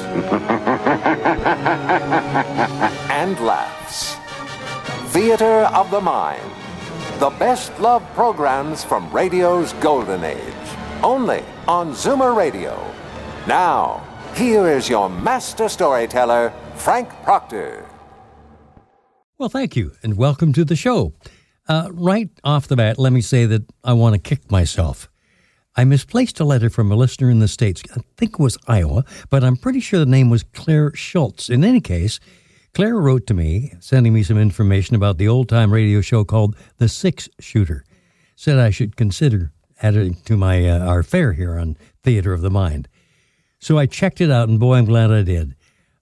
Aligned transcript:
and 3.10 3.38
laughs. 3.40 4.16
Theater 5.12 5.68
of 5.74 5.90
the 5.90 6.00
Mind. 6.00 6.50
The 7.18 7.30
best 7.30 7.78
love 7.80 8.02
programs 8.14 8.84
from 8.84 9.10
radio's 9.10 9.72
golden 9.74 10.24
age. 10.24 10.54
Only 11.02 11.42
on 11.66 11.92
Zoomer 11.92 12.36
Radio. 12.36 12.76
Now, 13.46 14.06
here 14.34 14.68
is 14.68 14.88
your 14.88 15.08
master 15.08 15.68
storyteller, 15.68 16.52
Frank 16.74 17.08
Proctor. 17.22 17.86
Well, 19.38 19.48
thank 19.48 19.76
you, 19.76 19.92
and 20.02 20.16
welcome 20.16 20.52
to 20.52 20.64
the 20.64 20.76
show. 20.76 21.14
Uh, 21.68 21.88
right 21.92 22.30
off 22.44 22.68
the 22.68 22.76
bat, 22.76 22.98
let 22.98 23.12
me 23.12 23.20
say 23.20 23.46
that 23.46 23.62
I 23.82 23.92
want 23.92 24.14
to 24.14 24.20
kick 24.20 24.50
myself. 24.50 25.10
I 25.78 25.84
misplaced 25.84 26.40
a 26.40 26.44
letter 26.44 26.70
from 26.70 26.90
a 26.90 26.96
listener 26.96 27.30
in 27.30 27.40
the 27.40 27.48
States. 27.48 27.82
I 27.94 28.00
think 28.16 28.32
it 28.34 28.38
was 28.38 28.56
Iowa, 28.66 29.04
but 29.28 29.44
I'm 29.44 29.56
pretty 29.56 29.80
sure 29.80 30.00
the 30.00 30.06
name 30.06 30.30
was 30.30 30.42
Claire 30.42 30.94
Schultz. 30.94 31.50
In 31.50 31.64
any 31.64 31.82
case, 31.82 32.18
Claire 32.72 32.96
wrote 32.96 33.26
to 33.26 33.34
me, 33.34 33.72
sending 33.78 34.14
me 34.14 34.22
some 34.22 34.38
information 34.38 34.96
about 34.96 35.18
the 35.18 35.28
old 35.28 35.50
time 35.50 35.72
radio 35.72 36.00
show 36.00 36.24
called 36.24 36.56
The 36.78 36.88
Six 36.88 37.28
Shooter. 37.40 37.84
Said 38.36 38.58
I 38.58 38.70
should 38.70 38.96
consider 38.96 39.52
adding 39.82 40.14
to 40.24 40.36
my 40.38 40.66
uh, 40.66 40.78
our 40.78 41.02
fare 41.02 41.34
here 41.34 41.58
on 41.58 41.76
Theater 42.02 42.32
of 42.32 42.40
the 42.40 42.50
Mind. 42.50 42.88
So 43.58 43.76
I 43.76 43.84
checked 43.84 44.20
it 44.22 44.30
out, 44.30 44.48
and 44.48 44.58
boy, 44.58 44.76
I'm 44.76 44.86
glad 44.86 45.10
I 45.10 45.22
did. 45.22 45.56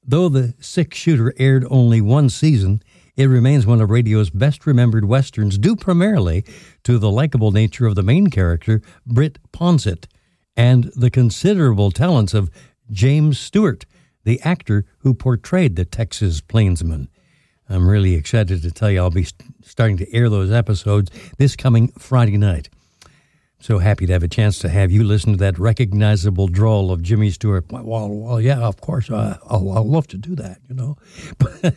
Though 0.06 0.28
The 0.28 0.54
Six 0.60 0.96
Shooter 0.96 1.34
aired 1.36 1.66
only 1.68 2.00
one 2.00 2.28
season, 2.28 2.80
it 3.16 3.26
remains 3.26 3.66
one 3.66 3.80
of 3.80 3.90
radio's 3.90 4.30
best 4.30 4.66
remembered 4.66 5.04
westerns, 5.04 5.58
due 5.58 5.76
primarily 5.76 6.44
to 6.82 6.98
the 6.98 7.10
likable 7.10 7.52
nature 7.52 7.86
of 7.86 7.94
the 7.94 8.02
main 8.02 8.28
character, 8.28 8.82
Britt 9.06 9.38
Ponsett, 9.52 10.06
and 10.56 10.84
the 10.96 11.10
considerable 11.10 11.90
talents 11.90 12.34
of 12.34 12.50
James 12.90 13.38
Stewart, 13.38 13.84
the 14.24 14.40
actor 14.42 14.84
who 14.98 15.14
portrayed 15.14 15.76
the 15.76 15.84
Texas 15.84 16.40
plainsman. 16.40 17.08
I'm 17.68 17.88
really 17.88 18.14
excited 18.14 18.62
to 18.62 18.70
tell 18.70 18.90
you 18.90 19.00
I'll 19.00 19.10
be 19.10 19.26
starting 19.62 19.96
to 19.98 20.12
air 20.12 20.28
those 20.28 20.50
episodes 20.50 21.10
this 21.38 21.56
coming 21.56 21.88
Friday 21.98 22.36
night. 22.36 22.68
So 23.60 23.78
happy 23.78 24.04
to 24.06 24.12
have 24.12 24.22
a 24.22 24.28
chance 24.28 24.58
to 24.58 24.68
have 24.68 24.90
you 24.92 25.04
listen 25.04 25.32
to 25.32 25.38
that 25.38 25.58
recognizable 25.58 26.48
drawl 26.48 26.90
of 26.90 27.00
Jimmy 27.00 27.30
Stewart. 27.30 27.64
Well, 27.70 28.10
well, 28.10 28.38
yeah, 28.38 28.58
of 28.58 28.78
course, 28.82 29.10
uh, 29.10 29.38
I'll, 29.48 29.72
I'll 29.72 29.88
love 29.88 30.06
to 30.08 30.18
do 30.18 30.34
that, 30.36 30.58
you 30.68 30.74
know. 30.74 30.98
But 31.38 31.76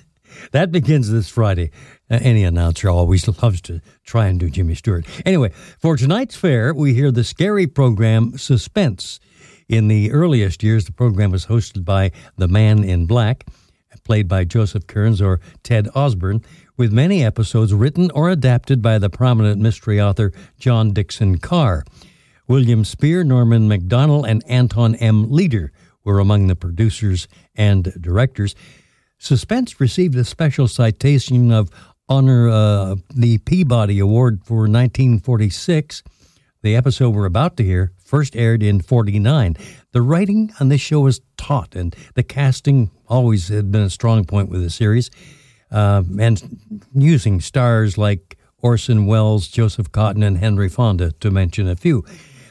that 0.52 0.72
begins 0.72 1.10
this 1.12 1.30
Friday. 1.30 1.72
Uh, 2.10 2.20
any 2.22 2.44
announcer 2.44 2.90
always 2.90 3.28
loves 3.44 3.62
to 3.62 3.82
try 4.04 4.28
and 4.28 4.40
do 4.40 4.50
Jimmy 4.50 4.76
Stewart. 4.76 5.06
Anyway, 5.26 5.52
for 5.80 5.98
tonight's 5.98 6.36
fair, 6.36 6.74
we 6.74 6.94
hear 6.94 7.12
the 7.12 7.24
scary 7.24 7.68
program 7.68 8.38
Suspense. 8.38 9.20
In 9.68 9.90
the 9.90 10.12
earliest 10.12 10.64
years, 10.64 10.86
the 10.86 10.94
program 10.94 11.32
was 11.32 11.48
hosted 11.48 11.84
by 11.84 12.12
the 12.38 12.48
Man 12.48 12.84
in 12.84 13.06
Black, 13.06 13.46
played 14.06 14.28
by 14.28 14.46
Joseph 14.46 14.88
Kearns 14.88 15.22
or 15.22 15.42
Ted 15.64 15.90
Osborne, 15.94 16.42
with 16.78 16.94
many 16.94 17.26
episodes 17.26 17.74
written 17.74 18.10
or 18.12 18.30
adapted 18.30 18.82
by 18.82 18.98
the 18.98 19.10
prominent 19.10 19.60
mystery 19.60 20.00
author 20.00 20.32
John 20.58 20.94
Dickson 20.94 21.40
Carr. 21.40 21.84
William 22.48 22.86
Spier, 22.86 23.26
Norman 23.26 23.68
Macdonnell, 23.68 24.26
and 24.26 24.42
Anton 24.48 24.96
M. 24.96 25.30
Leader 25.30 25.74
were 26.06 26.20
among 26.20 26.48
the 26.48 26.56
producers 26.56 27.28
and 27.56 27.94
directors. 28.00 28.56
Suspense 29.18 29.80
received 29.80 30.16
a 30.16 30.24
special 30.24 30.68
citation 30.68 31.52
of 31.52 31.70
honor 32.08 32.50
uh, 32.50 32.96
the 33.14 33.40
Peabody 33.40 34.00
Award 34.00 34.42
for 34.46 34.60
1946. 34.62 36.04
The 36.62 36.76
episode 36.76 37.10
we're 37.12 37.26
about 37.26 37.58
to 37.58 37.64
hear 37.64 37.92
first 38.04 38.36
aired 38.36 38.62
in 38.62 38.80
49. 38.80 39.58
The 39.92 40.02
writing 40.02 40.54
on 40.60 40.70
this 40.70 40.82
show 40.82 41.02
was 41.02 41.22
taut, 41.36 41.76
and 41.76 41.96
the 42.14 42.24
casting 42.24 42.92
always 43.08 43.48
had 43.48 43.72
been 43.72 43.82
a 43.82 43.90
strong 43.90 44.24
point 44.26 44.50
with 44.50 44.62
the 44.62 44.70
series. 44.70 45.10
Uh, 45.72 46.04
and 46.20 46.60
using 46.94 47.42
stars 47.42 47.98
like 47.98 48.38
Orson 48.60 49.06
Welles, 49.06 49.48
Joseph 49.48 49.92
Cotten, 49.92 50.24
and 50.24 50.38
Henry 50.38 50.70
Fonda, 50.70 51.12
to 51.14 51.32
mention 51.32 51.68
a 51.68 51.76
few. 51.76 52.06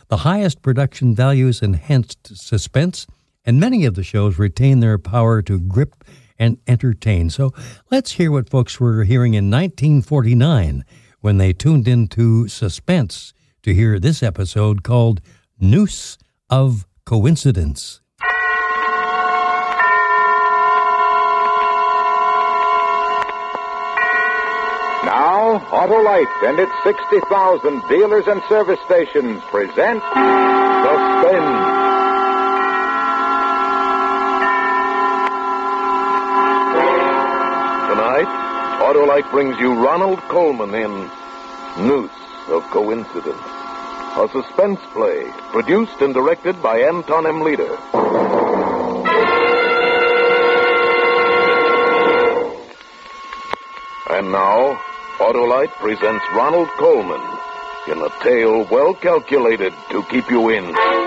The 0.09 0.19
highest 0.19 0.63
production 0.63 1.15
values 1.15 1.63
enhanced 1.63 2.37
suspense, 2.37 3.07
and 3.45 3.59
many 3.59 3.85
of 3.87 3.95
the 3.95 4.05
shows 4.05 4.39
retain 4.39 4.81
their 4.81 4.99
power 4.99 5.43
to 5.43 5.59
grip 5.59 6.05
and 6.39 6.59
entertain. 6.67 7.31
So 7.31 7.53
let's 7.91 8.13
hear 8.13 8.31
what 8.31 8.51
folks 8.51 8.79
were 8.81 9.05
hearing 9.05 9.35
in 9.35 9.51
1949 9.51 10.85
when 11.21 11.39
they 11.39 11.53
tuned 11.53 11.89
into 11.89 12.49
Suspense 12.49 13.33
to 13.63 13.75
hear 13.75 13.99
this 13.99 14.23
episode 14.23 14.83
called 14.83 15.21
Noose 15.59 16.19
of 16.49 16.87
Coincidence. 17.05 18.01
Now, 25.05 25.59
Autolite 25.71 26.49
and 26.49 26.59
its 26.59 26.73
60,000 26.83 27.83
dealers 27.89 28.27
and 28.27 28.43
service 28.49 28.81
stations 28.87 29.41
present 29.51 30.03
Suspense. 30.83 31.77
Tonight, 37.87 38.29
Autolite 38.87 39.29
brings 39.33 39.59
you 39.59 39.75
Ronald 39.75 40.21
Colman 40.29 40.73
in 40.73 41.11
Noose 41.89 42.11
of 42.47 42.63
Coincidence, 42.71 43.43
a 44.17 44.29
suspense 44.31 44.79
play 44.93 45.25
produced 45.51 46.01
and 46.03 46.15
directed 46.15 46.63
by 46.63 46.79
Anton 46.79 47.27
M. 47.27 47.41
Leader. 47.41 47.77
And 54.09 54.31
now, 54.31 54.81
Autolite 55.19 55.73
presents 55.81 56.25
Ronald 56.33 56.69
Colman 56.79 57.21
in 57.89 57.99
a 58.01 58.11
tale 58.23 58.69
well 58.71 58.95
calculated 58.95 59.75
to 59.91 60.05
keep 60.05 60.31
you 60.31 60.51
in 60.51 60.65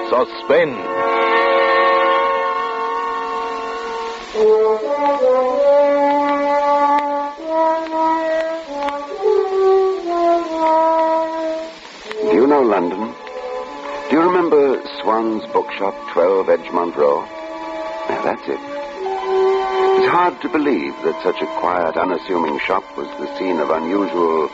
suspense. 0.09 0.99
London? 12.69 13.15
Do 14.09 14.15
you 14.15 14.21
remember 14.21 14.79
Swan's 15.01 15.43
Bookshop, 15.47 15.95
12 16.13 16.45
Edgemont 16.45 16.95
Row? 16.95 17.21
Now, 18.07 18.21
that's 18.23 18.47
it. 18.47 18.59
It's 18.61 20.11
hard 20.11 20.39
to 20.41 20.49
believe 20.49 20.93
that 21.03 21.19
such 21.23 21.41
a 21.41 21.47
quiet, 21.59 21.97
unassuming 21.97 22.59
shop 22.59 22.83
was 22.95 23.07
the 23.17 23.25
scene 23.37 23.57
of 23.59 23.71
unusual, 23.71 24.51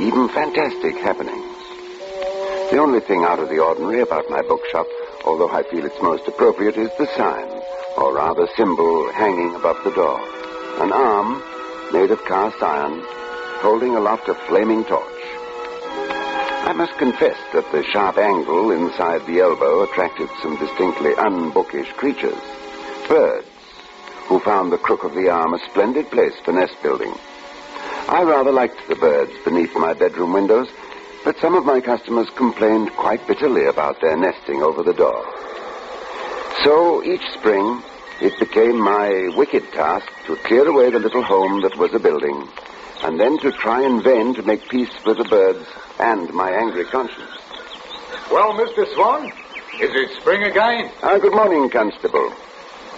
even 0.00 0.28
fantastic 0.30 0.96
happenings. 0.96 1.54
The 2.72 2.78
only 2.78 2.98
thing 2.98 3.22
out 3.22 3.38
of 3.38 3.48
the 3.48 3.60
ordinary 3.60 4.00
about 4.00 4.28
my 4.28 4.42
bookshop, 4.42 4.88
although 5.24 5.50
I 5.50 5.62
feel 5.62 5.86
it's 5.86 6.02
most 6.02 6.26
appropriate, 6.26 6.76
is 6.76 6.90
the 6.98 7.06
sign, 7.14 7.48
or 7.96 8.12
rather 8.12 8.48
symbol, 8.56 9.12
hanging 9.12 9.54
above 9.54 9.78
the 9.84 9.92
door. 9.92 10.18
An 10.82 10.90
arm, 10.90 11.40
made 11.92 12.10
of 12.10 12.24
cast 12.24 12.60
iron, 12.60 13.04
holding 13.62 13.94
aloft 13.94 14.28
a 14.28 14.34
flaming 14.34 14.84
torch. 14.84 15.11
I 16.72 16.74
must 16.74 16.96
confess 16.96 17.36
that 17.52 17.70
the 17.70 17.84
sharp 17.84 18.16
angle 18.16 18.70
inside 18.70 19.26
the 19.26 19.40
elbow 19.40 19.82
attracted 19.82 20.30
some 20.40 20.56
distinctly 20.56 21.12
unbookish 21.18 21.92
creatures. 21.98 22.40
Birds, 23.10 23.46
who 24.24 24.40
found 24.40 24.72
the 24.72 24.78
crook 24.78 25.04
of 25.04 25.12
the 25.12 25.28
arm 25.28 25.52
a 25.52 25.58
splendid 25.68 26.10
place 26.10 26.32
for 26.42 26.52
nest 26.52 26.74
building. 26.82 27.12
I 28.08 28.22
rather 28.22 28.50
liked 28.50 28.88
the 28.88 28.96
birds 28.96 29.32
beneath 29.44 29.76
my 29.76 29.92
bedroom 29.92 30.32
windows, 30.32 30.70
but 31.26 31.38
some 31.40 31.54
of 31.54 31.66
my 31.66 31.82
customers 31.82 32.30
complained 32.36 32.90
quite 32.96 33.26
bitterly 33.26 33.66
about 33.66 34.00
their 34.00 34.16
nesting 34.16 34.62
over 34.62 34.82
the 34.82 34.94
door. 34.94 35.26
So 36.64 37.04
each 37.04 37.28
spring, 37.34 37.82
it 38.22 38.32
became 38.40 38.80
my 38.80 39.30
wicked 39.36 39.70
task 39.74 40.10
to 40.24 40.36
clear 40.36 40.66
away 40.66 40.88
the 40.88 41.00
little 41.00 41.22
home 41.22 41.60
that 41.60 41.76
was 41.76 41.92
a 41.92 41.98
building, 41.98 42.48
and 43.02 43.18
then 43.18 43.38
to 43.38 43.50
try 43.52 43.84
in 43.84 44.02
vain 44.02 44.34
to 44.34 44.42
make 44.42 44.68
peace 44.68 44.90
with 45.04 45.18
the 45.18 45.24
birds 45.24 45.66
and 45.98 46.32
my 46.32 46.50
angry 46.50 46.84
conscience. 46.84 47.30
Well, 48.30 48.52
Mr. 48.54 48.86
Swan, 48.94 49.26
is 49.80 49.90
it 49.94 50.10
spring 50.20 50.42
again? 50.44 50.90
Ah, 51.02 51.18
good 51.18 51.32
morning, 51.34 51.68
Constable. 51.68 52.30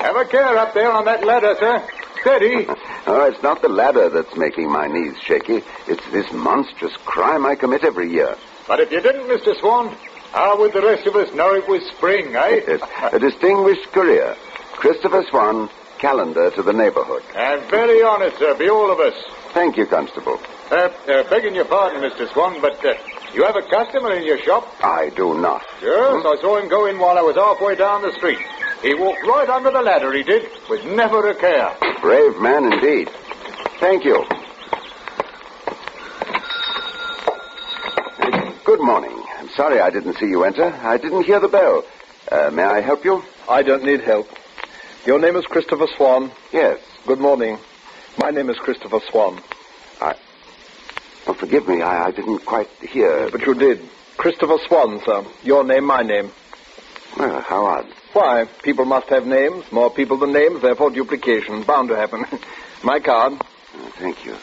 Have 0.00 0.16
a 0.16 0.24
care 0.24 0.58
up 0.58 0.74
there 0.74 0.90
on 0.92 1.04
that 1.06 1.24
ladder, 1.24 1.56
sir. 1.58 1.82
Steady. 2.20 2.66
Oh, 3.06 3.26
it's 3.26 3.42
not 3.42 3.60
the 3.60 3.68
ladder 3.68 4.08
that's 4.08 4.34
making 4.34 4.72
my 4.72 4.86
knees 4.86 5.18
shaky. 5.20 5.60
It's 5.86 6.02
this 6.10 6.32
monstrous 6.32 6.96
crime 7.04 7.44
I 7.44 7.54
commit 7.54 7.84
every 7.84 8.10
year. 8.10 8.34
But 8.66 8.80
if 8.80 8.90
you 8.90 9.02
didn't, 9.02 9.26
Mr. 9.26 9.54
Swan, 9.60 9.94
how 10.32 10.58
would 10.58 10.72
the 10.72 10.80
rest 10.80 11.06
of 11.06 11.14
us 11.16 11.30
know 11.34 11.54
it 11.54 11.68
was 11.68 11.82
spring, 11.88 12.34
eh? 12.34 12.60
Yes, 12.66 12.80
a 13.12 13.18
distinguished 13.18 13.92
career. 13.92 14.34
Christopher 14.72 15.22
Swan, 15.28 15.68
calendar 15.98 16.50
to 16.52 16.62
the 16.62 16.72
neighborhood. 16.72 17.22
And 17.36 17.60
very 17.70 18.02
honest, 18.02 18.38
sir, 18.38 18.54
be 18.54 18.70
all 18.70 18.90
of 18.90 18.98
us. 19.00 19.14
Thank 19.54 19.76
you, 19.76 19.86
Constable. 19.86 20.38
Uh, 20.70 20.74
uh, 21.08 21.30
begging 21.30 21.54
your 21.54 21.64
pardon, 21.64 22.02
Mr. 22.02 22.30
Swan, 22.32 22.60
but 22.60 22.84
uh, 22.84 22.94
you 23.32 23.44
have 23.44 23.54
a 23.54 23.62
customer 23.62 24.12
in 24.16 24.24
your 24.24 24.38
shop? 24.38 24.66
I 24.82 25.10
do 25.16 25.38
not. 25.38 25.62
Yes, 25.80 26.24
I 26.26 26.36
saw 26.40 26.58
him 26.58 26.68
go 26.68 26.86
in 26.86 26.98
while 26.98 27.16
I 27.16 27.22
was 27.22 27.36
halfway 27.36 27.76
down 27.76 28.02
the 28.02 28.12
street. 28.14 28.38
He 28.82 28.94
walked 28.94 29.22
right 29.22 29.48
under 29.48 29.70
the 29.70 29.80
ladder, 29.80 30.12
he 30.12 30.24
did, 30.24 30.50
with 30.68 30.84
never 30.84 31.28
a 31.28 31.34
care. 31.36 31.70
Brave 32.00 32.36
man 32.38 32.72
indeed. 32.72 33.08
Thank 33.78 34.04
you. 34.04 34.24
Uh, 38.18 38.52
Good 38.64 38.80
morning. 38.82 39.22
I'm 39.38 39.48
sorry 39.50 39.80
I 39.80 39.90
didn't 39.90 40.14
see 40.14 40.26
you 40.26 40.42
enter. 40.44 40.64
I 40.64 40.96
didn't 40.98 41.24
hear 41.24 41.38
the 41.38 41.48
bell. 41.48 41.84
Uh, 42.32 42.50
may 42.52 42.64
I 42.64 42.80
help 42.80 43.04
you? 43.04 43.22
I 43.48 43.62
don't 43.62 43.84
need 43.84 44.00
help. 44.00 44.26
Your 45.06 45.20
name 45.20 45.36
is 45.36 45.46
Christopher 45.46 45.86
Swan. 45.96 46.32
Yes. 46.52 46.80
Good 47.06 47.20
morning. 47.20 47.58
My 48.18 48.30
name 48.30 48.48
is 48.48 48.56
Christopher 48.58 49.00
Swan. 49.10 49.40
I. 50.00 50.14
Well, 51.26 51.34
forgive 51.34 51.66
me. 51.66 51.82
I, 51.82 52.06
I 52.06 52.10
didn't 52.10 52.44
quite 52.44 52.68
hear. 52.80 53.28
But 53.30 53.42
you 53.46 53.54
did. 53.54 53.88
Christopher 54.16 54.58
Swan, 54.68 55.00
sir. 55.04 55.24
Your 55.42 55.64
name, 55.64 55.84
my 55.84 56.02
name. 56.02 56.30
Well, 57.18 57.40
how 57.40 57.64
odd. 57.66 57.86
Why? 58.12 58.44
People 58.62 58.84
must 58.84 59.08
have 59.08 59.26
names. 59.26 59.64
More 59.72 59.90
people 59.90 60.16
than 60.16 60.32
names, 60.32 60.62
therefore 60.62 60.90
duplication. 60.90 61.62
Bound 61.64 61.88
to 61.88 61.96
happen. 61.96 62.24
my 62.84 63.00
card. 63.00 63.34
Oh, 63.76 63.92
thank 63.98 64.24
you. 64.24 64.36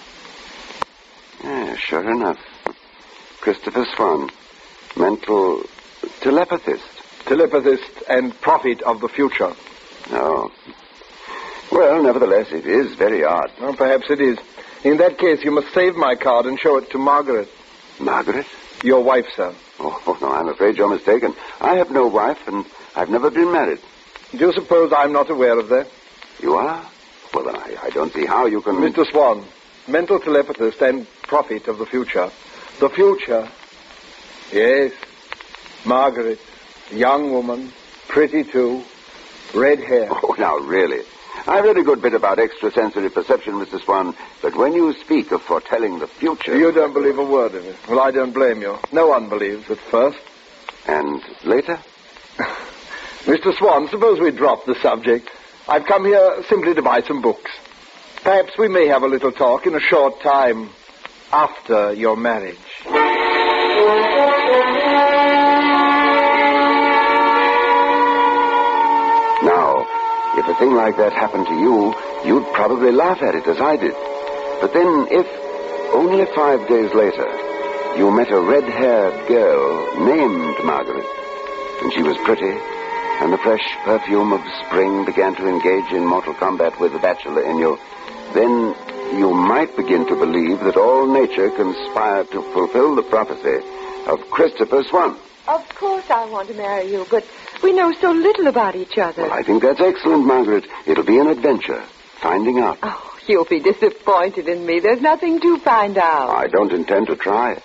Yeah, 1.43 1.75
sure 1.77 2.09
enough. 2.11 2.39
Christopher 3.39 3.85
Swan, 3.95 4.29
mental 4.97 5.63
telepathist. 6.19 6.81
Telepathist 7.23 8.03
and 8.09 8.39
prophet 8.41 8.81
of 8.81 8.99
the 8.99 9.07
future. 9.07 9.53
Oh. 10.11 10.51
Well, 11.71 12.03
nevertheless, 12.03 12.51
it 12.51 12.65
is 12.65 12.93
very 12.95 13.23
odd. 13.23 13.51
Well, 13.59 13.73
perhaps 13.73 14.09
it 14.09 14.19
is. 14.19 14.37
In 14.83 14.97
that 14.97 15.17
case, 15.17 15.43
you 15.43 15.51
must 15.51 15.73
save 15.73 15.95
my 15.95 16.15
card 16.15 16.45
and 16.45 16.59
show 16.59 16.77
it 16.77 16.89
to 16.91 16.97
Margaret. 16.97 17.49
Margaret? 17.99 18.45
Your 18.83 19.03
wife, 19.03 19.27
sir. 19.35 19.53
Oh, 19.79 20.01
oh, 20.07 20.17
no, 20.21 20.31
I'm 20.31 20.49
afraid 20.49 20.77
you're 20.77 20.89
mistaken. 20.89 21.33
I 21.61 21.75
have 21.75 21.91
no 21.91 22.07
wife, 22.07 22.39
and 22.47 22.65
I've 22.95 23.09
never 23.09 23.29
been 23.29 23.51
married. 23.51 23.79
Do 24.31 24.37
you 24.37 24.53
suppose 24.53 24.91
I'm 24.95 25.13
not 25.13 25.29
aware 25.29 25.57
of 25.57 25.69
that? 25.69 25.87
You 26.41 26.55
are? 26.55 26.85
Well, 27.33 27.45
then 27.45 27.55
I, 27.55 27.77
I 27.83 27.89
don't 27.91 28.11
see 28.11 28.25
how 28.25 28.47
you 28.47 28.61
can... 28.61 28.75
Mr. 28.75 29.05
Swan, 29.09 29.45
mental 29.87 30.19
telepathist 30.19 30.81
and 30.81 31.07
prophet 31.23 31.67
of 31.67 31.77
the 31.77 31.85
future. 31.85 32.29
The 32.79 32.89
future. 32.89 33.47
Yes. 34.51 34.93
Margaret, 35.85 36.39
young 36.91 37.31
woman, 37.31 37.71
pretty 38.07 38.43
too, 38.43 38.83
red 39.53 39.79
hair. 39.79 40.09
Oh, 40.11 40.35
now, 40.37 40.57
really. 40.57 41.05
I 41.47 41.59
read 41.61 41.77
a 41.77 41.83
good 41.83 42.01
bit 42.01 42.13
about 42.13 42.39
extrasensory 42.39 43.09
perception, 43.09 43.53
Mr. 43.53 43.83
Swan, 43.83 44.15
but 44.41 44.55
when 44.55 44.73
you 44.73 44.93
speak 44.93 45.31
of 45.31 45.41
foretelling 45.41 45.99
the 45.99 46.07
future... 46.07 46.57
You 46.57 46.71
don't 46.71 46.93
believe 46.93 47.17
a 47.17 47.25
word 47.25 47.55
of 47.55 47.65
it. 47.65 47.75
Well, 47.89 47.99
I 47.99 48.11
don't 48.11 48.31
blame 48.31 48.61
you. 48.61 48.77
No 48.91 49.07
one 49.07 49.27
believes 49.27 49.69
at 49.71 49.79
first. 49.79 50.19
And 50.87 51.21
later? 51.43 51.79
Mr. 53.25 53.57
Swan, 53.57 53.87
suppose 53.89 54.19
we 54.19 54.31
drop 54.31 54.65
the 54.65 54.75
subject. 54.75 55.29
I've 55.67 55.85
come 55.85 56.05
here 56.05 56.43
simply 56.47 56.73
to 56.75 56.81
buy 56.81 57.01
some 57.01 57.21
books. 57.21 57.51
Perhaps 58.23 58.57
we 58.57 58.67
may 58.67 58.87
have 58.87 59.03
a 59.03 59.07
little 59.07 59.31
talk 59.31 59.65
in 59.65 59.75
a 59.75 59.79
short 59.79 60.21
time 60.21 60.69
after 61.31 61.93
your 61.93 62.15
marriage. 62.15 62.57
If 70.37 70.47
a 70.47 70.55
thing 70.55 70.73
like 70.73 70.97
that 70.97 71.13
happened 71.13 71.47
to 71.47 71.53
you, 71.53 71.93
you'd 72.25 72.53
probably 72.53 72.91
laugh 72.91 73.21
at 73.21 73.35
it 73.35 73.47
as 73.47 73.59
I 73.59 73.75
did. 73.75 73.93
But 74.61 74.73
then, 74.73 75.07
if 75.11 75.27
only 75.93 76.25
five 76.33 76.67
days 76.67 76.93
later 76.93 77.27
you 77.97 78.09
met 78.11 78.31
a 78.31 78.39
red-haired 78.39 79.27
girl 79.27 80.05
named 80.05 80.55
Margaret, 80.63 81.05
and 81.83 81.91
she 81.91 82.03
was 82.03 82.17
pretty, 82.23 82.55
and 83.21 83.33
the 83.33 83.37
fresh 83.39 83.67
perfume 83.83 84.31
of 84.31 84.41
spring 84.65 85.03
began 85.05 85.35
to 85.35 85.47
engage 85.47 85.91
in 85.91 86.05
mortal 86.05 86.33
combat 86.33 86.79
with 86.79 86.93
the 86.93 86.99
bachelor 86.99 87.43
in 87.43 87.57
you, 87.57 87.77
then 88.33 88.73
you 89.19 89.33
might 89.33 89.75
begin 89.75 90.07
to 90.07 90.15
believe 90.15 90.59
that 90.61 90.77
all 90.77 91.05
nature 91.11 91.49
conspired 91.51 92.31
to 92.31 92.41
fulfill 92.53 92.95
the 92.95 93.03
prophecy 93.03 93.59
of 94.07 94.21
Christopher 94.31 94.83
Swan. 94.83 95.17
Of 95.47 95.67
course 95.75 96.05
I 96.09 96.25
want 96.25 96.47
to 96.49 96.53
marry 96.53 96.91
you, 96.91 97.05
but 97.09 97.25
we 97.63 97.73
know 97.73 97.91
so 97.99 98.11
little 98.11 98.47
about 98.47 98.75
each 98.75 98.97
other. 98.97 99.23
Well, 99.23 99.33
I 99.33 99.43
think 99.43 99.61
that's 99.63 99.81
excellent, 99.81 100.25
Margaret. 100.25 100.65
It'll 100.85 101.03
be 101.03 101.17
an 101.17 101.27
adventure, 101.27 101.81
finding 102.21 102.59
out. 102.59 102.77
Oh, 102.83 103.17
you'll 103.27 103.45
be 103.45 103.59
disappointed 103.59 104.47
in 104.47 104.65
me. 104.65 104.79
There's 104.79 105.01
nothing 105.01 105.39
to 105.41 105.57
find 105.59 105.97
out. 105.97 106.29
I 106.29 106.47
don't 106.47 106.71
intend 106.71 107.07
to 107.07 107.15
try. 107.15 107.61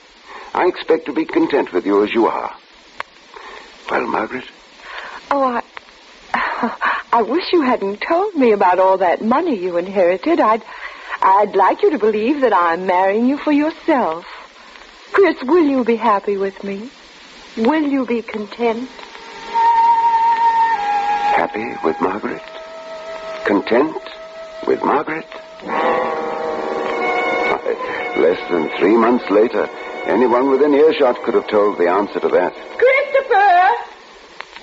I 0.55 0.67
expect 0.67 1.07
to 1.07 1.13
be 1.13 1.25
content 1.27 1.73
with 1.73 1.85
you 1.87 2.03
as 2.03 2.13
you 2.15 2.27
are. 2.27 2.55
Well, 3.91 4.07
Margaret, 4.07 4.45
Oh, 5.31 5.43
I. 5.43 5.63
I 7.13 7.23
wish 7.23 7.53
you 7.53 7.63
hadn't 7.63 8.01
told 8.01 8.35
me 8.35 8.53
about 8.53 8.79
all 8.79 8.99
that 8.99 9.23
money 9.25 9.59
you 9.59 9.77
inherited. 9.77 10.41
I'd. 10.41 10.63
I'd 11.23 11.57
like 11.57 11.83
you 11.83 11.91
to 11.91 11.99
believe 11.99 12.43
that 12.43 12.53
I'm 12.55 12.87
marrying 12.87 13.27
you 13.27 13.39
for 13.39 13.51
yourself. 13.53 14.25
Chris, 15.13 15.37
will 15.43 15.65
you 15.67 15.83
be 15.85 15.97
happy 15.97 16.37
with 16.37 16.63
me? 16.63 16.91
Will 17.57 17.83
you 17.83 18.05
be 18.05 18.23
content? 18.23 18.89
happy 21.37 21.77
with 21.85 22.01
Margaret? 22.01 22.43
Content 23.45 23.97
with 24.67 24.83
Margaret? 24.83 25.27
Less 28.17 28.41
than 28.51 28.71
three 28.79 28.97
months 28.97 29.31
later, 29.31 29.69
anyone 30.07 30.51
within 30.51 30.73
earshot 30.75 31.23
could 31.23 31.35
have 31.35 31.47
told 31.49 31.79
the 31.79 31.89
answer 31.89 32.21
to 32.21 32.29
that. 32.29 32.53
Christopher! 32.55 32.96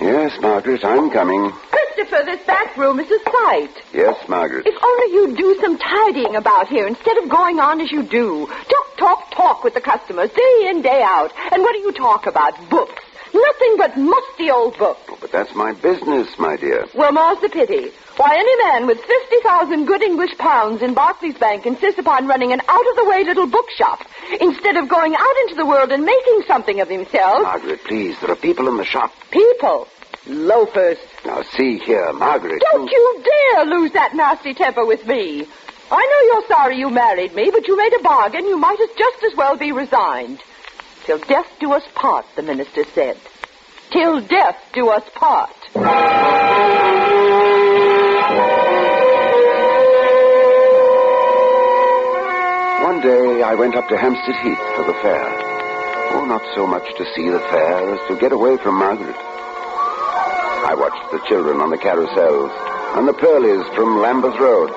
Yes, 0.00 0.38
Margaret, 0.40 0.84
I'm 0.84 1.10
coming. 1.10 1.50
Christopher, 1.50 2.24
this 2.24 2.44
back 2.46 2.76
room 2.76 2.98
is 2.98 3.10
a 3.10 3.18
sight. 3.30 3.70
Yes, 3.92 4.16
Margaret. 4.28 4.66
If 4.66 4.74
only 4.82 5.14
you'd 5.14 5.36
do 5.36 5.58
some 5.60 5.78
tidying 5.78 6.36
about 6.36 6.68
here 6.68 6.86
instead 6.86 7.16
of 7.18 7.28
going 7.28 7.60
on 7.60 7.80
as 7.80 7.90
you 7.92 8.02
do. 8.02 8.46
Talk, 8.46 8.96
talk, 8.96 9.30
talk 9.30 9.64
with 9.64 9.74
the 9.74 9.80
customers 9.80 10.30
day 10.30 10.68
in, 10.68 10.82
day 10.82 11.02
out. 11.02 11.32
And 11.52 11.62
what 11.62 11.74
do 11.74 11.78
you 11.80 11.92
talk 11.92 12.26
about? 12.26 12.52
Books. 12.68 13.02
Nothing 13.32 13.74
but 13.76 13.96
musty 13.96 14.48
old 14.48 14.78
books. 14.78 15.00
Oh, 15.08 15.18
but 15.20 15.32
that's 15.32 15.54
my 15.56 15.72
business, 15.72 16.38
my 16.38 16.56
dear. 16.56 16.86
Well, 16.94 17.10
more's 17.12 17.40
the 17.40 17.48
pity. 17.48 17.90
Why, 18.16 18.36
any 18.36 18.56
man 18.64 18.86
with 18.86 19.00
50,000 19.00 19.86
good 19.86 20.02
English 20.02 20.38
pounds 20.38 20.82
in 20.82 20.94
Barclays 20.94 21.36
Bank 21.36 21.66
insists 21.66 21.98
upon 21.98 22.28
running 22.28 22.52
an 22.52 22.60
out-of-the-way 22.68 23.24
little 23.24 23.48
bookshop 23.48 24.06
instead 24.40 24.76
of 24.76 24.88
going 24.88 25.16
out 25.16 25.36
into 25.42 25.56
the 25.56 25.66
world 25.66 25.90
and 25.90 26.04
making 26.04 26.42
something 26.46 26.80
of 26.80 26.88
himself. 26.88 27.42
Margaret, 27.42 27.82
please, 27.82 28.16
there 28.20 28.30
are 28.30 28.36
people 28.36 28.68
in 28.68 28.76
the 28.76 28.84
shop. 28.84 29.12
People. 29.32 29.88
Loafers. 30.26 30.98
Now, 31.24 31.42
see 31.42 31.78
here, 31.78 32.12
Margaret. 32.12 32.62
Don't 32.72 32.90
you 32.90 33.22
dare 33.24 33.66
lose 33.66 33.92
that 33.92 34.14
nasty 34.14 34.54
temper 34.54 34.84
with 34.84 35.06
me. 35.06 35.46
I 35.90 36.06
know 36.06 36.32
you're 36.32 36.48
sorry 36.48 36.78
you 36.78 36.88
married 36.88 37.34
me, 37.34 37.50
but 37.50 37.68
you 37.68 37.76
made 37.76 37.92
a 37.92 38.02
bargain. 38.02 38.46
You 38.46 38.58
might 38.58 38.80
as 38.80 38.88
just 38.96 39.22
as 39.24 39.36
well 39.36 39.56
be 39.56 39.70
resigned. 39.72 40.40
Till 41.04 41.18
death 41.18 41.46
do 41.60 41.72
us 41.72 41.84
part, 41.94 42.24
the 42.36 42.42
minister 42.42 42.84
said. 42.94 43.18
Till 43.90 44.20
death 44.20 44.56
do 44.72 44.88
us 44.88 45.04
part. 45.14 45.50
One 52.82 53.00
day 53.02 53.42
I 53.42 53.54
went 53.54 53.76
up 53.76 53.88
to 53.88 53.96
Hampstead 53.98 54.36
Heath 54.36 54.58
for 54.74 54.84
the 54.84 54.94
fair. 55.02 55.24
Oh, 56.16 56.24
not 56.24 56.42
so 56.54 56.66
much 56.66 56.86
to 56.96 57.04
see 57.14 57.28
the 57.28 57.40
fair 57.40 57.94
as 57.94 58.08
to 58.08 58.16
get 58.16 58.32
away 58.32 58.56
from 58.56 58.76
Margaret. 58.78 59.16
I 60.64 60.72
watched 60.72 61.12
the 61.12 61.20
children 61.28 61.60
on 61.60 61.68
the 61.68 61.76
carousels, 61.76 62.48
and 62.96 63.06
the 63.06 63.12
pearlies 63.12 63.68
from 63.76 64.00
Lambeth 64.00 64.40
Road, 64.40 64.72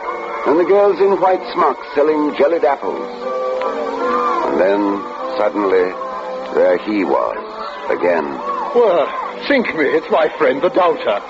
and 0.46 0.60
the 0.60 0.68
girls 0.68 1.00
in 1.00 1.16
white 1.24 1.40
smocks 1.56 1.88
selling 1.96 2.36
jellied 2.36 2.66
apples. 2.68 3.08
And 4.52 4.60
then, 4.60 4.82
suddenly, 5.40 5.88
there 6.60 6.78
he 6.84 7.08
was, 7.08 7.40
again. 7.88 8.28
Well, 8.76 9.08
think 9.48 9.72
me, 9.80 9.86
it's 9.88 10.12
my 10.12 10.28
friend, 10.38 10.62
the 10.62 10.70
doubter. 10.70 11.24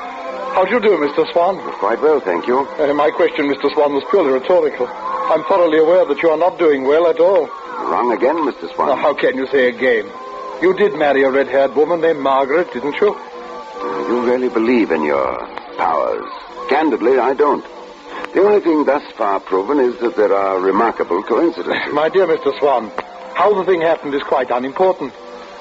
How 0.58 0.66
do 0.66 0.74
you 0.74 0.82
do, 0.82 0.98
Mr. 0.98 1.32
Swan? 1.32 1.62
Quite 1.78 2.02
well, 2.02 2.20
thank 2.20 2.48
you. 2.48 2.66
Uh, 2.82 2.94
my 2.96 3.12
question, 3.12 3.46
Mr. 3.46 3.72
Swan, 3.74 3.94
was 3.94 4.04
purely 4.10 4.32
rhetorical. 4.32 4.88
I'm 4.88 5.44
thoroughly 5.46 5.78
aware 5.78 6.04
that 6.06 6.18
you 6.24 6.30
are 6.30 6.38
not 6.38 6.58
doing 6.58 6.84
well 6.84 7.06
at 7.06 7.20
all. 7.20 7.46
Wrong 7.46 8.12
again, 8.12 8.38
Mr. 8.38 8.74
Swan. 8.74 8.90
Now, 8.90 8.96
how 8.96 9.14
can 9.14 9.38
you 9.38 9.46
say 9.48 9.70
again? 9.70 10.10
You 10.64 10.74
did 10.74 10.98
marry 10.98 11.22
a 11.24 11.30
red-haired 11.30 11.76
woman 11.76 12.02
named 12.02 12.20
Margaret, 12.20 12.74
didn't 12.74 13.00
you? 13.00 13.14
Uh, 13.82 14.08
you 14.08 14.22
really 14.26 14.50
believe 14.50 14.92
in 14.92 15.04
your 15.04 15.38
powers. 15.78 16.30
Candidly, 16.70 17.20
I 17.20 17.34
don't. 17.34 17.64
The 18.34 18.42
only 18.42 18.60
thing 18.60 18.86
thus 18.86 19.04
far 19.14 19.40
proven 19.40 19.80
is 19.80 19.98
that 20.00 20.16
there 20.16 20.34
are 20.34 20.60
remarkable 20.60 21.24
coincidences. 21.24 21.94
My 21.94 22.10
dear 22.10 22.28
Mr. 22.28 22.58
Swan, 22.60 22.92
how 23.36 23.54
the 23.54 23.64
thing 23.66 23.82
happened 23.82 24.14
is 24.14 24.24
quite 24.24 24.52
unimportant. 24.52 25.14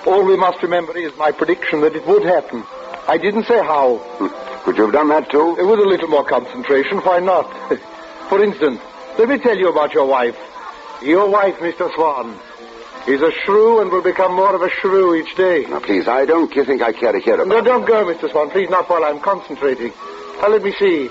All 0.06 0.24
we 0.24 0.36
must 0.36 0.62
remember 0.62 0.96
is 0.96 1.12
my 1.16 1.30
prediction 1.32 1.80
that 1.82 1.94
it 1.94 2.06
would 2.06 2.24
happen. 2.24 2.64
I 3.08 3.18
didn't 3.18 3.44
say 3.44 3.58
how. 3.58 3.96
Hmm. 4.18 4.62
Could 4.64 4.76
you 4.78 4.84
have 4.84 4.92
done 4.92 5.08
that 5.08 5.30
too? 5.30 5.54
With 5.54 5.78
a 5.78 5.88
little 5.88 6.08
more 6.08 6.24
concentration, 6.24 6.98
why 6.98 7.20
not? 7.20 7.44
For 8.28 8.42
instance, 8.42 8.80
let 9.18 9.28
me 9.28 9.38
tell 9.38 9.56
you 9.56 9.68
about 9.68 9.94
your 9.94 10.06
wife. 10.06 10.36
Your 11.02 11.28
wife, 11.28 11.56
Mr. 11.58 11.92
Swan, 11.94 12.38
is 13.06 13.22
a 13.22 13.30
shrew 13.44 13.80
and 13.80 13.90
will 13.90 14.02
become 14.02 14.34
more 14.34 14.54
of 14.54 14.62
a 14.62 14.70
shrew 14.70 15.14
each 15.14 15.36
day. 15.36 15.64
Now, 15.68 15.80
please, 15.80 16.08
I 16.08 16.24
don't 16.24 16.52
think 16.52 16.82
I 16.82 16.92
care 16.92 17.12
to 17.12 17.20
hear 17.20 17.34
about 17.34 17.46
No, 17.48 17.60
don't 17.60 17.86
go, 17.86 18.04
Mr. 18.04 18.30
Swan. 18.30 18.50
Please, 18.50 18.68
not 18.68 18.88
while 18.90 19.04
I'm 19.04 19.20
concentrating. 19.20 19.92
Now, 20.40 20.48
let 20.48 20.62
me 20.62 20.72
see. 20.72 21.08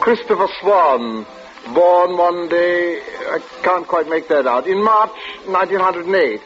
Christopher 0.00 0.48
Swan, 0.60 1.26
born 1.74 2.16
one 2.16 2.48
day, 2.48 3.00
I 3.00 3.40
can't 3.62 3.86
quite 3.86 4.08
make 4.08 4.28
that 4.28 4.46
out, 4.46 4.66
in 4.68 4.82
March 4.82 5.10
1908. 5.46 6.40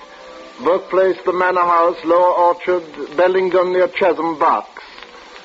Birthplace, 0.65 1.19
the 1.25 1.33
Manor 1.33 1.61
House, 1.61 1.97
Lower 2.05 2.33
Orchard, 2.33 3.17
Bellingdon 3.17 3.73
near 3.73 3.89
Chesham, 3.89 4.39
Bucks. 4.39 4.83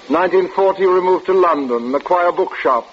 1940, 0.08 0.86
removed 0.86 1.26
to 1.26 1.34
London, 1.34 1.94
acquire 1.94 2.32
bookshop. 2.32 2.88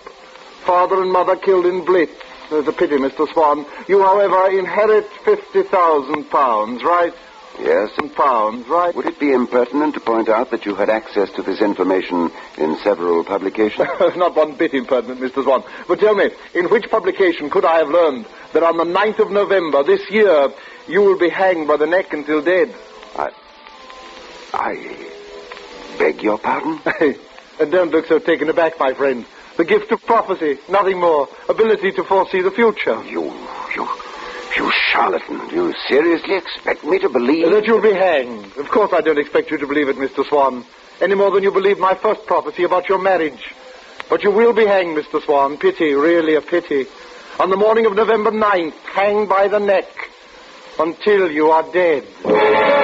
Father 0.65 1.01
and 1.01 1.13
mother 1.13 1.37
killed 1.37 1.67
in 1.67 1.85
Blitz. 1.85 2.24
There's 2.55 2.69
a 2.69 2.73
pity, 2.73 2.95
Mr. 2.99 3.27
Swan. 3.33 3.67
You, 3.89 4.01
however, 4.01 4.49
inherit 4.57 5.11
50,000 5.25 6.31
pounds, 6.31 6.85
right? 6.85 7.13
Yes? 7.59 7.91
Pounds, 8.15 8.69
right? 8.69 8.95
Would 8.95 9.07
it 9.07 9.19
be 9.19 9.33
impertinent 9.33 9.95
to 9.95 10.01
point 10.01 10.29
out 10.29 10.53
that 10.53 10.65
you 10.65 10.77
had 10.77 10.89
access 10.89 11.29
to 11.33 11.43
this 11.43 11.61
information 11.61 12.31
in 12.57 12.77
several 12.85 13.25
publications? 13.25 13.89
Not 14.17 14.37
one 14.37 14.55
bit 14.55 14.73
impertinent, 14.73 15.21
Mr. 15.21 15.43
Swan. 15.43 15.65
But 15.89 15.99
tell 15.99 16.15
me, 16.15 16.31
in 16.55 16.67
which 16.67 16.89
publication 16.89 17.51
could 17.51 17.65
I 17.65 17.79
have 17.79 17.89
learned 17.89 18.27
that 18.53 18.63
on 18.63 18.77
the 18.77 18.85
9th 18.85 19.19
of 19.19 19.33
November 19.33 19.83
this 19.83 20.09
year 20.09 20.53
you 20.87 21.01
will 21.01 21.19
be 21.19 21.31
hanged 21.31 21.67
by 21.67 21.77
the 21.77 21.89
neck 21.89 22.13
until 22.13 22.41
dead? 22.41 22.73
I. 23.17 23.33
I. 24.53 25.99
beg 25.99 26.23
your 26.23 26.39
pardon? 26.39 26.81
and 27.59 27.73
don't 27.73 27.91
look 27.91 28.07
so 28.07 28.21
taken 28.21 28.49
aback, 28.49 28.79
my 28.79 28.95
friend. 28.95 29.27
The 29.57 29.65
gift 29.65 29.93
of 29.93 30.05
prophecy, 30.05 30.59
nothing 30.69 30.99
more. 30.99 31.29
Ability 31.49 31.93
to 31.93 32.05
foresee 32.05 32.41
the 32.41 32.51
future. 32.51 33.03
You. 33.05 33.23
you. 33.77 33.89
you 34.57 34.73
charlatan. 34.91 35.49
Do 35.49 35.55
you 35.55 35.75
seriously 35.89 36.35
expect 36.37 36.85
me 36.85 36.99
to 36.99 37.09
believe. 37.09 37.51
That 37.51 37.65
you'll 37.65 37.81
be 37.81 37.93
hanged. 37.93 38.57
Of 38.57 38.69
course 38.69 38.93
I 38.93 39.01
don't 39.01 39.19
expect 39.19 39.51
you 39.51 39.59
to 39.59 39.67
believe 39.67 39.89
it, 39.89 39.97
Mr. 39.97 40.27
Swan. 40.27 40.65
Any 41.01 41.15
more 41.15 41.31
than 41.31 41.43
you 41.43 41.53
believed 41.53 41.79
my 41.79 41.95
first 41.95 42.27
prophecy 42.27 42.65
about 42.65 42.89
your 42.89 42.99
marriage. 42.99 43.55
But 44.09 44.23
you 44.23 44.31
will 44.31 44.53
be 44.53 44.67
hanged, 44.67 44.97
Mr. 44.99 45.25
Swan. 45.25 45.57
Pity, 45.57 45.93
really 45.95 46.35
a 46.35 46.41
pity. 46.41 46.87
On 47.39 47.51
the 47.51 47.57
morning 47.57 47.87
of 47.87 47.95
November 47.95 48.31
9th, 48.31 48.75
hanged 48.93 49.29
by 49.29 49.49
the 49.49 49.61
neck. 49.61 49.89
Until 50.79 51.31
you 51.31 51.51
are 51.51 51.63
dead. 51.73 52.84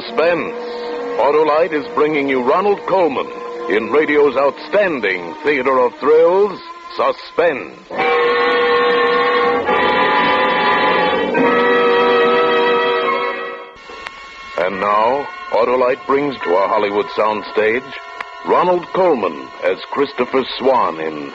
Suspense, 0.00 0.54
Autolite 1.20 1.72
is 1.72 1.86
bringing 1.94 2.26
you 2.26 2.42
Ronald 2.42 2.80
Colman 2.86 3.26
in 3.68 3.90
radio's 3.90 4.34
outstanding 4.34 5.34
theater 5.42 5.78
of 5.78 5.94
thrills, 5.98 6.58
Suspense. 6.96 7.76
And 14.58 14.80
now, 14.80 15.28
Autolite 15.50 16.06
brings 16.06 16.34
to 16.44 16.54
our 16.54 16.68
Hollywood 16.68 17.06
soundstage 17.08 17.92
Ronald 18.46 18.86
Colman 18.94 19.48
as 19.64 19.78
Christopher 19.90 20.44
Swan 20.56 20.98
in 20.98 21.30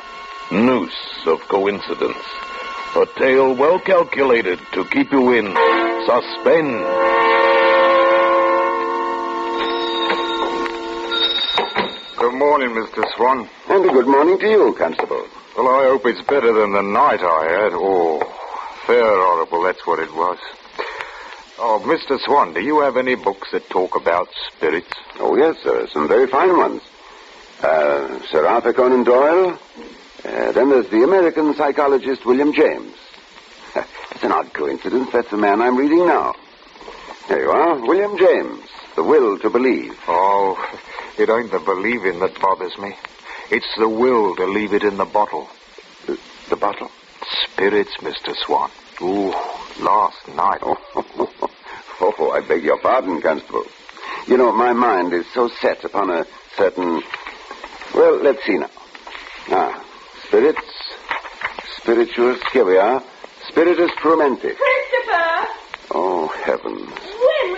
Noose 0.51 1.27
of 1.27 1.39
Coincidence. 1.49 2.25
A 2.95 3.05
tale 3.17 3.53
well 3.53 3.79
calculated 3.79 4.59
to 4.71 4.85
keep 4.85 5.11
you 5.11 5.33
in 5.33 5.55
suspense. 6.07 7.44
Good 12.25 12.39
morning, 12.39 12.69
Mr. 12.69 13.05
Swan. 13.15 13.47
And 13.69 13.85
a 13.85 13.93
good 13.93 14.07
morning 14.07 14.39
to 14.39 14.49
you, 14.49 14.75
Constable. 14.79 15.27
Well, 15.55 15.67
I 15.67 15.83
hope 15.83 16.07
it's 16.07 16.23
better 16.23 16.53
than 16.53 16.73
the 16.73 16.81
night 16.81 17.19
I 17.21 17.43
had. 17.51 17.71
Oh, 17.75 18.17
fair 18.87 19.03
horrible, 19.03 19.61
that's 19.61 19.85
what 19.85 19.99
it 19.99 20.11
was. 20.11 20.39
Oh, 21.59 21.79
Mr. 21.85 22.19
Swan, 22.19 22.55
do 22.55 22.61
you 22.61 22.81
have 22.81 22.97
any 22.97 23.13
books 23.13 23.51
that 23.51 23.69
talk 23.69 23.95
about 23.95 24.27
spirits? 24.47 24.91
Oh, 25.19 25.37
yes, 25.37 25.57
sir. 25.61 25.87
Some 25.93 26.07
very 26.07 26.25
fine 26.25 26.57
ones. 26.57 26.81
Uh, 27.61 28.19
Sir 28.31 28.47
Arthur 28.47 28.73
Conan 28.73 29.03
Doyle. 29.03 29.59
Uh, 30.25 30.51
then 30.51 30.69
there's 30.71 30.89
the 30.89 31.03
American 31.03 31.53
psychologist 31.53 32.25
William 32.25 32.53
James. 32.53 32.97
it's 33.75 34.23
an 34.23 34.31
odd 34.31 34.51
coincidence. 34.51 35.11
That's 35.13 35.29
the 35.29 35.37
man 35.37 35.61
I'm 35.61 35.77
reading 35.77 36.07
now. 36.07 36.33
There 37.27 37.41
you 37.41 37.49
are. 37.49 37.75
William 37.87 38.17
James. 38.17 38.69
The 38.95 39.03
Will 39.03 39.39
to 39.39 39.49
Believe. 39.49 39.97
Oh, 40.07 40.55
it 41.17 41.29
ain't 41.29 41.51
the 41.51 41.59
believing 41.59 42.19
that 42.19 42.39
bothers 42.39 42.77
me. 42.77 42.95
It's 43.51 43.75
the 43.77 43.89
will 43.89 44.35
to 44.35 44.45
leave 44.45 44.73
it 44.73 44.83
in 44.83 44.97
the 44.97 45.05
bottle. 45.05 45.49
The, 46.05 46.19
the 46.49 46.55
bottle? 46.55 46.91
Spirits, 47.27 47.95
Mr. 47.97 48.35
Swan. 48.35 48.69
Ooh, 49.01 49.31
last 49.81 50.27
night. 50.35 50.59
Oh, 50.61 50.77
oh, 52.01 52.31
I 52.31 52.41
beg 52.47 52.63
your 52.63 52.79
pardon, 52.79 53.21
Constable. 53.21 53.65
You 54.27 54.37
know, 54.37 54.51
my 54.51 54.73
mind 54.73 55.13
is 55.13 55.25
so 55.33 55.47
set 55.47 55.83
upon 55.83 56.09
a 56.09 56.25
certain. 56.55 57.01
Well, 57.93 58.17
let's 58.21 58.43
see 58.45 58.57
now. 58.57 58.69
Ah, 59.49 59.85
spirits, 60.27 60.61
spirituous. 61.77 62.39
Here 62.51 62.65
we 62.65 62.77
are. 62.77 63.03
Spiritus 63.47 63.91
frumenti. 64.01 64.55
Christopher! 64.55 65.47
Oh, 65.91 66.27
heavens. 66.43 67.14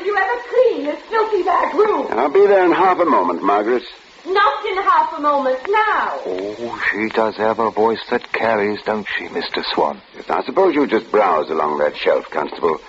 When 0.07 0.15
will 0.15 0.21
you 0.21 0.31
ever 0.31 0.43
clean 0.49 0.85
this 0.85 1.03
filthy 1.09 1.43
back 1.43 1.73
room? 1.73 2.07
I'll 2.11 2.29
be 2.29 2.47
there 2.47 2.63
in 2.65 2.71
half 2.71 2.97
a 2.97 3.05
moment, 3.05 3.43
Margaret. 3.43 3.83
Not 4.25 4.65
in 4.65 4.77
half 4.77 5.11
a 5.17 5.19
moment 5.21 5.59
now. 5.67 6.21
Oh, 6.25 6.81
she 6.91 7.09
does 7.09 7.35
have 7.35 7.59
a 7.59 7.71
voice 7.71 7.99
that 8.09 8.31
carries, 8.31 8.81
don't 8.83 9.05
she, 9.17 9.25
Mr. 9.25 9.63
Swan? 9.73 10.01
Yes, 10.15 10.29
now, 10.29 10.41
suppose 10.43 10.75
you 10.75 10.87
just 10.87 11.11
browse 11.11 11.49
along 11.49 11.79
that 11.79 11.97
shelf, 11.97 12.29
Constable, 12.29 12.79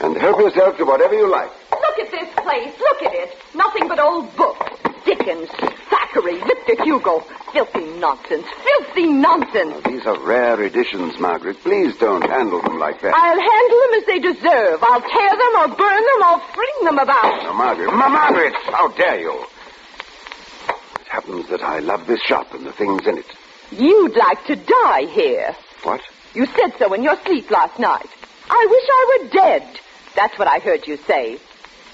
and 0.00 0.16
help 0.16 0.38
yourself 0.38 0.78
to 0.78 0.84
whatever 0.86 1.14
you 1.14 1.30
like. 1.30 1.50
Look 1.70 1.98
at 1.98 2.10
this 2.10 2.32
place. 2.34 2.72
Look 2.78 3.02
at 3.02 3.12
it. 3.12 3.36
Nothing 3.54 3.86
but 3.86 4.00
old 4.00 4.34
books. 4.34 4.70
Dickens, 5.04 5.50
Thackeray, 6.14 6.38
Victor 6.38 6.84
Hugo. 6.84 7.20
Filthy 7.52 7.84
nonsense. 7.98 8.46
Filthy 8.62 9.06
nonsense. 9.06 9.84
These 9.84 10.06
are 10.06 10.18
rare 10.20 10.62
editions, 10.62 11.18
Margaret. 11.18 11.60
Please 11.62 11.96
don't 11.96 12.22
handle 12.22 12.62
them 12.62 12.78
like 12.78 13.00
that. 13.00 13.14
I'll 13.14 13.40
handle 13.40 13.80
them 13.80 13.94
as 13.98 14.06
they 14.06 14.18
deserve. 14.20 14.82
I'll 14.82 15.00
tear 15.00 15.30
them 15.30 15.54
or 15.58 15.76
burn 15.76 16.02
them 16.04 16.22
or 16.30 16.40
fling 16.54 16.84
them 16.84 16.98
about. 16.98 17.42
Now, 17.42 17.52
Margaret. 17.52 17.92
Ma- 17.92 18.08
Margaret! 18.08 18.54
How 18.66 18.88
dare 18.88 19.20
you? 19.20 19.44
It 21.00 21.08
happens 21.08 21.48
that 21.48 21.62
I 21.62 21.80
love 21.80 22.06
this 22.06 22.20
shop 22.20 22.54
and 22.54 22.64
the 22.64 22.72
things 22.72 23.06
in 23.06 23.18
it. 23.18 23.26
You'd 23.72 24.16
like 24.16 24.44
to 24.46 24.56
die 24.56 25.06
here. 25.06 25.54
What? 25.82 26.00
You 26.34 26.46
said 26.46 26.78
so 26.78 26.92
in 26.94 27.02
your 27.02 27.20
sleep 27.22 27.50
last 27.50 27.78
night. 27.78 28.08
I 28.50 28.66
wish 28.70 28.84
I 28.88 29.18
were 29.18 29.28
dead. 29.30 29.80
That's 30.14 30.38
what 30.38 30.48
I 30.48 30.58
heard 30.60 30.86
you 30.86 30.96
say. 30.96 31.38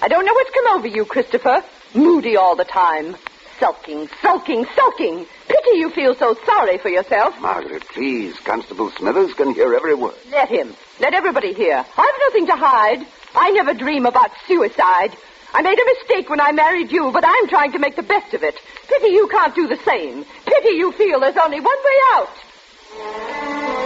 I 0.03 0.09
don't 0.09 0.27
know 0.27 0.35
what's 0.35 0.51
come 0.51 0.79
over 0.79 0.89
you, 0.89 1.05
Christopher. 1.07 1.63
Moody 1.95 2.37
all 2.37 2.57
the 2.57 2.65
time. 2.65 3.17
Sulking, 3.61 4.09
sulking, 4.23 4.65
sulking. 4.75 5.27
Pity 5.47 5.79
you 5.79 5.91
feel 5.91 6.15
so 6.15 6.35
sorry 6.47 6.79
for 6.79 6.89
yourself. 6.89 7.39
Margaret, 7.43 7.87
please. 7.89 8.35
Constable 8.41 8.91
Smithers 8.93 9.35
can 9.35 9.53
hear 9.53 9.75
every 9.75 9.95
word. 9.95 10.15
Let 10.31 10.49
him. 10.49 10.75
Let 10.99 11.13
everybody 11.13 11.53
hear. 11.53 11.77
I've 11.77 12.21
nothing 12.27 12.47
to 12.47 12.57
hide. 12.57 13.07
I 13.35 13.51
never 13.51 13.75
dream 13.75 14.07
about 14.07 14.31
suicide. 14.49 15.15
I 15.53 15.61
made 15.61 15.79
a 15.79 15.85
mistake 15.85 16.31
when 16.31 16.41
I 16.41 16.53
married 16.53 16.91
you, 16.91 17.11
but 17.13 17.25
I'm 17.27 17.49
trying 17.49 17.73
to 17.73 17.79
make 17.79 17.97
the 17.97 18.03
best 18.03 18.33
of 18.33 18.43
it. 18.43 18.55
Pity 18.89 19.09
you 19.09 19.29
can't 19.29 19.55
do 19.55 19.67
the 19.67 19.79
same. 19.85 20.25
Pity 20.47 20.77
you 20.77 20.93
feel 20.93 21.21
there's 21.21 21.37
only 21.37 21.61
one 21.61 21.79
way 21.85 21.99
out. 22.15 22.31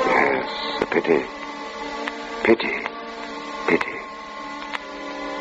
Yes, 0.07 0.83
a 0.83 0.87
pity. 0.87 1.25
Pity. 2.45 2.87
Pity. 3.67 3.99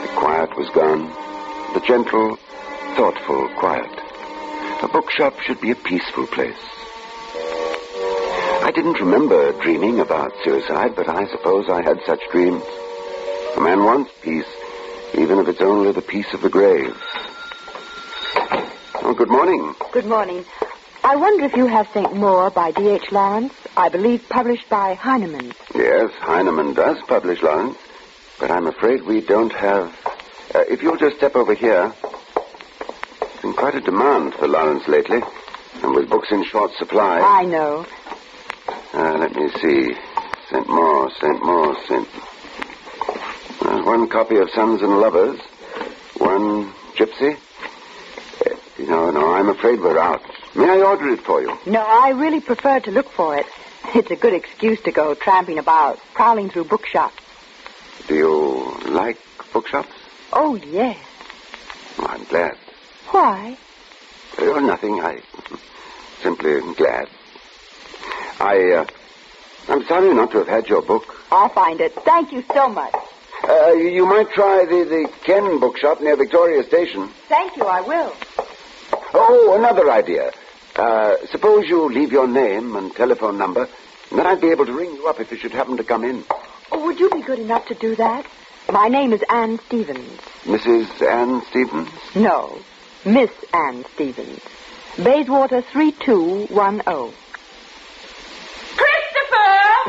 The 0.02 0.08
quiet 0.16 0.58
was 0.58 0.70
gone. 0.72 1.08
The 1.76 1.82
gentle, 1.86 2.38
thoughtful 2.96 3.50
quiet. 3.60 4.03
A 4.84 4.88
bookshop 4.90 5.40
should 5.40 5.62
be 5.62 5.72
a 5.72 5.76
peaceful 5.76 6.28
place. 6.28 6.60
I 8.66 8.72
didn't 8.76 9.00
remember 9.00 9.54
dreaming 9.62 10.02
about 10.02 10.34
suicide, 10.44 10.94
but 10.94 11.08
I 11.08 11.26
suppose 11.28 11.70
I 11.70 11.82
had 11.82 12.02
such 12.06 12.20
dreams. 12.32 12.62
A 13.56 13.62
man 13.62 13.86
wants 13.86 14.12
peace, 14.22 14.52
even 15.14 15.40
if 15.40 15.48
it's 15.48 15.62
only 15.62 15.94
the 15.94 16.02
peace 16.02 16.34
of 16.34 16.42
the 16.42 16.50
grave. 16.50 17.02
Oh, 19.06 19.14
good 19.18 19.30
morning. 19.30 19.74
Good 19.94 20.06
morning. 20.06 20.44
I 21.06 21.16
wonder 21.16 21.46
if 21.46 21.56
you 21.56 21.66
have 21.66 21.88
St. 21.94 22.14
Mawr 22.16 22.50
by 22.50 22.72
D.H. 22.72 23.10
Lawrence, 23.10 23.54
I 23.78 23.88
believe 23.88 24.28
published 24.28 24.68
by 24.70 24.96
Heinemann. 24.96 25.54
Yes, 25.74 26.12
Heinemann 26.20 26.74
does 26.74 26.98
publish 27.08 27.42
Lawrence, 27.42 27.78
but 28.38 28.52
I'm 28.52 28.68
afraid 28.68 29.04
we 29.04 29.22
don't 29.22 29.54
have. 29.54 29.98
Uh, 30.54 30.66
if 30.70 30.84
you'll 30.84 30.98
just 30.98 31.16
step 31.16 31.38
over 31.38 31.54
here. 31.54 31.94
Been 33.44 33.54
quite 33.56 33.76
a 33.76 33.82
demand 33.82 34.36
for 34.36 34.48
Lawrence 34.48 34.88
lately, 34.88 35.20
and 35.82 35.94
with 35.94 36.10
books 36.10 36.32
in 36.32 36.46
short 36.46 36.72
supply. 36.80 37.20
I 37.20 37.44
know. 37.44 37.86
Uh, 38.94 39.18
let 39.18 39.36
me 39.36 39.50
see. 39.60 39.94
St. 40.50 40.66
Mawr, 40.70 41.12
St. 41.12 41.44
Mawr, 41.44 41.76
St. 41.86 42.08
There's 43.62 43.86
one 43.86 44.08
copy 44.08 44.38
of 44.38 44.50
Sons 44.52 44.82
and 44.82 44.98
Lovers, 44.98 45.42
one 46.20 46.72
Gypsy. 46.96 47.38
Uh, 48.46 48.56
no, 48.80 49.10
no, 49.12 49.34
I'm 49.34 49.50
afraid 49.50 49.82
we're 49.82 50.00
out. 50.00 50.22
May 50.56 50.70
I 50.70 50.78
order 50.82 51.10
it 51.10 51.20
for 51.26 51.42
you? 51.42 51.54
No, 51.66 51.82
I 51.82 52.12
really 52.12 52.40
prefer 52.40 52.80
to 52.80 52.92
look 52.92 53.12
for 53.12 53.36
it. 53.36 53.46
It's 53.94 54.10
a 54.10 54.16
good 54.16 54.34
excuse 54.34 54.80
to 54.84 54.94
go 54.94 55.16
tramping 55.16 55.60
about, 55.60 56.00
prowling 56.14 56.50
through 56.50 56.66
bookshops. 56.66 57.18
Do 58.08 58.16
you 58.16 58.80
like 58.86 59.18
bookshops? 59.52 59.92
Oh, 60.32 60.56
yes. 60.56 60.98
Oh, 62.00 62.06
I'm 62.08 62.24
glad. 62.24 62.56
Why? 63.14 63.56
Oh, 64.40 64.60
nothing. 64.60 65.00
I 65.00 65.22
simply 66.24 66.54
am 66.54 66.74
glad. 66.74 67.08
I, 68.40 68.72
uh, 68.72 68.86
I'm 69.68 69.86
sorry 69.86 70.12
not 70.16 70.32
to 70.32 70.40
have 70.40 70.48
had 70.48 70.68
your 70.68 70.82
book. 70.82 71.04
I'll 71.32 71.50
find 71.50 71.80
it. 71.80 71.94
Thank 71.94 72.32
you 72.32 72.44
so 72.56 72.70
much. 72.70 72.96
Uh, 73.44 73.74
you, 73.74 74.08
might 74.08 74.32
try 74.32 74.66
the, 74.66 74.84
the 74.86 75.12
Ken 75.26 75.60
bookshop 75.60 76.02
near 76.02 76.16
Victoria 76.16 76.64
Station. 76.64 77.08
Thank 77.30 77.56
you, 77.56 77.66
I 77.66 77.82
will. 77.82 78.16
Oh, 79.14 79.56
another 79.60 79.92
idea. 79.92 80.32
Uh, 80.76 81.18
suppose 81.30 81.70
you 81.70 81.88
leave 81.94 82.12
your 82.12 82.28
name 82.28 82.76
and 82.76 82.96
telephone 82.96 83.38
number, 83.38 83.70
and 84.10 84.18
then 84.20 84.26
I'd 84.26 84.42
be 84.42 84.50
able 84.50 84.66
to 84.66 84.74
ring 84.74 84.92
you 84.96 85.08
up 85.08 85.20
if 85.20 85.30
you 85.30 85.38
should 85.38 85.52
happen 85.54 85.78
to 85.78 85.84
come 85.84 86.04
in. 86.04 86.24
Oh, 86.72 86.84
would 86.84 87.00
you 87.00 87.12
be 87.12 87.22
good 87.22 87.38
enough 87.38 87.68
to 87.68 87.76
do 87.76 87.96
that? 87.96 88.26
My 88.72 88.88
name 88.88 89.14
is 89.14 89.22
Anne 89.30 89.60
Stevens. 89.68 90.20
Mrs. 90.46 91.08
Anne 91.08 91.44
Stevens? 91.52 91.90
No, 92.16 92.60
Miss 93.06 93.32
Anne 93.54 93.84
Stevens. 93.96 94.40
Bayswater 94.96 95.62
3210. 95.62 97.14
Christopher! 98.80 99.84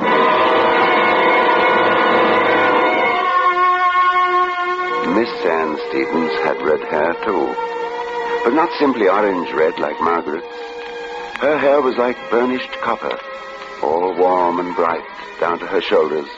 Miss 5.14 5.30
Anne 5.47 5.78
Stevens 5.88 6.33
had 6.42 6.61
red 6.62 6.80
hair, 6.90 7.14
too. 7.25 7.54
But 8.42 8.54
not 8.54 8.71
simply 8.80 9.09
orange 9.09 9.52
red 9.52 9.78
like 9.78 10.00
Margaret's. 10.00 10.44
Her 11.38 11.56
hair 11.56 11.80
was 11.83 11.97
like 11.97 12.16
burnished 12.33 12.73
copper, 12.83 13.16
all 13.80 14.12
warm 14.18 14.59
and 14.59 14.75
bright 14.75 15.06
down 15.38 15.61
to 15.61 15.66
her 15.66 15.80
shoulders. 15.80 16.28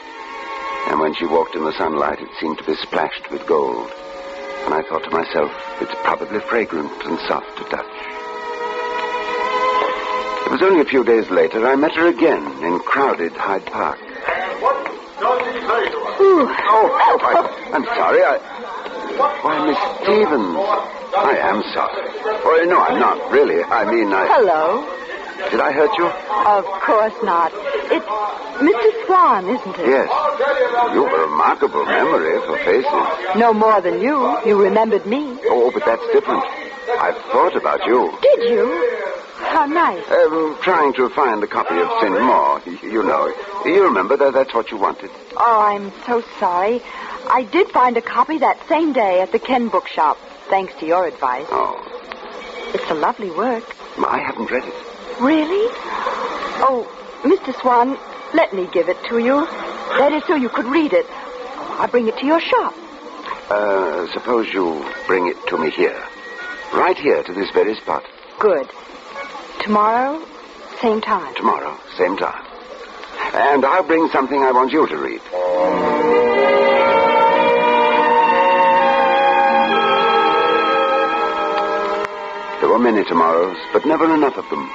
And 0.89 0.99
when 0.99 1.15
she 1.15 1.25
walked 1.25 1.55
in 1.55 1.63
the 1.63 1.75
sunlight, 1.75 2.21
it 2.21 2.29
seemed 2.39 2.59
to 2.59 2.63
be 2.63 2.75
splashed 2.75 3.31
with 3.31 3.47
gold. 3.47 3.91
And 4.65 4.73
I 4.73 4.81
thought 4.89 5.03
to 5.03 5.11
myself, 5.11 5.51
it's 5.81 5.93
probably 6.03 6.39
fragrant 6.49 6.91
and 7.05 7.19
soft 7.27 7.57
to 7.57 7.63
touch. 7.65 7.93
It 10.47 10.51
was 10.51 10.61
only 10.61 10.81
a 10.81 10.85
few 10.85 11.03
days 11.03 11.29
later 11.29 11.67
I 11.67 11.75
met 11.75 11.93
her 11.93 12.07
again 12.07 12.63
in 12.63 12.79
crowded 12.79 13.33
Hyde 13.33 13.65
Park. 13.67 13.99
What 14.61 14.85
does 15.19 15.53
he 15.53 15.59
say 15.59 15.91
to 15.91 15.97
Ooh. 16.23 16.47
Oh, 16.47 17.19
I, 17.21 17.75
I'm 17.75 17.83
sorry. 17.83 18.21
I. 18.23 18.37
Why, 19.17 19.65
Miss 19.67 19.77
Stevens. 20.03 20.55
I 21.17 21.35
am 21.41 21.63
sorry. 21.73 22.09
Oh, 22.45 22.65
no, 22.69 22.79
I'm 22.81 22.99
not, 22.99 23.31
really. 23.31 23.63
I 23.63 23.85
mean, 23.91 24.13
I. 24.13 24.27
Hello. 24.27 24.85
Did 25.51 25.61
I 25.61 25.71
hurt 25.71 25.93
you? 25.97 26.05
Of 26.07 26.65
course 26.81 27.13
not. 27.23 27.51
It's 27.93 28.05
Mr. 28.57 28.89
Swan, 29.05 29.45
isn't 29.49 29.75
it? 29.79 29.87
Yes. 29.87 30.09
You 30.93 31.05
have 31.05 31.13
a 31.13 31.21
remarkable 31.29 31.85
memory 31.85 32.39
for 32.45 32.57
faces. 32.65 33.37
No 33.37 33.53
more 33.53 33.79
than 33.81 34.01
you. 34.01 34.17
You 34.45 34.57
remembered 34.61 35.05
me. 35.05 35.37
Oh, 35.49 35.71
but 35.73 35.85
that's 35.85 36.01
different. 36.11 36.43
I've 36.99 37.17
thought 37.31 37.55
about 37.55 37.85
you. 37.85 38.17
Did 38.21 38.49
you? 38.49 38.65
How 39.37 39.65
nice. 39.65 40.03
Um, 40.09 40.57
trying 40.61 40.93
to 40.93 41.09
find 41.09 41.43
a 41.43 41.47
copy 41.47 41.75
of 41.77 41.87
St. 42.01 42.11
Mawr. 42.13 42.61
You 42.83 43.03
know. 43.03 43.33
You 43.65 43.83
remember 43.85 44.17
that 44.17 44.33
that's 44.33 44.53
what 44.53 44.71
you 44.71 44.77
wanted. 44.77 45.11
Oh, 45.37 45.61
I'm 45.61 45.91
so 46.05 46.23
sorry. 46.39 46.81
I 47.29 47.43
did 47.51 47.69
find 47.69 47.95
a 47.97 48.01
copy 48.01 48.37
that 48.39 48.57
same 48.67 48.93
day 48.93 49.21
at 49.21 49.31
the 49.31 49.39
Ken 49.39 49.67
bookshop, 49.69 50.17
thanks 50.49 50.73
to 50.79 50.85
your 50.85 51.05
advice. 51.07 51.45
Oh, 51.49 51.75
It's 52.73 52.89
a 52.89 52.95
lovely 52.95 53.29
work. 53.31 53.63
I 53.97 54.19
haven't 54.19 54.49
read 54.51 54.63
it. 54.63 54.73
Really? 55.19 55.67
Oh, 56.61 56.87
Mr. 57.23 57.59
Swan, 57.59 57.97
let 58.33 58.53
me 58.53 58.67
give 58.71 58.87
it 58.87 58.97
to 59.09 59.17
you. 59.17 59.45
That 59.97 60.13
is 60.13 60.23
so 60.27 60.35
you 60.35 60.49
could 60.49 60.65
read 60.65 60.93
it. 60.93 61.05
I'll 61.79 61.87
bring 61.87 62.07
it 62.07 62.17
to 62.19 62.25
your 62.25 62.39
shop. 62.39 62.73
Uh, 63.49 64.07
suppose 64.13 64.53
you 64.53 64.85
bring 65.07 65.27
it 65.27 65.37
to 65.47 65.57
me 65.57 65.71
here. 65.71 66.03
Right 66.73 66.97
here 66.97 67.23
to 67.23 67.33
this 67.33 67.49
very 67.51 67.75
spot. 67.75 68.03
Good. 68.39 68.69
Tomorrow, 69.61 70.23
same 70.81 71.01
time. 71.01 71.33
Tomorrow, 71.35 71.79
same 71.97 72.15
time. 72.17 72.45
And 73.33 73.65
I'll 73.65 73.83
bring 73.83 74.07
something 74.09 74.43
I 74.43 74.51
want 74.51 74.71
you 74.71 74.87
to 74.87 74.97
read. 74.97 75.21
There 82.61 82.69
were 82.69 82.79
many 82.79 83.03
tomorrows, 83.05 83.57
but 83.73 83.85
never 83.85 84.13
enough 84.13 84.37
of 84.37 84.47
them. 84.49 84.69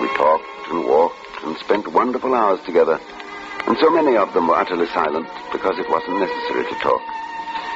We 0.00 0.08
talked 0.14 0.68
and 0.70 0.84
walked 0.84 1.42
and 1.44 1.56
spent 1.58 1.88
wonderful 1.88 2.34
hours 2.34 2.60
together. 2.64 3.00
And 3.66 3.76
so 3.78 3.90
many 3.90 4.16
of 4.16 4.32
them 4.32 4.48
were 4.48 4.56
utterly 4.56 4.86
silent 4.88 5.28
because 5.52 5.78
it 5.78 5.88
wasn't 5.90 6.20
necessary 6.20 6.64
to 6.64 6.78
talk. 6.80 7.02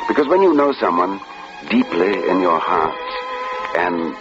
Because 0.09 0.29
when 0.29 0.43
you 0.43 0.55
know 0.55 0.73
someone 0.73 1.21
deeply 1.69 2.29
in 2.29 2.41
your 2.41 2.59
heart, 2.59 2.99
and 3.77 4.15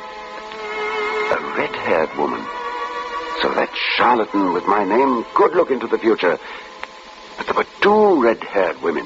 a 1.32 1.58
red-haired 1.58 2.16
woman, 2.18 2.42
so 3.42 3.54
that 3.54 3.70
charlatan 3.96 4.54
with 4.54 4.66
my 4.66 4.86
name 4.86 5.26
could 5.34 5.54
look 5.54 5.72
into 5.72 5.88
the 5.88 5.98
future. 5.98 6.40
But 7.38 7.46
there 7.48 7.56
were 7.56 7.68
two 7.82 8.22
red-haired 8.22 8.82
women, 8.82 9.06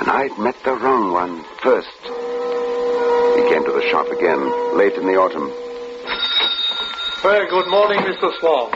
and 0.00 0.08
I'd 0.08 0.38
met 0.38 0.56
the 0.64 0.72
wrong 0.72 1.12
one 1.12 1.44
first. 1.60 1.88
He 3.36 3.48
came 3.50 3.64
to 3.64 3.72
the 3.72 3.86
shop 3.90 4.08
again, 4.08 4.76
late 4.76 4.94
in 4.94 5.06
the 5.06 5.16
autumn. 5.16 5.52
Well, 7.24 7.46
good 7.48 7.68
morning, 7.70 8.00
Mr. 8.00 8.32
Swan. 8.40 8.72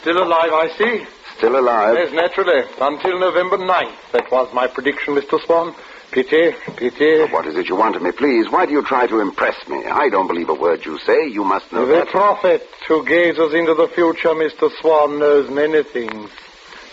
Still 0.00 0.22
alive, 0.22 0.50
I 0.52 0.68
see. 0.78 1.06
Still 1.36 1.58
alive? 1.58 1.94
Yes, 1.98 2.12
naturally. 2.12 2.62
Until 2.80 3.18
November 3.20 3.58
9th. 3.58 4.12
That 4.12 4.30
was 4.30 4.52
my 4.54 4.66
prediction, 4.66 5.14
Mr. 5.14 5.38
Swan. 5.44 5.74
Pity, 6.10 6.52
pity. 6.76 7.24
What 7.30 7.46
is 7.46 7.56
it 7.56 7.68
you 7.68 7.76
want 7.76 7.94
of 7.96 8.00
me, 8.02 8.12
please? 8.12 8.50
Why 8.50 8.64
do 8.64 8.72
you 8.72 8.82
try 8.82 9.06
to 9.06 9.20
impress 9.20 9.68
me? 9.68 9.84
I 9.84 10.08
don't 10.08 10.26
believe 10.26 10.48
a 10.48 10.54
word 10.54 10.86
you 10.86 10.98
say. 11.00 11.28
You 11.28 11.44
must 11.44 11.70
know 11.70 11.84
The 11.84 11.96
that. 11.96 12.08
prophet 12.08 12.66
who 12.88 13.04
gazes 13.04 13.52
into 13.52 13.74
the 13.74 13.88
future, 13.88 14.30
Mr. 14.30 14.70
Swan, 14.80 15.18
knows 15.18 15.50
many 15.50 15.82
things. 15.82 16.30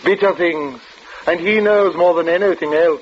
Bitter 0.04 0.34
things. 0.34 0.80
And 1.26 1.40
he 1.40 1.60
knows 1.60 1.96
more 1.96 2.14
than 2.14 2.28
anything 2.28 2.74
else 2.74 3.00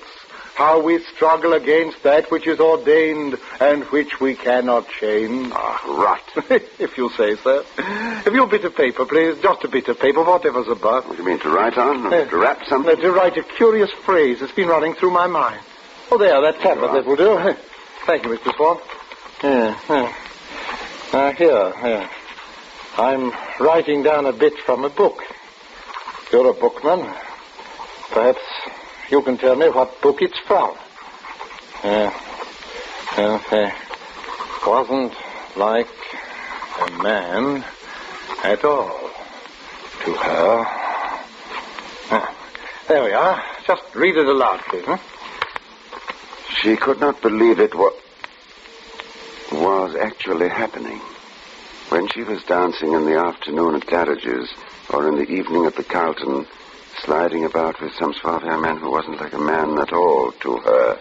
how 0.55 0.81
we 0.81 1.03
struggle 1.15 1.53
against 1.53 2.03
that 2.05 2.31
which 2.31 2.47
is 2.47 2.61
ordained 2.61 3.37
and 3.61 3.85
which 3.85 4.21
we 4.21 4.37
cannot 4.37 4.87
change. 5.01 5.51
Ah, 5.53 5.81
rot. 5.87 6.47
if 6.79 6.97
you 6.97 7.11
say 7.11 7.35
so. 7.37 7.65
Have 7.77 8.33
you 8.33 8.45
a 8.45 8.49
bit 8.49 8.65
of 8.65 8.75
paper, 8.77 9.05
please? 9.05 9.37
Just 9.43 9.65
a 9.65 9.69
bit 9.69 9.89
of 9.89 9.99
paper, 9.99 10.23
whatever's 10.23 10.69
above. 10.69 11.07
What 11.07 11.17
do 11.17 11.23
you 11.23 11.29
mean, 11.29 11.41
to 11.41 11.51
write 11.51 11.77
on? 11.77 12.13
Eh, 12.13 12.25
to 12.27 12.37
wrap 12.37 12.65
something? 12.67 12.97
to 12.97 13.11
write 13.11 13.37
a 13.37 13.43
curious 13.43 13.91
phrase 14.05 14.41
that's 14.41 14.53
been 14.53 14.69
running 14.69 14.95
through 14.95 15.11
my 15.11 15.27
mind. 15.27 15.61
Oh, 16.13 16.19
there, 16.19 16.41
that 16.41 16.61
tablet, 16.61 16.93
that 16.93 17.05
will 17.05 17.17
do. 17.17 17.55
Thank 18.07 18.25
you, 18.25 18.31
Mr. 18.31 18.55
Swan. 18.55 18.79
Yeah, 19.43 19.79
yeah. 19.89 20.15
Now, 21.13 21.33
here, 21.33 21.73
here. 21.81 22.11
I'm 22.97 23.33
writing 23.59 24.05
down 24.05 24.27
a 24.27 24.33
bit 24.33 24.55
from 24.65 24.85
a 24.85 24.91
book. 24.91 25.21
You're 26.33 26.51
a 26.51 26.55
bookman. 26.55 27.01
Perhaps 28.11 28.41
you 29.11 29.23
can 29.23 29.37
tell 29.39 29.57
me 29.57 29.67
what 29.69 30.01
book 30.03 30.17
it's 30.21 30.39
from. 30.47 30.71
Yeah. 31.85 32.11
Yeah, 33.17 33.39
yeah. 33.53 33.71
Wasn't 34.67 35.13
like 35.57 35.87
a 36.81 36.91
man 37.03 37.65
at 38.45 38.65
all 38.65 39.11
to 40.05 40.13
her. 40.13 40.65
Ah, 42.11 42.37
There 42.89 43.05
we 43.05 43.13
are. 43.13 43.43
Just 43.67 43.83
read 43.95 44.17
it 44.17 44.27
aloud, 44.27 44.61
please. 44.71 44.85
Huh? 44.87 44.97
She 46.63 46.77
could 46.77 46.99
not 47.01 47.21
believe 47.23 47.61
it 47.61 47.75
wa- 47.75 47.99
was 49.53 49.97
actually 50.03 50.49
happening. 50.49 51.01
When 51.91 52.09
she 52.09 52.23
was 52.23 52.43
dancing 52.49 52.91
in 52.93 53.05
the 53.05 53.19
afternoon 53.21 53.77
at 53.77 53.87
Claridge's, 53.87 54.49
or 54.91 55.09
in 55.09 55.17
the 55.17 55.31
evening 55.31 55.65
at 55.67 55.77
the 55.77 55.85
Carlton, 55.85 56.47
sliding 57.05 57.45
about 57.45 57.81
with 57.81 57.93
some 57.95 58.15
suave 58.15 58.43
man 58.43 58.79
who 58.79 58.91
wasn't 58.91 59.21
like 59.21 59.33
a 59.33 59.39
man 59.39 59.79
at 59.79 59.93
all 59.93 60.33
to 60.33 60.57
her. 60.59 60.99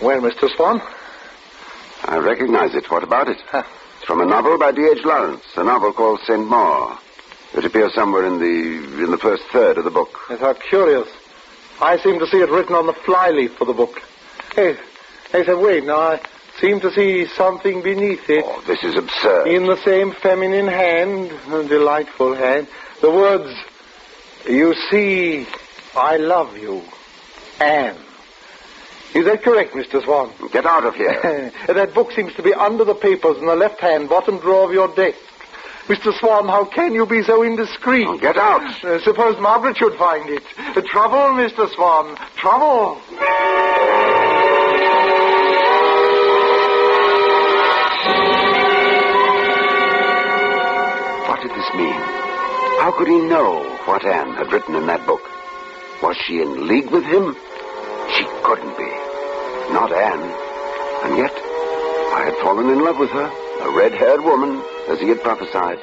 Well, 0.00 0.20
Mr. 0.20 0.48
Swan, 0.54 0.80
I 2.04 2.18
recognize 2.18 2.74
it. 2.74 2.90
What 2.90 3.02
about 3.02 3.28
it? 3.28 3.38
huh, 3.48 3.62
from 4.06 4.20
a 4.20 4.26
novel 4.26 4.58
by 4.58 4.72
D.H. 4.72 5.04
Lawrence, 5.04 5.44
a 5.56 5.64
novel 5.64 5.92
called 5.92 6.20
St. 6.20 6.46
Mawr. 6.46 6.98
It 7.54 7.64
appears 7.64 7.94
somewhere 7.94 8.24
in 8.24 8.38
the 8.38 9.04
in 9.04 9.10
the 9.10 9.18
first 9.18 9.44
third 9.52 9.78
of 9.78 9.84
the 9.84 9.90
book. 9.90 10.18
Yes, 10.28 10.40
how 10.40 10.54
curious. 10.54 11.08
I 11.80 11.98
seem 11.98 12.18
to 12.18 12.26
see 12.26 12.38
it 12.38 12.50
written 12.50 12.74
on 12.74 12.86
the 12.86 12.92
flyleaf 12.92 13.54
for 13.56 13.66
the 13.66 13.72
book. 13.72 14.02
Hey, 14.54 14.76
hey, 15.30 15.44
say, 15.44 15.54
wait, 15.54 15.84
now 15.84 15.98
I 15.98 16.20
seem 16.58 16.80
to 16.80 16.90
see 16.92 17.26
something 17.26 17.82
beneath 17.82 18.28
it. 18.30 18.44
Oh, 18.46 18.62
this 18.66 18.82
is 18.82 18.96
absurd. 18.96 19.48
In 19.48 19.66
the 19.66 19.76
same 19.84 20.12
feminine 20.12 20.66
hand, 20.66 21.30
a 21.52 21.64
delightful 21.64 22.34
hand, 22.34 22.66
the 23.02 23.10
words, 23.10 23.54
You 24.48 24.74
see, 24.90 25.44
I 25.96 26.18
love 26.18 26.56
you, 26.56 26.82
Anne. 27.58 27.96
Is 29.12 29.24
that 29.24 29.42
correct, 29.42 29.72
Mr. 29.72 30.04
Swan? 30.04 30.32
Get 30.52 30.64
out 30.64 30.84
of 30.84 30.94
here. 30.94 31.52
that 31.66 31.94
book 31.94 32.12
seems 32.12 32.32
to 32.34 32.42
be 32.42 32.54
under 32.54 32.84
the 32.84 32.94
papers 32.94 33.38
in 33.38 33.46
the 33.46 33.56
left-hand 33.56 34.08
bottom 34.08 34.38
drawer 34.38 34.64
of 34.64 34.72
your 34.72 34.94
desk. 34.94 35.18
Mr. 35.88 36.16
Swan, 36.18 36.46
how 36.46 36.64
can 36.64 36.94
you 36.94 37.06
be 37.06 37.22
so 37.22 37.42
indiscreet? 37.42 38.06
Oh, 38.06 38.18
get 38.18 38.36
out. 38.36 38.84
Uh, 38.84 39.00
suppose 39.02 39.40
Margaret 39.40 39.76
should 39.78 39.96
find 39.96 40.28
it. 40.30 40.42
Uh, 40.58 40.80
trouble, 40.82 41.34
Mr. 41.34 41.68
Swan. 41.74 42.16
Trouble. 42.36 42.96
What 51.26 51.40
did 51.42 51.50
this 51.50 51.74
mean? 51.74 52.00
How 52.78 52.94
could 52.96 53.08
he 53.08 53.18
know 53.18 53.75
what 53.86 54.04
Anne 54.04 54.34
had 54.34 54.52
written 54.52 54.74
in 54.74 54.86
that 54.86 55.06
book? 55.06 55.22
Was 56.02 56.16
she 56.16 56.42
in 56.42 56.66
league 56.66 56.90
with 56.90 57.04
him? 57.04 57.34
She 58.14 58.24
couldn't 58.42 58.76
be. 58.76 58.90
Not 59.72 59.92
Anne. 59.92 60.22
And 61.04 61.16
yet, 61.16 61.32
I 61.32 62.22
had 62.24 62.34
fallen 62.42 62.68
in 62.68 62.84
love 62.84 62.98
with 62.98 63.10
her, 63.10 63.30
a 63.60 63.70
red-haired 63.76 64.22
woman, 64.22 64.62
as 64.88 65.00
he 65.00 65.08
had 65.08 65.22
prophesied. 65.22 65.78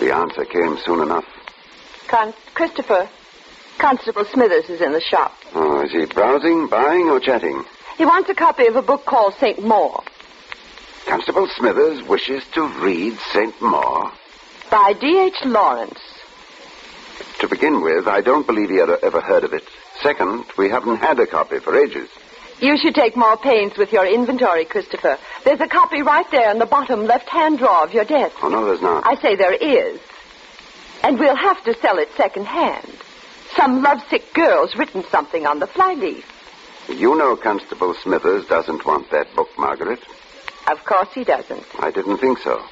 The 0.00 0.14
answer 0.14 0.44
came 0.44 0.76
soon 0.84 1.00
enough. 1.00 1.24
Con- 2.08 2.34
Christopher, 2.54 3.08
Constable 3.78 4.24
Smithers 4.24 4.68
is 4.70 4.80
in 4.80 4.92
the 4.92 5.00
shop. 5.00 5.34
Oh, 5.54 5.82
is 5.82 5.92
he 5.92 6.06
browsing, 6.06 6.68
buying, 6.68 7.08
or 7.08 7.20
chatting? 7.20 7.64
He 7.96 8.04
wants 8.04 8.28
a 8.28 8.34
copy 8.34 8.66
of 8.66 8.76
a 8.76 8.82
book 8.82 9.04
called 9.06 9.34
St. 9.34 9.62
Mawr 9.64 10.02
Constable 11.06 11.46
Smithers 11.46 12.02
wishes 12.02 12.42
to 12.52 12.66
read 12.80 13.16
St. 13.32 13.54
Mawr. 13.62 14.12
by 14.70 14.92
D.H. 14.92 15.44
Lawrence. 15.44 16.00
To 17.40 17.48
begin 17.48 17.82
with, 17.82 18.06
I 18.06 18.20
don't 18.20 18.46
believe 18.46 18.70
he 18.70 18.76
had 18.76 18.90
ever 18.90 19.20
heard 19.20 19.44
of 19.44 19.52
it. 19.52 19.64
Second, 20.02 20.44
we 20.56 20.68
haven't 20.68 20.96
had 20.96 21.18
a 21.18 21.26
copy 21.26 21.58
for 21.58 21.76
ages. 21.76 22.08
You 22.60 22.78
should 22.78 22.94
take 22.94 23.16
more 23.16 23.36
pains 23.36 23.76
with 23.76 23.92
your 23.92 24.06
inventory, 24.06 24.64
Christopher. 24.64 25.18
There's 25.44 25.60
a 25.60 25.68
copy 25.68 26.00
right 26.00 26.28
there 26.30 26.50
in 26.50 26.58
the 26.58 26.66
bottom 26.66 27.04
left-hand 27.04 27.58
drawer 27.58 27.84
of 27.84 27.92
your 27.92 28.04
desk. 28.04 28.36
Oh, 28.42 28.48
no, 28.48 28.64
there's 28.64 28.80
not. 28.80 29.06
I 29.06 29.20
say 29.20 29.36
there 29.36 29.52
is. 29.52 30.00
And 31.02 31.18
we'll 31.18 31.36
have 31.36 31.62
to 31.64 31.74
sell 31.80 31.98
it 31.98 32.08
second-hand. 32.16 32.90
Some 33.54 33.82
lovesick 33.82 34.32
girl's 34.32 34.74
written 34.76 35.04
something 35.10 35.46
on 35.46 35.58
the 35.58 35.66
flyleaf. 35.66 36.24
You 36.88 37.16
know 37.16 37.36
Constable 37.36 37.94
Smithers 37.94 38.46
doesn't 38.46 38.86
want 38.86 39.10
that 39.10 39.34
book, 39.34 39.48
Margaret. 39.58 40.00
Of 40.70 40.84
course 40.84 41.08
he 41.12 41.24
doesn't. 41.24 41.66
I 41.78 41.90
didn't 41.90 42.18
think 42.18 42.38
so. 42.38 42.62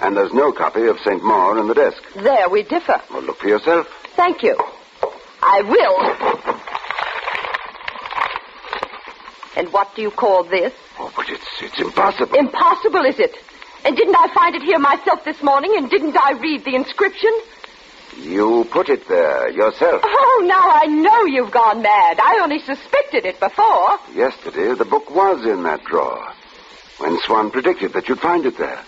And 0.00 0.16
there's 0.16 0.32
no 0.32 0.52
copy 0.52 0.86
of 0.86 0.98
St. 1.00 1.22
Mawr 1.22 1.58
in 1.58 1.66
the 1.68 1.74
desk. 1.74 2.02
There 2.14 2.48
we 2.48 2.62
differ. 2.62 3.00
Well, 3.10 3.22
look 3.22 3.38
for 3.38 3.48
yourself. 3.48 3.88
Thank 4.16 4.42
you. 4.42 4.56
I 5.42 5.62
will. 5.62 5.98
And 9.56 9.72
what 9.72 9.94
do 9.94 10.02
you 10.02 10.10
call 10.10 10.44
this? 10.44 10.72
Oh, 10.98 11.12
but 11.16 11.28
it's 11.28 11.46
it's 11.60 11.80
impossible. 11.80 12.36
Impossible, 12.36 13.04
is 13.04 13.18
it? 13.18 13.36
And 13.84 13.96
didn't 13.96 14.16
I 14.16 14.28
find 14.34 14.54
it 14.54 14.62
here 14.62 14.78
myself 14.78 15.24
this 15.24 15.42
morning, 15.42 15.74
and 15.76 15.90
didn't 15.90 16.16
I 16.16 16.32
read 16.32 16.64
the 16.64 16.74
inscription? 16.74 17.30
you 18.22 18.66
put 18.70 18.88
it 18.88 19.06
there 19.08 19.50
yourself. 19.50 20.02
Oh, 20.04 20.44
now 20.46 20.70
I 20.70 20.86
know 20.86 21.24
you've 21.24 21.50
gone 21.50 21.82
mad. 21.82 22.18
I 22.20 22.40
only 22.42 22.58
suspected 22.58 23.24
it 23.24 23.38
before. 23.38 23.98
Yesterday, 24.14 24.74
the 24.74 24.84
book 24.84 25.10
was 25.10 25.44
in 25.46 25.62
that 25.64 25.84
drawer. 25.84 26.32
When 26.98 27.18
Swan 27.20 27.50
predicted 27.50 27.92
that 27.92 28.08
you'd 28.08 28.20
find 28.20 28.44
it 28.44 28.58
there. 28.58 28.82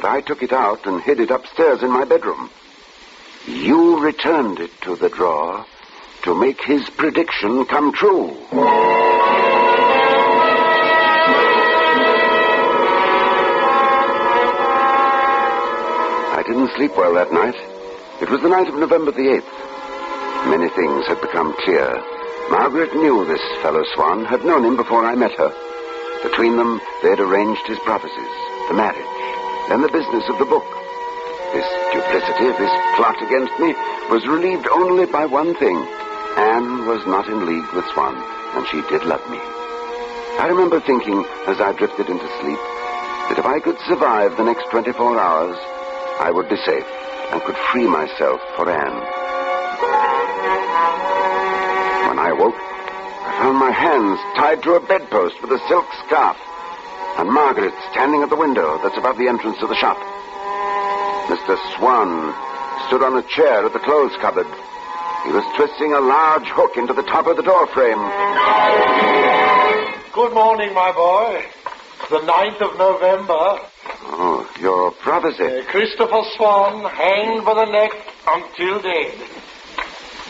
But 0.00 0.10
I 0.10 0.20
took 0.20 0.44
it 0.44 0.52
out 0.52 0.86
and 0.86 1.02
hid 1.02 1.18
it 1.18 1.32
upstairs 1.32 1.82
in 1.82 1.90
my 1.90 2.04
bedroom. 2.04 2.50
You 3.48 3.98
returned 3.98 4.60
it 4.60 4.70
to 4.82 4.94
the 4.94 5.08
drawer 5.08 5.66
to 6.22 6.36
make 6.36 6.62
his 6.62 6.88
prediction 6.90 7.64
come 7.64 7.92
true. 7.92 8.30
I 16.30 16.44
didn't 16.46 16.70
sleep 16.76 16.96
well 16.96 17.14
that 17.14 17.32
night. 17.32 17.56
It 18.22 18.30
was 18.30 18.40
the 18.40 18.48
night 18.48 18.68
of 18.68 18.76
November 18.76 19.10
the 19.10 19.42
8th. 19.42 20.48
Many 20.48 20.68
things 20.68 21.08
had 21.08 21.20
become 21.20 21.56
clear. 21.64 22.00
Margaret 22.50 22.94
knew 22.94 23.24
this 23.24 23.42
fellow 23.62 23.82
Swan, 23.94 24.26
had 24.26 24.44
known 24.44 24.64
him 24.64 24.76
before 24.76 25.04
I 25.04 25.16
met 25.16 25.32
her. 25.32 25.52
Between 26.22 26.56
them, 26.56 26.80
they 27.02 27.10
had 27.10 27.18
arranged 27.18 27.66
his 27.66 27.80
prophecies, 27.80 28.36
the 28.68 28.74
marriage, 28.74 29.17
then 29.68 29.82
the 29.82 29.92
business 29.92 30.24
of 30.28 30.38
the 30.38 30.48
book. 30.48 30.64
This 31.52 31.68
duplicity, 31.92 32.48
this 32.56 32.74
plot 32.96 33.20
against 33.20 33.52
me, 33.60 33.76
was 34.08 34.26
relieved 34.26 34.66
only 34.72 35.06
by 35.06 35.26
one 35.26 35.54
thing. 35.56 35.76
Anne 36.36 36.86
was 36.86 37.04
not 37.06 37.28
in 37.28 37.46
league 37.46 37.72
with 37.72 37.84
Swan, 37.92 38.16
and 38.56 38.66
she 38.68 38.80
did 38.88 39.04
love 39.04 39.24
me. 39.30 39.38
I 40.40 40.46
remember 40.48 40.80
thinking, 40.80 41.24
as 41.46 41.60
I 41.60 41.72
drifted 41.72 42.08
into 42.08 42.28
sleep, 42.40 42.60
that 43.28 43.38
if 43.38 43.44
I 43.44 43.60
could 43.60 43.78
survive 43.88 44.36
the 44.36 44.44
next 44.44 44.70
24 44.70 45.18
hours, 45.18 45.58
I 46.20 46.30
would 46.30 46.48
be 46.48 46.56
safe 46.64 46.86
and 47.32 47.42
could 47.42 47.56
free 47.72 47.86
myself 47.86 48.40
for 48.56 48.70
Anne. 48.70 49.00
When 52.08 52.18
I 52.18 52.32
woke, 52.32 52.56
I 52.56 53.38
found 53.42 53.58
my 53.58 53.70
hands 53.70 54.18
tied 54.34 54.62
to 54.62 54.74
a 54.74 54.80
bedpost 54.80 55.42
with 55.42 55.52
a 55.52 55.60
silk 55.68 55.86
scarf, 56.06 56.38
and 57.18 57.28
Margaret 57.28 57.74
standing 57.90 58.22
at 58.22 58.30
the 58.30 58.36
window 58.36 58.78
that's 58.82 58.96
above 58.96 59.18
the 59.18 59.26
entrance 59.26 59.58
to 59.58 59.66
the 59.66 59.74
shop. 59.74 59.98
Mr. 61.26 61.58
Swan 61.76 62.32
stood 62.86 63.02
on 63.02 63.18
a 63.18 63.22
chair 63.34 63.66
at 63.66 63.72
the 63.72 63.82
clothes 63.82 64.14
cupboard. 64.22 64.46
He 65.26 65.32
was 65.34 65.44
twisting 65.56 65.92
a 65.92 66.00
large 66.00 66.46
hook 66.46 66.76
into 66.76 66.94
the 66.94 67.02
top 67.02 67.26
of 67.26 67.36
the 67.36 67.42
door 67.42 67.66
frame. 67.74 67.98
Good 70.14 70.32
morning, 70.32 70.72
my 70.72 70.92
boy. 70.94 71.44
The 72.08 72.22
9th 72.22 72.60
of 72.62 72.78
November. 72.78 73.66
Oh, 74.14 74.48
your 74.60 74.92
prophecy. 74.92 75.42
Uh, 75.42 75.64
Christopher 75.64 76.22
Swan 76.36 76.84
hanged 76.88 77.44
by 77.44 77.54
the 77.54 77.70
neck 77.70 77.90
until 78.26 78.80
dead. 78.80 79.18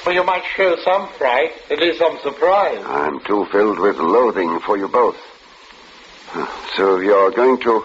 Well, 0.05 0.15
you 0.15 0.25
might 0.25 0.43
show 0.57 0.75
some 0.83 1.09
fright, 1.19 1.53
at 1.71 1.79
least 1.79 1.99
some 1.99 2.19
surprise. 2.23 2.83
I'm 2.87 3.21
too 3.25 3.47
filled 3.53 3.79
with 3.79 3.97
loathing 3.99 4.59
for 4.61 4.79
you 4.79 4.89
both. 4.89 5.17
So 6.77 7.01
you're 7.01 7.31
going 7.31 7.59
to. 7.63 7.85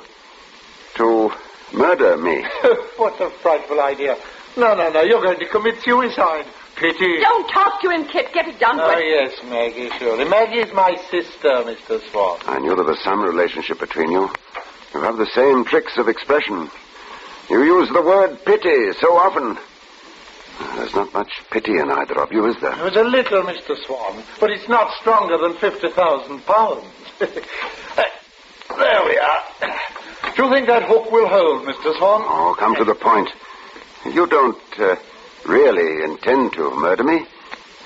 to 0.96 1.32
murder 1.74 2.18
me? 2.18 2.44
what 2.98 3.20
a 3.20 3.30
frightful 3.42 3.80
idea. 3.82 4.16
No, 4.56 4.76
no, 4.76 4.90
no, 4.90 5.02
you're 5.02 5.22
going 5.24 5.40
to 5.40 5.48
commit 5.48 5.82
suicide. 5.82 6.46
Pity. 6.76 7.20
Don't 7.22 7.48
talk 7.50 7.82
to 7.82 7.90
him, 7.90 8.06
Kit. 8.06 8.32
Get 8.34 8.48
it 8.48 8.60
done 8.60 8.80
Oh, 8.80 8.88
with. 8.88 9.00
yes, 9.06 9.34
Maggie, 9.46 9.90
surely. 9.98 10.26
Maggie 10.26 10.60
is 10.60 10.74
my 10.74 10.96
sister, 11.10 11.50
Mr. 11.50 12.00
Swan. 12.12 12.40
I 12.46 12.60
knew 12.60 12.76
there 12.76 12.84
was 12.86 13.00
some 13.04 13.22
relationship 13.22 13.80
between 13.80 14.12
you. 14.12 14.30
You 14.94 15.02
have 15.02 15.18
the 15.18 15.26
same 15.34 15.66
tricks 15.66 15.98
of 15.98 16.08
expression. 16.08 16.70
You 17.50 17.64
use 17.64 17.90
the 17.90 18.02
word 18.02 18.38
pity 18.46 18.92
so 19.00 19.16
often. 19.18 19.58
There's 20.76 20.94
not 20.94 21.12
much 21.14 21.32
pity 21.52 21.78
in 21.78 21.90
either 21.92 22.20
of 22.22 22.32
you, 22.32 22.46
is 22.48 22.56
there? 22.62 22.76
There's 22.76 22.96
a 22.96 23.04
little, 23.04 23.42
Mr. 23.44 23.76
Swan, 23.86 24.24
but 24.40 24.50
it's 24.52 24.68
not 24.70 24.92
stronger 25.00 25.38
than 25.40 25.54
50,000 25.58 26.46
pounds. 26.46 26.86
Uh, 27.96 28.02
There 28.78 29.06
we 29.06 29.18
are. 29.18 30.34
Do 30.36 30.44
you 30.46 30.50
think 30.52 30.68
that 30.68 30.84
hook 30.84 31.12
will 31.12 31.28
hold, 31.28 31.66
Mr. 31.66 31.98
Swan? 31.98 32.22
Oh, 32.26 32.56
come 32.58 32.76
to 32.76 32.84
the 32.84 32.96
point. 32.96 33.30
You 34.06 34.26
don't 34.28 34.80
uh, 34.80 34.96
really 35.46 36.04
intend 36.04 36.54
to 36.54 36.72
murder 36.72 37.04
me. 37.04 37.26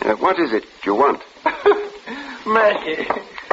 Uh, 0.01 0.15
what 0.15 0.39
is 0.39 0.53
it 0.53 0.65
you 0.85 0.95
want? 0.95 1.21
Maggie, 2.45 3.03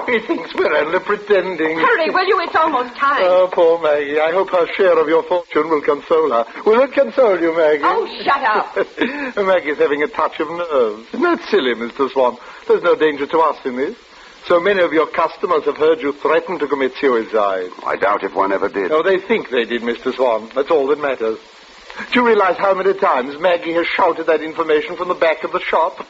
he 0.06 0.18
thinks 0.20 0.54
we're 0.54 0.76
only 0.76 1.00
pretending. 1.00 1.78
Hurry, 1.78 2.10
will 2.10 2.26
you? 2.26 2.40
It's 2.40 2.54
almost 2.54 2.94
time. 2.96 3.22
Oh, 3.24 3.48
poor 3.52 3.82
Maggie. 3.82 4.20
I 4.20 4.30
hope 4.30 4.50
her 4.50 4.66
share 4.74 4.98
of 5.00 5.08
your 5.08 5.24
fortune 5.24 5.68
will 5.68 5.82
console 5.82 6.30
her. 6.30 6.46
Will 6.64 6.80
it 6.82 6.92
console 6.92 7.40
you, 7.40 7.56
Maggie? 7.56 7.82
Oh, 7.84 8.06
shut 8.22 8.42
up. 8.42 9.36
Maggie's 9.44 9.78
having 9.78 10.02
a 10.02 10.08
touch 10.08 10.38
of 10.38 10.48
nerves. 10.50 11.08
Isn't 11.08 11.22
that 11.22 11.42
silly, 11.48 11.74
Mr. 11.74 12.10
Swan? 12.10 12.36
There's 12.68 12.82
no 12.82 12.94
danger 12.94 13.26
to 13.26 13.38
us 13.40 13.56
in 13.64 13.76
this. 13.76 13.96
So 14.46 14.60
many 14.60 14.82
of 14.82 14.92
your 14.92 15.06
customers 15.06 15.64
have 15.64 15.78
heard 15.78 16.00
you 16.02 16.12
threaten 16.12 16.58
to 16.58 16.66
commit 16.68 16.92
suicide. 17.00 17.70
I 17.86 17.96
doubt 17.96 18.22
if 18.24 18.34
one 18.34 18.52
ever 18.52 18.68
did. 18.68 18.92
Oh, 18.92 19.02
they 19.02 19.18
think 19.18 19.48
they 19.48 19.64
did, 19.64 19.80
Mr. 19.80 20.14
Swan. 20.14 20.50
That's 20.54 20.70
all 20.70 20.86
that 20.88 21.00
matters. 21.00 21.38
Do 22.12 22.20
you 22.20 22.26
realize 22.26 22.56
how 22.58 22.74
many 22.74 22.92
times 22.92 23.38
Maggie 23.40 23.72
has 23.72 23.86
shouted 23.86 24.26
that 24.26 24.42
information 24.42 24.96
from 24.96 25.08
the 25.08 25.14
back 25.14 25.44
of 25.44 25.52
the 25.52 25.60
shop? 25.60 26.06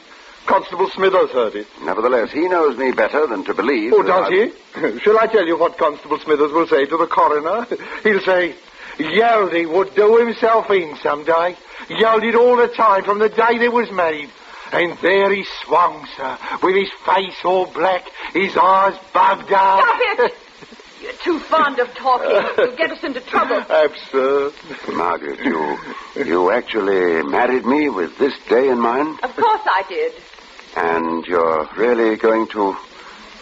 Constable 0.47 0.89
Smithers 0.89 1.31
heard 1.31 1.55
it. 1.55 1.67
Nevertheless, 1.81 2.31
he 2.31 2.47
knows 2.47 2.77
me 2.77 2.91
better 2.91 3.25
than 3.25 3.45
to 3.45 3.53
believe. 3.53 3.93
Oh, 3.93 4.03
does 4.03 4.29
I- 4.29 4.91
he? 4.91 4.99
Shall 4.99 5.17
I 5.17 5.27
tell 5.27 5.45
you 5.45 5.57
what 5.57 5.77
Constable 5.77 6.19
Smithers 6.19 6.51
will 6.51 6.67
say 6.67 6.85
to 6.85 6.97
the 6.97 7.07
coroner? 7.07 7.65
He'll 8.03 8.19
say, 8.21 8.55
Yaldy 8.97 9.71
would 9.71 9.95
do 9.95 10.17
himself 10.17 10.69
in 10.71 10.97
some 10.97 11.23
day. 11.23 11.55
Yelled 11.89 12.35
all 12.35 12.57
the 12.57 12.67
time 12.67 13.03
from 13.03 13.19
the 13.19 13.29
day 13.29 13.57
they 13.59 13.69
was 13.69 13.89
made. 13.91 14.29
And 14.71 14.97
there 14.99 15.33
he 15.33 15.45
swung, 15.63 16.07
sir, 16.17 16.37
with 16.63 16.75
his 16.75 16.91
face 17.05 17.37
all 17.43 17.65
black, 17.67 18.09
his 18.33 18.55
eyes 18.57 18.97
bugged 19.13 19.51
out. 19.53 19.81
Stop 19.83 20.29
it! 20.29 20.33
You're 21.01 21.13
too 21.13 21.39
fond 21.39 21.77
of 21.79 21.93
talking. 21.93 22.31
You'll 22.57 22.75
get 22.75 22.89
us 22.91 23.03
into 23.03 23.21
trouble. 23.21 23.57
Absurd. 23.69 24.53
Margaret, 24.93 25.39
you, 25.39 25.77
you 26.15 26.51
actually 26.51 27.21
married 27.23 27.65
me 27.65 27.89
with 27.89 28.17
this 28.17 28.33
day 28.49 28.69
in 28.69 28.79
mind? 28.79 29.19
Of 29.21 29.35
course 29.35 29.61
I 29.65 29.83
did. 29.87 30.13
And 30.75 31.25
you're 31.27 31.69
really 31.77 32.15
going 32.17 32.47
to, 32.49 32.75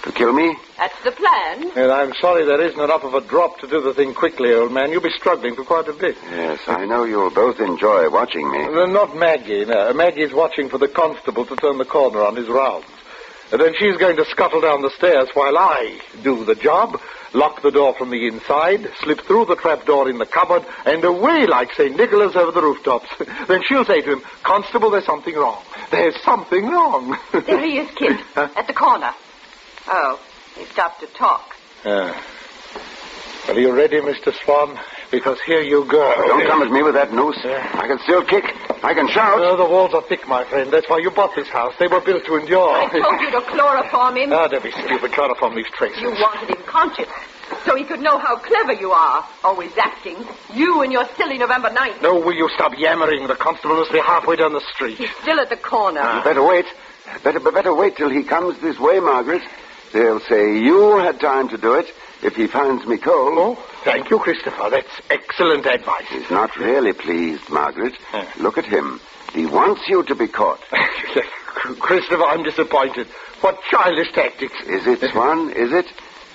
to 0.04 0.12
kill 0.12 0.34
me? 0.34 0.56
That's 0.78 1.02
the 1.04 1.12
plan. 1.12 1.72
And 1.76 1.92
I'm 1.92 2.14
sorry 2.20 2.46
there 2.46 2.62
isn't 2.62 2.80
enough 2.80 3.04
of 3.04 3.14
a 3.14 3.22
drop 3.22 3.60
to 3.60 3.68
do 3.68 3.82
the 3.82 3.94
thing 3.94 4.14
quickly, 4.14 4.54
old 4.54 4.72
man. 4.72 4.92
You'll 4.92 5.02
be 5.02 5.10
struggling 5.18 5.56
for 5.56 5.64
quite 5.64 5.88
a 5.88 5.94
bit. 5.94 6.16
Yes, 6.30 6.60
I 6.68 6.86
know 6.86 7.04
you'll 7.04 7.34
both 7.34 7.60
enjoy 7.60 8.10
watching 8.10 8.52
me. 8.52 8.64
Uh, 8.64 8.86
Not 8.88 9.16
Maggie, 9.16 9.66
no. 9.66 9.94
Maggie's 9.94 10.34
watching 10.34 10.70
for 10.70 10.78
the 10.78 10.88
constable 10.88 11.46
to 11.46 11.56
turn 11.56 11.78
the 11.78 11.86
corner 11.86 12.22
on 12.22 12.36
his 12.36 12.48
rounds. 12.48 12.86
And 13.52 13.62
then 13.62 13.74
she's 13.78 13.98
going 13.98 14.18
to 14.18 14.26
scuttle 14.26 14.62
down 14.62 14.82
the 14.82 14.90
stairs 14.98 15.30
while 15.36 15.58
I 15.58 16.00
do 16.24 16.44
the 16.44 16.56
job, 16.56 17.00
lock 17.34 17.62
the 17.62 17.70
door 17.70 17.94
from 17.94 18.10
the 18.10 18.26
inside, 18.28 18.90
slip 19.02 19.22
through 19.22 19.46
the 19.46 19.56
trap 19.56 19.86
door 19.86 20.10
in 20.10 20.18
the 20.18 20.26
cupboard, 20.26 20.66
and 20.86 21.04
away 21.04 21.46
like 21.46 21.72
St. 21.74 21.96
Nicholas 21.96 22.36
over 22.36 22.52
the 22.52 22.62
rooftops. 22.64 23.08
then 23.48 23.62
she'll 23.64 23.86
say 23.86 24.02
to 24.02 24.14
him, 24.14 24.24
Constable, 24.42 24.90
there's 24.90 25.06
something 25.06 25.36
wrong. 25.36 25.64
There's 25.92 26.20
something 26.24 26.66
wrong. 26.68 27.16
There 27.32 27.64
he 27.64 27.78
is, 27.78 27.92
Kit, 27.96 28.20
at 28.36 28.66
the 28.66 28.74
corner. 28.74 29.14
Oh, 29.88 30.20
he 30.58 30.66
stopped 30.66 31.02
to 31.02 31.08
talk. 31.08 31.56
Ah. 31.86 32.16
Are 33.50 33.60
you 33.60 33.72
ready, 33.74 34.00
Mr. 34.00 34.34
Swan? 34.44 34.80
Because 35.12 35.38
here 35.46 35.62
you 35.62 35.86
go. 35.86 36.02
Don't 36.28 36.48
come 36.48 36.62
at 36.64 36.72
me 36.72 36.82
with 36.82 36.96
that 36.96 37.14
noose. 37.14 37.36
Sir. 37.44 37.60
I 37.74 37.88
can 37.88 38.00
still 38.00 38.24
kick. 38.24 38.46
I 38.84 38.94
can 38.94 39.08
shout. 39.10 39.40
Oh, 39.40 39.56
the 39.58 39.66
walls 39.66 39.94
are 39.94 40.02
thick, 40.02 40.28
my 40.28 40.44
friend. 40.46 40.72
That's 40.72 40.90
why 40.90 40.98
you 41.00 41.12
bought 41.12 41.36
this 41.36 41.48
house. 41.50 41.74
They 41.78 41.88
were 41.88 42.00
built 42.02 42.26
to 42.26 42.36
endure. 42.38 42.72
I 42.72 42.88
told 42.90 43.22
you 43.22 43.32
to 43.32 43.42
chloroform 43.42 44.18
him. 44.18 44.34
Ah, 44.34 44.48
don't 44.48 44.64
be 44.64 44.72
stupid. 44.72 45.12
Chloroform 45.12 45.56
these 45.56 45.70
traces. 45.74 46.02
You 46.02 46.12
wanted 46.12 46.50
him 46.50 46.64
conscious, 46.66 47.10
so 47.66 47.76
he 47.76 47.84
could 47.84 48.00
know 48.00 48.18
how 48.18 48.38
clever 48.38 48.74
you 48.74 48.92
are. 48.92 49.28
Always 49.44 49.78
acting. 49.78 50.18
You 50.54 50.82
and 50.82 50.92
your 50.92 51.06
silly 51.16 51.38
November 51.38 51.70
night. 51.70 52.02
No, 52.02 52.16
will 52.20 52.34
you 52.34 52.50
stop 52.56 52.72
yammering? 52.78 53.28
The 53.28 53.36
constable 53.36 53.76
must 53.76 53.92
be 53.92 54.00
halfway 54.00 54.38
down 54.38 54.54
the 54.54 54.64
street. 54.74 54.98
He's 54.98 55.14
still 55.22 55.40
at 55.40 55.50
the 55.50 55.58
corner. 55.58 56.02
You 56.02 56.24
better 56.24 56.44
wait. 56.44 56.66
Better, 57.24 57.40
better 57.40 57.76
wait 57.76 57.98
till 57.98 58.10
he 58.10 58.24
comes 58.24 58.58
this 58.62 58.80
way, 58.80 59.00
Margaret. 59.00 59.44
They'll 59.94 60.20
say 60.22 60.58
you 60.58 60.98
had 60.98 61.20
time 61.20 61.50
to 61.50 61.58
do 61.58 61.76
it 61.76 61.86
if 62.24 62.36
he 62.36 62.48
finds 62.48 62.86
me 62.88 62.98
cold. 62.98 63.38
Oh, 63.38 63.56
thank 63.84 64.10
you, 64.10 64.18
Christopher. 64.18 64.70
That's 64.72 65.02
excellent 65.12 65.66
advice. 65.68 66.08
He's 66.10 66.30
not 66.32 66.58
really 66.58 66.94
pleased, 66.94 67.48
Margaret. 67.50 67.94
Look 68.40 68.58
at 68.58 68.66
him. 68.66 69.00
He 69.34 69.46
wants 69.46 69.88
you 69.88 70.04
to 70.04 70.16
be 70.16 70.28
caught. 70.28 70.60
Christopher, 71.80 72.24
I'm 72.24 72.44
disappointed. 72.44 73.08
What 73.42 73.60
childish 73.70 74.12
tactics. 74.14 74.60
Is 74.68 74.88
it, 74.88 75.12
Swan? 75.12 75.52
Is 75.52 75.72
it? 75.72 75.86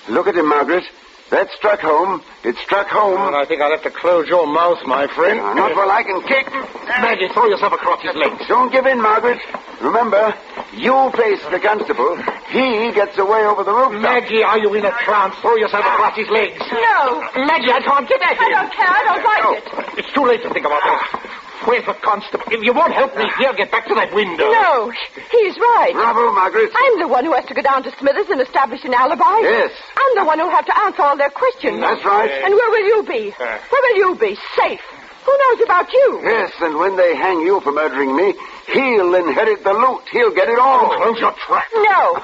Look 0.09 0.29
at 0.29 0.37
him, 0.37 0.49
Margaret. 0.49 0.85
That 1.31 1.51
struck 1.53 1.81
home. 1.81 2.23
It 2.43 2.57
struck 2.65 2.89
home. 2.89 3.21
Well, 3.21 3.37
I 3.37 3.45
think 3.45 3.61
I'll 3.61 3.71
have 3.71 3.83
to 3.85 3.91
close 3.91 4.29
your 4.29 4.47
mouth, 4.47 4.81
my 4.87 5.07
friend. 5.13 5.39
Uh, 5.39 5.53
not 5.55 5.77
while 5.77 5.91
I 5.91 6.03
can 6.03 6.23
kick. 6.25 6.49
Maggie, 6.89 7.29
throw 7.29 7.47
yourself 7.47 7.75
across 7.75 8.01
his 8.01 8.17
legs. 8.17 8.41
Don't 8.49 8.73
give 8.73 8.87
in, 8.87 9.01
Margaret. 9.01 9.39
Remember, 9.83 10.33
you 10.73 11.11
face 11.13 11.45
the 11.53 11.61
constable. 11.61 12.17
He 12.49 12.93
gets 12.97 13.19
away 13.19 13.45
over 13.45 13.63
the 13.63 13.73
rooftop. 13.73 14.01
Maggie, 14.01 14.43
are 14.43 14.59
you 14.59 14.73
in 14.73 14.87
a 14.87 14.93
trance? 15.05 15.37
Throw 15.45 15.57
yourself 15.57 15.85
across 15.85 16.17
his 16.17 16.29
legs. 16.33 16.59
No. 16.73 17.21
Maggie, 17.45 17.77
I 17.77 17.81
can't 17.85 18.09
get 18.09 18.23
at 18.25 18.41
I 18.41 18.49
don't 18.49 18.73
care. 18.73 18.89
I 18.89 19.03
don't 19.05 19.25
like 19.25 19.45
it. 19.53 19.99
It's 20.01 20.13
too 20.15 20.25
late 20.25 20.43
to 20.43 20.51
think 20.51 20.65
about 20.65 20.81
this. 20.81 21.29
Where's 21.65 21.85
the 21.87 21.95
constable? 21.95 22.45
If 22.51 22.63
you 22.63 22.73
won't 22.73 22.93
help 22.93 23.17
me 23.17 23.25
here, 23.39 23.53
get 23.53 23.71
back 23.71 23.87
to 23.89 23.95
that 23.95 24.13
window. 24.15 24.47
No, 24.51 24.91
he's 25.31 25.57
right. 25.59 25.93
Bravo, 25.93 26.33
Margaret. 26.33 26.71
I'm 26.75 26.99
the 27.01 27.09
one 27.09 27.25
who 27.25 27.33
has 27.33 27.45
to 27.47 27.55
go 27.55 27.63
down 27.63 27.83
to 27.83 27.91
Smithers 27.99 28.29
and 28.31 28.41
establish 28.41 28.85
an 28.85 28.95
alibi. 28.95 29.41
Yes. 29.43 29.73
I'm 29.97 30.19
the 30.19 30.25
one 30.25 30.39
who'll 30.39 30.51
have 30.51 30.67
to 30.67 30.77
answer 30.85 31.03
all 31.03 31.17
their 31.17 31.31
questions. 31.31 31.81
That's 31.81 32.05
right. 32.05 32.31
And 32.31 32.55
where 32.55 32.71
will 32.71 32.87
you 32.87 33.03
be? 33.03 33.33
Uh. 33.33 33.59
Where 33.71 33.83
will 33.83 33.97
you 33.97 34.15
be? 34.19 34.39
Safe. 34.57 34.81
Who 35.25 35.37
knows 35.37 35.61
about 35.65 35.93
you? 35.93 36.21
Yes, 36.25 36.53
and 36.61 36.79
when 36.79 36.97
they 36.97 37.15
hang 37.15 37.41
you 37.41 37.61
for 37.61 37.71
murdering 37.73 38.17
me, 38.17 38.33
he'll 38.73 39.15
inherit 39.15 39.63
the 39.63 39.75
loot. 39.75 40.01
He'll 40.11 40.33
get 40.33 40.49
it 40.49 40.59
all. 40.59 40.89
Close 40.97 41.21
your 41.21 41.33
trap. 41.33 41.65
No. 41.75 42.23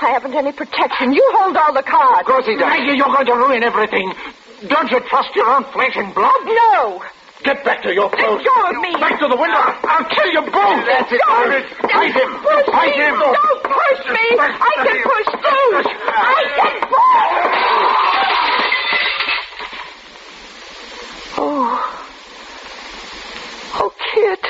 I 0.00 0.10
haven't 0.14 0.32
any 0.34 0.52
protection. 0.52 1.12
You 1.12 1.24
hold 1.36 1.56
all 1.56 1.74
the 1.74 1.82
cards. 1.82 2.20
Of 2.20 2.26
course 2.26 2.46
he 2.46 2.54
does. 2.54 2.62
Maggie, 2.62 2.96
you're 2.96 3.12
going 3.12 3.26
to 3.26 3.34
ruin 3.34 3.62
everything. 3.62 4.10
Don't 4.68 4.90
you 4.90 5.00
trust 5.00 5.34
your 5.36 5.48
own 5.50 5.64
flesh 5.64 5.96
and 5.96 6.14
blood? 6.14 6.32
No. 6.46 7.02
Get 7.44 7.64
back 7.64 7.82
to 7.82 7.92
your 7.94 8.10
post. 8.10 8.44
go 8.44 8.70
of 8.70 8.76
me. 8.80 8.92
Back 8.98 9.18
to 9.20 9.28
the 9.28 9.36
window. 9.36 9.56
Ah. 9.56 9.80
I'll 9.84 10.04
kill 10.10 10.30
you 10.32 10.40
both. 10.42 10.86
That's 10.86 11.12
it, 11.12 11.20
Margaret. 11.28 11.66
Fight 11.92 12.12
him. 12.12 12.30
Push 12.42 12.66
Fight 12.66 12.96
me. 12.96 13.04
him. 13.04 13.14
Don't 13.20 13.62
push 13.62 14.06
me. 14.10 14.26
I 14.40 14.72
can 14.82 15.02
push 15.04 15.28
too. 15.44 15.70
I 16.08 16.42
can 16.56 16.80
push. 16.90 17.76
Oh. 21.38 21.78
Oh, 23.78 23.90
Kit. 24.14 24.42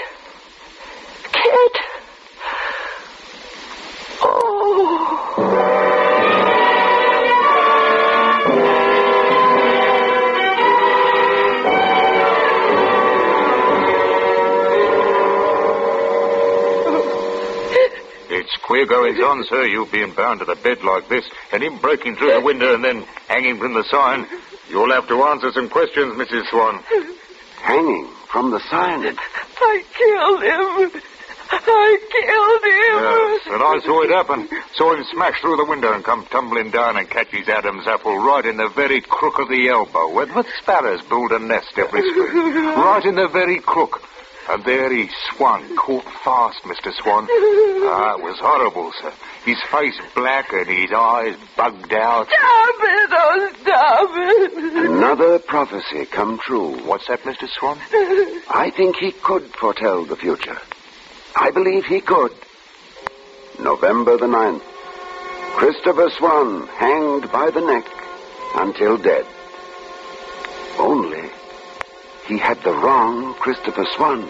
Kit. 1.32 1.74
Oh. 4.22 5.62
Queer 18.76 18.86
goings 18.86 19.20
on, 19.24 19.42
sir, 19.48 19.64
you 19.64 19.86
being 19.90 20.12
bound 20.12 20.40
to 20.40 20.44
the 20.44 20.56
bed 20.56 20.82
like 20.84 21.08
this, 21.08 21.24
and 21.52 21.62
him 21.62 21.78
breaking 21.78 22.14
through 22.16 22.32
the 22.32 22.40
window 22.40 22.74
and 22.74 22.84
then 22.84 23.02
hanging 23.28 23.56
from 23.58 23.72
the 23.72 23.84
sign. 23.84 24.26
You'll 24.68 24.92
have 24.92 25.08
to 25.08 25.22
answer 25.24 25.50
some 25.52 25.70
questions, 25.70 26.12
Mrs. 26.14 26.46
Swan. 26.50 26.82
Hanging 27.62 28.06
from 28.30 28.50
the 28.50 28.60
sign. 28.68 29.00
I 29.00 29.82
killed 29.96 30.42
him. 30.42 31.00
I 31.48 31.98
killed 32.12 32.64
him. 32.68 32.96
Yes, 33.00 33.54
and 33.54 33.62
I 33.62 33.78
saw 33.80 34.02
it 34.02 34.10
happen. 34.10 34.48
Saw 34.74 34.92
him 34.92 35.04
smash 35.10 35.40
through 35.40 35.56
the 35.56 35.64
window 35.64 35.94
and 35.94 36.04
come 36.04 36.26
tumbling 36.26 36.70
down 36.70 36.98
and 36.98 37.08
catch 37.08 37.28
his 37.28 37.48
Adam's 37.48 37.86
apple 37.86 38.18
right 38.18 38.44
in 38.44 38.58
the 38.58 38.68
very 38.68 39.00
crook 39.00 39.38
of 39.38 39.48
the 39.48 39.68
elbow, 39.68 40.12
where 40.12 40.26
the 40.26 40.44
sparrows 40.60 41.00
build 41.08 41.32
a 41.32 41.38
nest 41.38 41.72
every 41.78 42.02
spring. 42.10 42.54
right 42.76 43.04
in 43.06 43.14
the 43.14 43.28
very 43.28 43.58
crook. 43.60 44.02
And 44.48 44.64
there 44.64 44.92
he 44.94 45.08
swung, 45.30 45.74
caught 45.76 46.04
fast, 46.24 46.62
Mr. 46.62 46.92
Swan. 46.94 47.28
Ah, 47.88 48.16
it 48.16 48.22
was 48.22 48.36
horrible, 48.40 48.90
sir. 49.00 49.12
His 49.44 49.62
face 49.70 49.96
black 50.16 50.52
and 50.52 50.66
his 50.66 50.90
eyes 50.92 51.36
bugged 51.56 51.92
out. 51.92 52.26
Stop 52.26 52.74
it. 52.80 53.10
Oh, 53.12 53.52
stop 53.60 54.10
it. 54.12 54.86
Another 54.90 55.38
prophecy 55.38 56.04
come 56.06 56.38
true. 56.38 56.76
What's 56.84 57.06
that, 57.06 57.22
Mr. 57.22 57.48
Swan? 57.48 57.78
I 58.50 58.72
think 58.76 58.96
he 58.96 59.12
could 59.12 59.44
foretell 59.54 60.04
the 60.04 60.16
future. 60.16 60.58
I 61.36 61.52
believe 61.52 61.84
he 61.84 62.00
could. 62.00 62.32
November 63.60 64.16
the 64.16 64.26
9th. 64.26 64.62
Christopher 65.54 66.10
Swan 66.10 66.66
hanged 66.66 67.30
by 67.30 67.50
the 67.50 67.60
neck 67.60 67.86
until 68.56 68.96
dead. 68.96 69.26
Only 70.78 71.25
he 72.28 72.38
had 72.38 72.60
the 72.62 72.72
wrong 72.72 73.34
Christopher 73.34 73.84
Swan. 73.94 74.28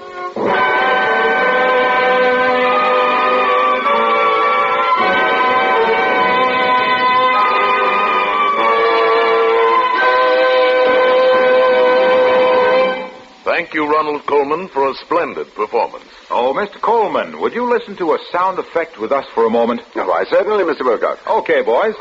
Thank 13.45 13.73
you, 13.73 13.87
Ronald 13.91 14.27
Colman, 14.27 14.69
for 14.69 14.89
a 14.89 14.95
splendid 14.95 15.55
performance. 15.55 16.05
Oh, 16.31 16.53
Mr. 16.53 16.81
Colman, 16.81 17.41
would 17.41 17.55
you 17.55 17.65
listen 17.65 17.97
to 17.97 18.13
a 18.13 18.19
sound 18.31 18.59
effect 18.59 18.99
with 18.99 19.13
us 19.13 19.25
for 19.35 19.47
a 19.47 19.51
moment? 19.51 19.81
Why, 19.95 20.25
certainly, 20.29 20.65
Mr. 20.65 20.85
Wilcox. 20.85 21.21
Okay, 21.27 21.63
boys. 21.63 21.95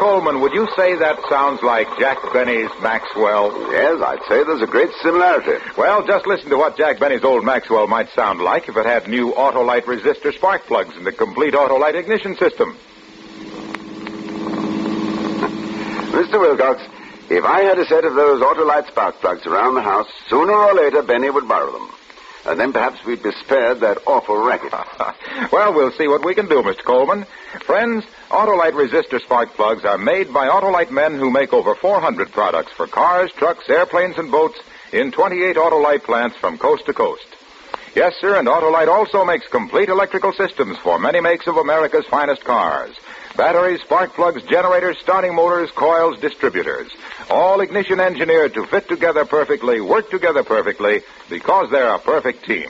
Colman, 0.00 0.40
would 0.40 0.54
you 0.54 0.66
say 0.76 0.96
that 0.96 1.18
sounds 1.28 1.62
like 1.62 1.86
Jack 1.98 2.16
Benny's 2.32 2.70
Maxwell? 2.80 3.52
Yes, 3.70 4.00
I'd 4.00 4.22
say 4.30 4.42
there's 4.42 4.62
a 4.62 4.66
great 4.66 4.88
similarity. 5.02 5.62
Well, 5.76 6.06
just 6.06 6.26
listen 6.26 6.48
to 6.48 6.56
what 6.56 6.78
Jack 6.78 6.98
Benny's 6.98 7.22
old 7.22 7.44
Maxwell 7.44 7.86
might 7.86 8.08
sound 8.14 8.40
like 8.40 8.66
if 8.66 8.78
it 8.78 8.86
had 8.86 9.08
new 9.08 9.34
Autolite 9.34 9.82
resistor 9.82 10.32
spark 10.32 10.62
plugs 10.62 10.96
and 10.96 11.06
the 11.06 11.12
complete 11.12 11.52
Autolite 11.52 11.96
ignition 11.96 12.34
system. 12.36 12.78
Mr. 16.16 16.40
Wilcox, 16.40 16.80
if 17.28 17.44
I 17.44 17.60
had 17.60 17.78
a 17.78 17.84
set 17.84 18.06
of 18.06 18.14
those 18.14 18.40
Autolite 18.40 18.86
spark 18.88 19.20
plugs 19.20 19.44
around 19.44 19.74
the 19.74 19.82
house, 19.82 20.08
sooner 20.28 20.54
or 20.54 20.72
later 20.72 21.02
Benny 21.02 21.28
would 21.28 21.46
borrow 21.46 21.72
them. 21.72 21.90
And 22.46 22.58
then 22.58 22.72
perhaps 22.72 23.04
we'd 23.04 23.22
be 23.22 23.32
spared 23.32 23.80
that 23.80 23.98
awful 24.06 24.36
racket. 24.38 24.72
well, 25.52 25.74
we'll 25.74 25.92
see 25.92 26.08
what 26.08 26.24
we 26.24 26.34
can 26.34 26.48
do, 26.48 26.62
Mr. 26.62 26.82
Colman. 26.82 27.26
Friends, 27.66 28.04
Autolite 28.30 28.72
resistor 28.72 29.20
spark 29.20 29.50
plugs 29.50 29.84
are 29.84 29.98
made 29.98 30.32
by 30.32 30.48
Autolite 30.48 30.90
men 30.90 31.18
who 31.18 31.30
make 31.30 31.52
over 31.52 31.74
400 31.74 32.32
products 32.32 32.72
for 32.72 32.86
cars, 32.86 33.30
trucks, 33.32 33.68
airplanes, 33.68 34.16
and 34.16 34.30
boats 34.30 34.58
in 34.92 35.12
28 35.12 35.56
Autolite 35.56 36.04
plants 36.04 36.36
from 36.36 36.56
coast 36.56 36.86
to 36.86 36.94
coast. 36.94 37.26
Yes, 37.94 38.14
sir, 38.20 38.38
and 38.38 38.46
Autolite 38.46 38.88
also 38.88 39.24
makes 39.24 39.48
complete 39.48 39.88
electrical 39.88 40.32
systems 40.32 40.78
for 40.78 40.98
many 40.98 41.20
makes 41.20 41.46
of 41.46 41.56
America's 41.56 42.06
finest 42.06 42.44
cars. 42.44 42.94
Batteries, 43.36 43.80
spark 43.82 44.14
plugs, 44.14 44.42
generators, 44.42 44.98
starting 44.98 45.34
motors, 45.34 45.70
coils, 45.70 46.18
distributors. 46.18 46.90
All 47.30 47.60
ignition 47.60 48.00
engineered 48.00 48.54
to 48.54 48.66
fit 48.66 48.88
together 48.88 49.24
perfectly, 49.24 49.80
work 49.80 50.10
together 50.10 50.42
perfectly, 50.42 51.02
because 51.28 51.70
they're 51.70 51.94
a 51.94 51.98
perfect 51.98 52.44
team. 52.44 52.68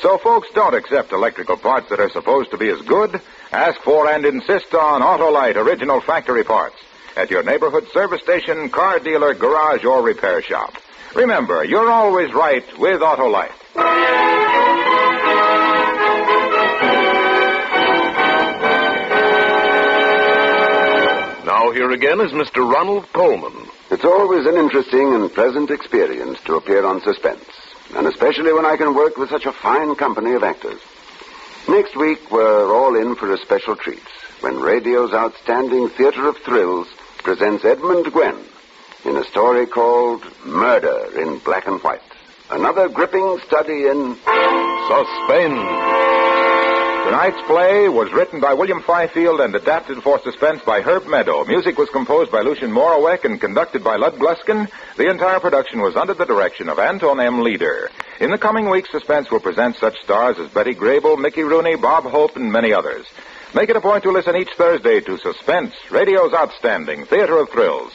So, 0.00 0.18
folks, 0.18 0.48
don't 0.54 0.74
accept 0.74 1.12
electrical 1.12 1.56
parts 1.56 1.88
that 1.88 2.00
are 2.00 2.10
supposed 2.10 2.50
to 2.50 2.58
be 2.58 2.68
as 2.68 2.80
good. 2.82 3.20
Ask 3.52 3.80
for 3.80 4.10
and 4.10 4.26
insist 4.26 4.74
on 4.74 5.00
Autolite 5.00 5.56
original 5.56 6.00
factory 6.00 6.44
parts 6.44 6.76
at 7.16 7.30
your 7.30 7.42
neighborhood 7.42 7.88
service 7.92 8.20
station, 8.22 8.68
car 8.68 8.98
dealer, 8.98 9.32
garage, 9.32 9.84
or 9.84 10.02
repair 10.02 10.42
shop. 10.42 10.74
Remember, 11.14 11.64
you're 11.64 11.90
always 11.90 12.32
right 12.34 12.64
with 12.78 13.00
Autolite. 13.00 13.52
Now, 21.66 21.72
here 21.72 21.90
again 21.90 22.20
is 22.20 22.30
Mr. 22.30 22.58
Ronald 22.58 23.12
Colman. 23.12 23.66
It's 23.90 24.04
always 24.04 24.46
an 24.46 24.54
interesting 24.54 25.14
and 25.14 25.34
pleasant 25.34 25.68
experience 25.68 26.38
to 26.44 26.54
appear 26.54 26.86
on 26.86 27.02
Suspense, 27.02 27.44
and 27.96 28.06
especially 28.06 28.52
when 28.52 28.64
I 28.64 28.76
can 28.76 28.94
work 28.94 29.16
with 29.16 29.30
such 29.30 29.46
a 29.46 29.52
fine 29.52 29.96
company 29.96 30.34
of 30.34 30.44
actors. 30.44 30.80
Next 31.68 31.96
week, 31.96 32.30
we're 32.30 32.72
all 32.72 32.94
in 32.94 33.16
for 33.16 33.32
a 33.32 33.38
special 33.38 33.74
treat 33.74 34.06
when 34.42 34.60
radio's 34.60 35.12
outstanding 35.12 35.88
Theater 35.88 36.28
of 36.28 36.36
Thrills 36.36 36.86
presents 37.24 37.64
Edmund 37.64 38.06
Gwenn 38.12 38.38
in 39.04 39.16
a 39.16 39.24
story 39.24 39.66
called 39.66 40.22
Murder 40.44 41.20
in 41.20 41.40
Black 41.40 41.66
and 41.66 41.82
White. 41.82 42.00
Another 42.48 42.88
gripping 42.88 43.40
study 43.44 43.88
in 43.88 44.14
Suspense. 44.86 46.35
Tonight's 47.06 47.40
play 47.46 47.88
was 47.88 48.12
written 48.12 48.40
by 48.40 48.52
William 48.52 48.82
Fifield 48.82 49.40
and 49.40 49.54
adapted 49.54 50.02
for 50.02 50.20
suspense 50.22 50.60
by 50.62 50.80
Herb 50.80 51.06
Meadow. 51.06 51.44
Music 51.44 51.78
was 51.78 51.88
composed 51.90 52.32
by 52.32 52.40
Lucien 52.40 52.72
Moraweck 52.72 53.24
and 53.24 53.40
conducted 53.40 53.84
by 53.84 53.94
Lud 53.94 54.14
Gluskin. 54.14 54.68
The 54.96 55.08
entire 55.08 55.38
production 55.38 55.82
was 55.82 55.94
under 55.94 56.14
the 56.14 56.24
direction 56.24 56.68
of 56.68 56.80
Anton 56.80 57.20
M. 57.20 57.42
Leader. 57.42 57.92
In 58.18 58.32
the 58.32 58.38
coming 58.38 58.68
weeks, 58.68 58.90
Suspense 58.90 59.30
will 59.30 59.38
present 59.38 59.76
such 59.76 59.96
stars 60.02 60.36
as 60.40 60.50
Betty 60.50 60.74
Grable, 60.74 61.16
Mickey 61.16 61.44
Rooney, 61.44 61.76
Bob 61.76 62.02
Hope, 62.02 62.34
and 62.34 62.50
many 62.50 62.72
others. 62.72 63.06
Make 63.54 63.70
it 63.70 63.76
a 63.76 63.80
point 63.80 64.02
to 64.02 64.10
listen 64.10 64.34
each 64.34 64.50
Thursday 64.56 65.00
to 65.02 65.16
Suspense, 65.16 65.74
radio's 65.92 66.34
outstanding 66.34 67.06
theater 67.06 67.38
of 67.38 67.50
thrills. 67.50 67.92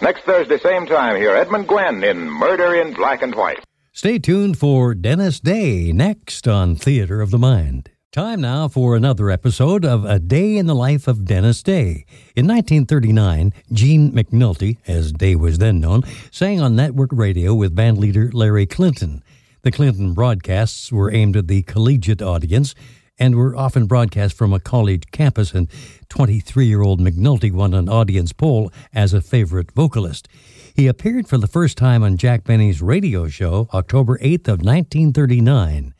Next 0.00 0.22
Thursday, 0.22 0.58
same 0.58 0.86
time, 0.86 1.16
here 1.16 1.34
Edmund 1.34 1.66
Gwenn 1.66 2.08
in 2.08 2.30
Murder 2.30 2.76
in 2.76 2.94
Black 2.94 3.22
and 3.22 3.34
White. 3.34 3.64
Stay 3.92 4.20
tuned 4.20 4.56
for 4.56 4.94
Dennis 4.94 5.40
Day 5.40 5.90
next 5.90 6.46
on 6.46 6.76
Theater 6.76 7.20
of 7.20 7.32
the 7.32 7.38
Mind. 7.38 7.90
Time 8.12 8.42
now 8.42 8.68
for 8.68 8.94
another 8.94 9.30
episode 9.30 9.86
of 9.86 10.04
A 10.04 10.18
Day 10.18 10.58
in 10.58 10.66
the 10.66 10.74
Life 10.74 11.08
of 11.08 11.24
Dennis 11.24 11.62
Day. 11.62 12.04
In 12.36 12.46
1939, 12.46 13.54
Gene 13.72 14.12
McNulty, 14.12 14.76
as 14.86 15.12
Day 15.12 15.34
was 15.34 15.56
then 15.56 15.80
known, 15.80 16.02
sang 16.30 16.60
on 16.60 16.76
network 16.76 17.08
radio 17.10 17.54
with 17.54 17.74
bandleader 17.74 18.28
Larry 18.34 18.66
Clinton. 18.66 19.22
The 19.62 19.70
Clinton 19.70 20.12
broadcasts 20.12 20.92
were 20.92 21.10
aimed 21.10 21.38
at 21.38 21.48
the 21.48 21.62
collegiate 21.62 22.20
audience 22.20 22.74
and 23.18 23.34
were 23.34 23.56
often 23.56 23.86
broadcast 23.86 24.36
from 24.36 24.52
a 24.52 24.60
college 24.60 25.04
campus, 25.10 25.54
and 25.54 25.68
23 26.10 26.66
year 26.66 26.82
old 26.82 27.00
McNulty 27.00 27.50
won 27.50 27.72
an 27.72 27.88
audience 27.88 28.34
poll 28.34 28.70
as 28.92 29.14
a 29.14 29.22
favorite 29.22 29.72
vocalist. 29.72 30.28
He 30.74 30.86
appeared 30.86 31.28
for 31.28 31.38
the 31.38 31.46
first 31.46 31.78
time 31.78 32.02
on 32.02 32.18
Jack 32.18 32.44
Benny's 32.44 32.82
radio 32.82 33.28
show 33.28 33.70
October 33.72 34.18
8th 34.18 34.48
of 34.48 34.60
1939. 34.60 35.94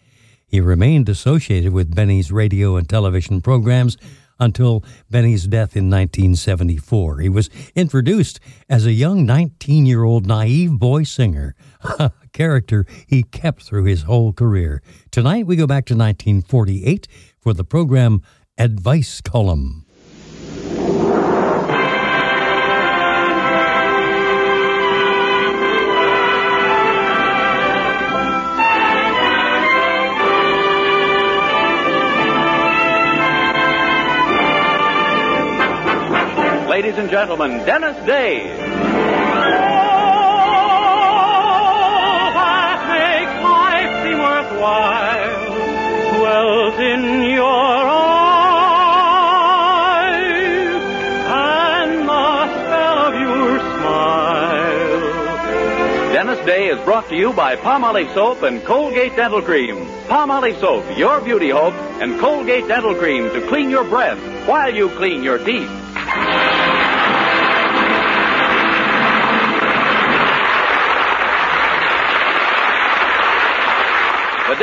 He 0.52 0.60
remained 0.60 1.08
associated 1.08 1.72
with 1.72 1.94
Benny's 1.94 2.30
radio 2.30 2.76
and 2.76 2.86
television 2.86 3.40
programs 3.40 3.96
until 4.38 4.84
Benny's 5.10 5.46
death 5.46 5.74
in 5.74 5.88
1974. 5.88 7.20
He 7.20 7.30
was 7.30 7.48
introduced 7.74 8.38
as 8.68 8.84
a 8.84 8.92
young 8.92 9.24
19 9.24 9.86
year 9.86 10.04
old 10.04 10.26
naive 10.26 10.78
boy 10.78 11.04
singer, 11.04 11.54
a 11.82 12.12
character 12.34 12.84
he 13.06 13.22
kept 13.22 13.62
through 13.62 13.84
his 13.84 14.02
whole 14.02 14.34
career. 14.34 14.82
Tonight 15.10 15.46
we 15.46 15.56
go 15.56 15.66
back 15.66 15.86
to 15.86 15.94
1948 15.94 17.08
for 17.40 17.54
the 17.54 17.64
program 17.64 18.20
Advice 18.58 19.22
Column. 19.22 19.82
Gentlemen, 37.12 37.53
Dennis 37.66 37.96
Day. 38.07 38.40
Oh, 38.40 38.57
that 42.33 42.79
makes 42.88 43.37
life 43.44 43.92
seem 44.03 44.16
worthwhile 44.16 45.44
dwells 46.16 46.77
in 46.81 47.03
your 47.37 47.68
eyes 49.12 50.22
and 51.29 52.09
the 52.09 52.48
spell 52.48 52.98
of 52.98 53.12
your 53.20 53.61
smile. 53.77 55.05
Dennis 56.14 56.40
Day 56.46 56.68
is 56.68 56.81
brought 56.87 57.11
to 57.11 57.14
you 57.14 57.35
by 57.35 57.57
Palmolive 57.57 58.14
Soap 58.14 58.42
and 58.42 58.64
Colgate 58.64 59.14
Dental 59.16 59.42
Cream. 59.42 59.85
Palmolive 60.09 60.59
Soap, 60.61 60.96
your 60.96 61.20
beauty 61.20 61.51
hope, 61.51 61.75
and 62.01 62.18
Colgate 62.18 62.66
Dental 62.68 62.94
Cream 62.94 63.29
to 63.35 63.46
clean 63.48 63.68
your 63.68 63.85
breath 63.85 64.18
while 64.48 64.75
you 64.75 64.88
clean 64.88 65.22
your 65.22 65.37
teeth. 65.37 65.68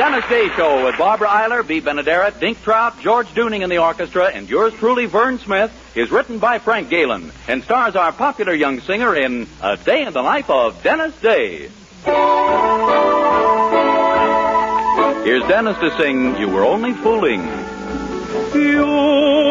Dennis 0.00 0.26
Day 0.30 0.48
Show 0.56 0.86
with 0.86 0.96
Barbara 0.96 1.28
Eiler, 1.28 1.62
Bea 1.62 1.82
Benaderet, 1.82 2.40
Dink 2.40 2.62
Trout, 2.62 2.98
George 3.02 3.26
Dooning 3.34 3.60
in 3.60 3.68
the 3.68 3.76
orchestra, 3.76 4.28
and 4.28 4.48
yours 4.48 4.72
truly, 4.72 5.04
Vern 5.04 5.38
Smith, 5.38 5.70
is 5.94 6.10
written 6.10 6.38
by 6.38 6.58
Frank 6.58 6.88
Galen 6.88 7.30
and 7.46 7.62
stars 7.62 7.94
our 7.96 8.10
popular 8.10 8.54
young 8.54 8.80
singer 8.80 9.14
in 9.14 9.46
A 9.60 9.76
Day 9.76 10.06
in 10.06 10.14
the 10.14 10.22
Life 10.22 10.48
of 10.48 10.82
Dennis 10.82 11.14
Day. 11.20 11.68
Here's 15.22 15.46
Dennis 15.48 15.76
to 15.80 15.94
sing 15.98 16.34
You 16.38 16.48
Were 16.48 16.64
Only 16.64 16.94
Fooling. 16.94 17.42
You 18.54 19.49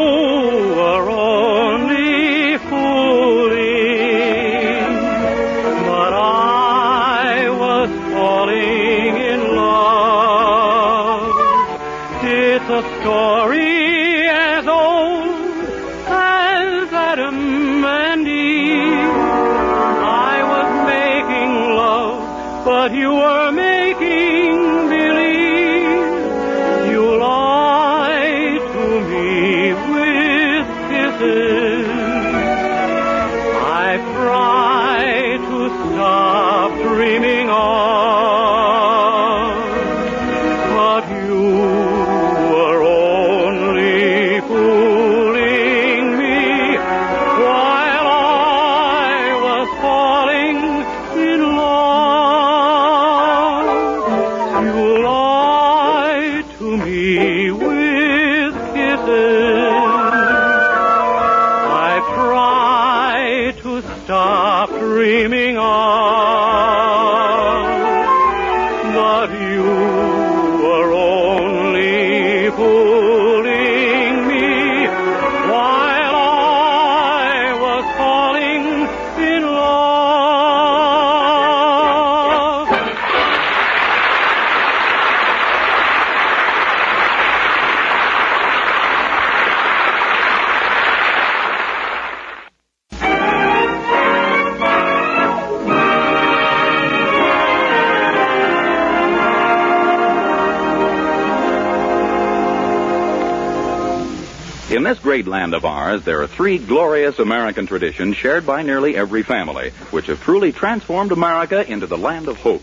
In 104.69 104.83
this 104.83 104.99
great 104.99 105.25
land 105.25 105.55
of 105.55 105.65
ours, 105.65 106.03
there 106.03 106.21
are 106.21 106.27
three 106.27 106.59
glorious 106.59 107.17
American 107.17 107.65
traditions 107.65 108.15
shared 108.15 108.45
by 108.45 108.61
nearly 108.61 108.95
every 108.95 109.23
family, 109.23 109.71
which 109.89 110.05
have 110.05 110.21
truly 110.21 110.51
transformed 110.51 111.11
America 111.11 111.67
into 111.67 111.87
the 111.87 111.97
land 111.97 112.27
of 112.27 112.37
hope. 112.37 112.61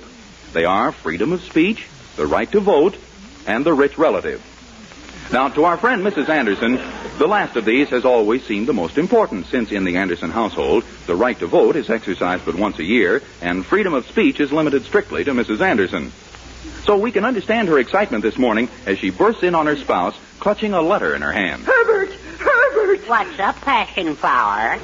They 0.52 0.64
are 0.64 0.92
freedom 0.92 1.32
of 1.32 1.42
speech, 1.42 1.88
the 2.14 2.24
right 2.24 2.50
to 2.52 2.60
vote, 2.60 2.96
and 3.48 3.66
the 3.66 3.74
rich 3.74 3.98
relative. 3.98 4.40
Now, 5.32 5.48
to 5.48 5.64
our 5.64 5.76
friend 5.76 6.04
Mrs. 6.04 6.28
Anderson, 6.28 6.80
the 7.18 7.26
last 7.26 7.56
of 7.56 7.64
these 7.64 7.88
has 7.88 8.04
always 8.04 8.44
seemed 8.44 8.68
the 8.68 8.72
most 8.72 8.98
important, 8.98 9.46
since 9.46 9.72
in 9.72 9.82
the 9.82 9.96
Anderson 9.96 10.30
household, 10.30 10.84
the 11.06 11.16
right 11.16 11.36
to 11.40 11.48
vote 11.48 11.74
is 11.74 11.90
exercised 11.90 12.44
but 12.44 12.54
once 12.54 12.78
a 12.78 12.84
year, 12.84 13.20
and 13.42 13.66
freedom 13.66 13.94
of 13.94 14.06
speech 14.06 14.38
is 14.38 14.52
limited 14.52 14.84
strictly 14.84 15.24
to 15.24 15.32
Mrs. 15.32 15.60
Anderson. 15.60 16.12
So 16.84 16.96
we 16.96 17.10
can 17.10 17.24
understand 17.24 17.68
her 17.68 17.78
excitement 17.78 18.22
this 18.22 18.38
morning 18.38 18.68
as 18.86 18.98
she 18.98 19.10
bursts 19.10 19.42
in 19.42 19.54
on 19.54 19.66
her 19.66 19.76
spouse, 19.76 20.16
clutching 20.38 20.72
a 20.72 20.80
letter 20.82 21.14
in 21.14 21.22
her 21.22 21.32
hand. 21.32 21.64
Herbert! 21.64 22.12
Herbert! 22.38 23.08
What's 23.08 23.38
up, 23.40 23.56
passion 23.60 24.14
flower? 24.14 24.76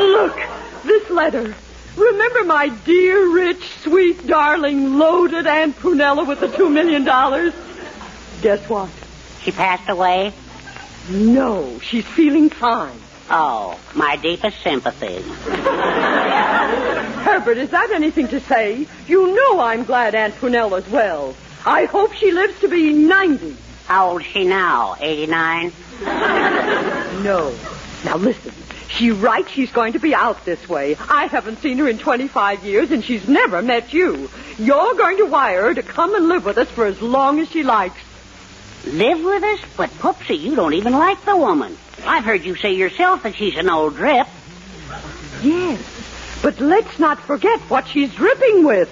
Look, 0.00 0.36
this 0.84 1.10
letter. 1.10 1.54
Remember 1.96 2.44
my 2.44 2.68
dear, 2.68 3.28
rich, 3.34 3.62
sweet, 3.82 4.26
darling, 4.26 4.98
loaded 4.98 5.46
Aunt 5.46 5.76
Prunella 5.76 6.26
with 6.26 6.40
the 6.40 6.48
two 6.48 6.70
million 6.70 7.04
dollars? 7.04 7.52
Guess 8.42 8.68
what? 8.68 8.88
She 9.42 9.50
passed 9.50 9.88
away? 9.88 10.32
No, 11.10 11.78
she's 11.80 12.06
feeling 12.06 12.50
fine. 12.50 12.98
Oh, 13.30 13.78
my 13.94 14.16
deepest 14.16 14.60
sympathies. 14.62 15.24
Herbert, 17.24 17.58
is 17.58 17.70
that 17.70 17.92
anything 17.92 18.26
to 18.28 18.40
say? 18.40 18.88
You 19.06 19.34
know 19.34 19.60
I'm 19.60 19.84
glad 19.84 20.16
Aunt 20.16 20.34
Prunella's 20.34 20.88
well. 20.88 21.36
I 21.64 21.84
hope 21.84 22.12
she 22.12 22.32
lives 22.32 22.58
to 22.60 22.68
be 22.68 22.92
90. 22.92 23.56
How 23.86 24.10
old 24.10 24.22
is 24.22 24.26
she 24.26 24.44
now? 24.44 24.96
89? 25.00 25.72
No. 27.22 27.54
Now 28.04 28.16
listen. 28.16 28.52
She 28.88 29.12
writes 29.12 29.50
she's 29.50 29.70
going 29.70 29.92
to 29.92 30.00
be 30.00 30.14
out 30.14 30.44
this 30.44 30.68
way. 30.68 30.96
I 31.08 31.26
haven't 31.26 31.58
seen 31.60 31.78
her 31.78 31.88
in 31.88 31.98
25 31.98 32.64
years, 32.64 32.90
and 32.90 33.04
she's 33.04 33.28
never 33.28 33.62
met 33.62 33.92
you. 33.92 34.28
You're 34.58 34.94
going 34.94 35.18
to 35.18 35.26
wire 35.26 35.68
her 35.68 35.74
to 35.74 35.82
come 35.82 36.16
and 36.16 36.26
live 36.26 36.44
with 36.44 36.58
us 36.58 36.68
for 36.68 36.84
as 36.86 37.00
long 37.00 37.38
as 37.38 37.48
she 37.50 37.62
likes. 37.62 38.00
Live 38.86 39.22
with 39.22 39.44
us? 39.44 39.60
But, 39.76 39.90
Poopsie, 39.90 40.40
you 40.40 40.56
don't 40.56 40.74
even 40.74 40.94
like 40.94 41.24
the 41.24 41.36
woman. 41.36 41.76
I've 42.04 42.24
heard 42.24 42.44
you 42.44 42.56
say 42.56 42.72
yourself 42.72 43.22
that 43.22 43.34
she's 43.36 43.56
an 43.56 43.68
old 43.70 43.96
drip. 43.96 44.26
Yes, 45.42 46.38
but 46.42 46.60
let's 46.60 46.98
not 46.98 47.20
forget 47.20 47.60
what 47.62 47.88
she's 47.88 48.14
dripping 48.14 48.64
with. 48.64 48.88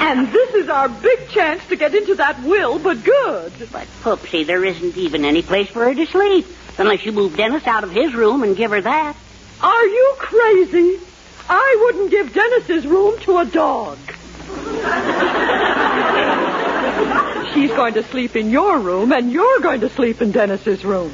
and 0.00 0.28
this 0.32 0.54
is 0.54 0.68
our 0.68 0.88
big 0.88 1.28
chance 1.28 1.66
to 1.68 1.76
get 1.76 1.94
into 1.94 2.14
that 2.16 2.42
will, 2.42 2.78
but 2.78 3.02
good. 3.02 3.52
But, 3.72 3.86
Poopsie, 4.02 4.46
there 4.46 4.64
isn't 4.64 4.96
even 4.96 5.24
any 5.24 5.42
place 5.42 5.68
for 5.68 5.84
her 5.84 5.94
to 5.94 6.06
sleep. 6.06 6.46
Unless 6.78 7.04
you 7.04 7.12
move 7.12 7.36
Dennis 7.36 7.66
out 7.66 7.84
of 7.84 7.90
his 7.90 8.14
room 8.14 8.42
and 8.42 8.56
give 8.56 8.70
her 8.70 8.80
that. 8.80 9.16
Are 9.62 9.86
you 9.86 10.14
crazy? 10.18 11.00
I 11.48 11.76
wouldn't 11.84 12.10
give 12.10 12.34
Dennis's 12.34 12.86
room 12.86 13.18
to 13.20 13.38
a 13.38 13.44
dog. 13.46 13.98
She's 17.54 17.70
going 17.70 17.94
to 17.94 18.02
sleep 18.04 18.36
in 18.36 18.50
your 18.50 18.78
room, 18.78 19.12
and 19.12 19.30
you're 19.32 19.60
going 19.60 19.80
to 19.80 19.88
sleep 19.88 20.20
in 20.20 20.32
Dennis's 20.32 20.84
room. 20.84 21.12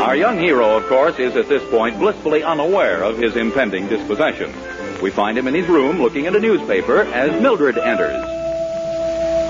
Our 0.00 0.16
young 0.16 0.38
hero, 0.38 0.76
of 0.76 0.86
course, 0.86 1.18
is 1.18 1.34
at 1.36 1.48
this 1.48 1.62
point 1.70 1.98
blissfully 1.98 2.42
unaware 2.42 3.02
of 3.02 3.18
his 3.18 3.36
impending 3.36 3.88
dispossession. 3.88 4.52
We 5.02 5.10
find 5.10 5.36
him 5.36 5.48
in 5.48 5.54
his 5.54 5.66
room 5.66 6.00
looking 6.00 6.26
at 6.26 6.36
a 6.36 6.40
newspaper 6.40 7.02
as 7.02 7.32
Mildred 7.42 7.76
enters. 7.78 8.24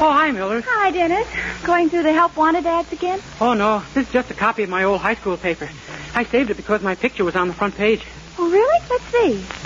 Oh, 0.00 0.10
hi, 0.12 0.30
Mildred. 0.32 0.64
Hi, 0.64 0.90
Dennis. 0.90 1.28
Going 1.64 1.88
through 1.90 2.02
the 2.02 2.12
help 2.12 2.36
wanted 2.36 2.66
ads 2.66 2.92
again? 2.92 3.20
Oh, 3.40 3.54
no. 3.54 3.82
This 3.94 4.06
is 4.06 4.12
just 4.12 4.30
a 4.30 4.34
copy 4.34 4.62
of 4.62 4.70
my 4.70 4.84
old 4.84 5.00
high 5.00 5.14
school 5.14 5.36
paper. 5.36 5.68
I 6.14 6.24
saved 6.24 6.50
it 6.50 6.56
because 6.56 6.82
my 6.82 6.94
picture 6.94 7.24
was 7.24 7.36
on 7.36 7.48
the 7.48 7.54
front 7.54 7.76
page. 7.76 8.04
Oh, 8.38 8.50
really? 8.50 8.80
Let's 8.90 9.04
see. 9.04 9.63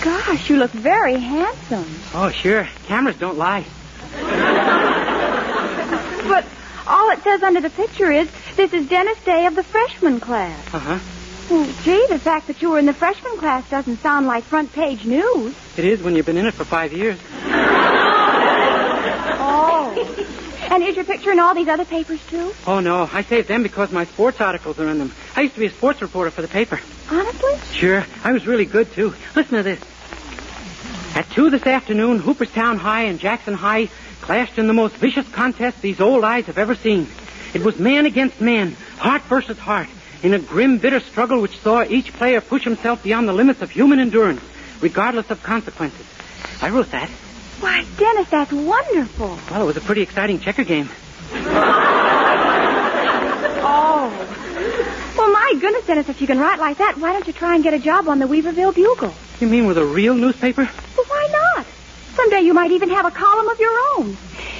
Gosh, 0.00 0.48
you 0.50 0.56
look 0.56 0.70
very 0.70 1.18
handsome. 1.18 2.00
Oh, 2.14 2.30
sure. 2.30 2.68
Cameras 2.86 3.16
don't 3.16 3.38
lie. 3.38 3.64
But 6.28 6.44
all 6.86 7.10
it 7.10 7.22
says 7.22 7.42
under 7.42 7.60
the 7.60 7.70
picture 7.70 8.10
is, 8.10 8.28
this 8.56 8.72
is 8.72 8.88
Dennis 8.88 9.18
Day 9.24 9.46
of 9.46 9.54
the 9.54 9.62
freshman 9.62 10.20
class. 10.20 10.74
Uh-huh. 10.74 10.98
Well, 11.50 11.72
gee, 11.84 12.06
the 12.08 12.18
fact 12.18 12.48
that 12.48 12.60
you 12.62 12.70
were 12.70 12.78
in 12.78 12.86
the 12.86 12.94
freshman 12.94 13.38
class 13.38 13.68
doesn't 13.70 13.98
sound 13.98 14.26
like 14.26 14.44
front 14.44 14.72
page 14.72 15.04
news. 15.04 15.54
It 15.76 15.84
is 15.84 16.02
when 16.02 16.16
you've 16.16 16.26
been 16.26 16.36
in 16.36 16.46
it 16.46 16.54
for 16.54 16.64
five 16.64 16.92
years. 16.92 17.18
Oh. 19.38 20.32
And 20.70 20.82
is 20.82 20.96
your 20.96 21.04
picture 21.04 21.32
in 21.32 21.38
all 21.38 21.54
these 21.54 21.68
other 21.68 21.84
papers, 21.84 22.20
too? 22.26 22.52
Oh, 22.66 22.80
no. 22.80 23.08
I 23.12 23.22
saved 23.22 23.48
them 23.48 23.62
because 23.62 23.90
my 23.92 24.04
sports 24.04 24.40
articles 24.40 24.78
are 24.78 24.88
in 24.88 24.98
them. 24.98 25.12
I 25.34 25.42
used 25.42 25.54
to 25.54 25.60
be 25.60 25.66
a 25.66 25.70
sports 25.70 26.02
reporter 26.02 26.30
for 26.30 26.42
the 26.42 26.48
paper. 26.48 26.80
Honestly? 27.10 27.54
Sure. 27.72 28.04
I 28.24 28.32
was 28.32 28.46
really 28.46 28.66
good, 28.66 28.92
too. 28.92 29.14
Listen 29.34 29.56
to 29.56 29.62
this. 29.62 29.80
At 31.14 31.30
2 31.30 31.50
this 31.50 31.66
afternoon, 31.66 32.18
Hooperstown 32.18 32.78
High 32.78 33.04
and 33.04 33.18
Jackson 33.18 33.54
High 33.54 33.88
clashed 34.20 34.58
in 34.58 34.66
the 34.66 34.74
most 34.74 34.96
vicious 34.96 35.26
contest 35.28 35.80
these 35.80 36.00
old 36.00 36.24
eyes 36.24 36.46
have 36.46 36.58
ever 36.58 36.74
seen. 36.74 37.06
It 37.54 37.62
was 37.62 37.78
man 37.78 38.04
against 38.04 38.40
man, 38.40 38.76
heart 38.98 39.22
versus 39.22 39.58
heart, 39.58 39.88
in 40.22 40.34
a 40.34 40.38
grim, 40.38 40.78
bitter 40.78 41.00
struggle 41.00 41.40
which 41.40 41.58
saw 41.60 41.84
each 41.84 42.12
player 42.12 42.40
push 42.40 42.64
himself 42.64 43.02
beyond 43.02 43.28
the 43.28 43.32
limits 43.32 43.62
of 43.62 43.70
human 43.70 43.98
endurance, 43.98 44.42
regardless 44.80 45.30
of 45.30 45.42
consequences. 45.42 46.04
I 46.60 46.70
wrote 46.70 46.90
that. 46.90 47.08
Why, 47.60 47.84
Dennis, 47.96 48.28
that's 48.28 48.52
wonderful. 48.52 49.38
Well, 49.50 49.62
it 49.62 49.66
was 49.66 49.76
a 49.76 49.80
pretty 49.80 50.02
exciting 50.02 50.40
checker 50.40 50.64
game. 50.64 50.88
Oh. 53.68 54.10
Well, 55.16 55.32
my 55.32 55.54
goodness, 55.60 55.86
Dennis, 55.86 56.08
if 56.08 56.20
you 56.20 56.26
can 56.26 56.38
write 56.38 56.58
like 56.58 56.78
that, 56.78 56.98
why 56.98 57.12
don't 57.12 57.26
you 57.26 57.32
try 57.32 57.54
and 57.54 57.64
get 57.64 57.74
a 57.74 57.78
job 57.78 58.08
on 58.08 58.18
the 58.18 58.26
Weaverville 58.26 58.74
Bugle? 58.74 59.14
You 59.40 59.48
mean 59.48 59.66
with 59.66 59.78
a 59.78 59.84
real 59.84 60.14
newspaper? 60.14 60.62
Well, 60.96 61.06
why 61.06 61.28
not? 61.56 61.66
Someday 62.14 62.40
you 62.40 62.54
might 62.54 62.70
even 62.72 62.90
have 62.90 63.06
a 63.06 63.10
column 63.10 63.48
of 63.48 63.58
your 63.58 63.78
own. 63.96 64.16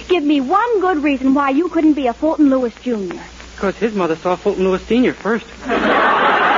Give 0.08 0.22
me 0.22 0.40
one 0.40 0.80
good 0.80 1.02
reason 1.02 1.34
why 1.34 1.50
you 1.50 1.68
couldn't 1.68 1.94
be 1.94 2.06
a 2.06 2.12
Fulton 2.14 2.48
Lewis 2.50 2.74
Jr. 2.76 3.20
Because 3.54 3.76
his 3.76 3.94
mother 3.94 4.16
saw 4.16 4.36
Fulton 4.36 4.64
Lewis 4.64 4.82
Sr. 4.86 5.12
first. 5.12 5.46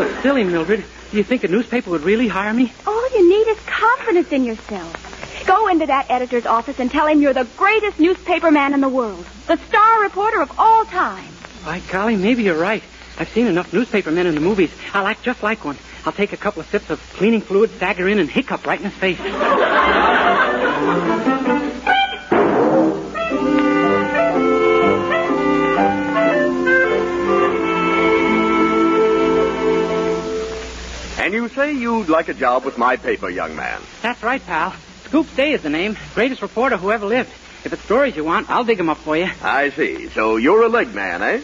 It's 0.00 0.22
silly, 0.22 0.44
Mildred. 0.44 0.84
Do 1.10 1.16
you 1.16 1.24
think 1.24 1.44
a 1.44 1.48
newspaper 1.48 1.90
would 1.90 2.02
really 2.02 2.28
hire 2.28 2.52
me? 2.54 2.72
All 2.86 3.10
you 3.10 3.28
need 3.28 3.50
is 3.50 3.58
confidence 3.60 4.32
in 4.32 4.44
yourself. 4.44 5.44
Go 5.46 5.68
into 5.68 5.86
that 5.86 6.10
editor's 6.10 6.46
office 6.46 6.78
and 6.80 6.90
tell 6.90 7.06
him 7.06 7.20
you're 7.20 7.32
the 7.34 7.48
greatest 7.56 7.98
newspaper 8.00 8.50
man 8.50 8.74
in 8.74 8.80
the 8.80 8.88
world, 8.88 9.24
the 9.46 9.56
star 9.68 10.02
reporter 10.02 10.40
of 10.40 10.52
all 10.58 10.84
time. 10.84 11.28
By 11.64 11.80
golly, 11.90 12.16
maybe 12.16 12.44
you're 12.44 12.58
right. 12.58 12.82
I've 13.18 13.28
seen 13.28 13.46
enough 13.46 13.72
newspaper 13.72 14.10
men 14.10 14.26
in 14.26 14.34
the 14.34 14.40
movies. 14.40 14.72
I'll 14.94 15.06
act 15.06 15.22
just 15.22 15.42
like 15.42 15.64
one. 15.64 15.76
I'll 16.06 16.12
take 16.12 16.32
a 16.32 16.36
couple 16.36 16.60
of 16.60 16.66
sips 16.68 16.90
of 16.90 17.00
cleaning 17.14 17.40
fluid, 17.40 17.70
stagger 17.72 18.08
in, 18.08 18.18
and 18.18 18.30
hiccup 18.30 18.66
right 18.66 18.78
in 18.80 18.90
his 18.90 18.94
face. 18.94 19.18
say 31.54 31.72
you'd 31.72 32.08
like 32.08 32.28
a 32.28 32.34
job 32.34 32.64
with 32.64 32.78
my 32.78 32.96
paper, 32.96 33.28
young 33.30 33.54
man. 33.56 33.80
That's 34.02 34.22
right, 34.22 34.44
pal. 34.44 34.74
Scoop 35.04 35.34
Day 35.36 35.52
is 35.52 35.62
the 35.62 35.70
name. 35.70 35.96
Greatest 36.14 36.42
reporter 36.42 36.76
who 36.76 36.90
ever 36.90 37.06
lived. 37.06 37.30
If 37.64 37.72
it's 37.72 37.82
stories 37.82 38.16
you 38.16 38.24
want, 38.24 38.50
I'll 38.50 38.64
dig 38.64 38.80
'em 38.80 38.88
up 38.88 38.98
for 38.98 39.16
you. 39.16 39.28
I 39.42 39.70
see. 39.70 40.08
So 40.08 40.36
you're 40.36 40.62
a 40.62 40.68
leg 40.68 40.94
man, 40.94 41.22
eh? 41.22 41.40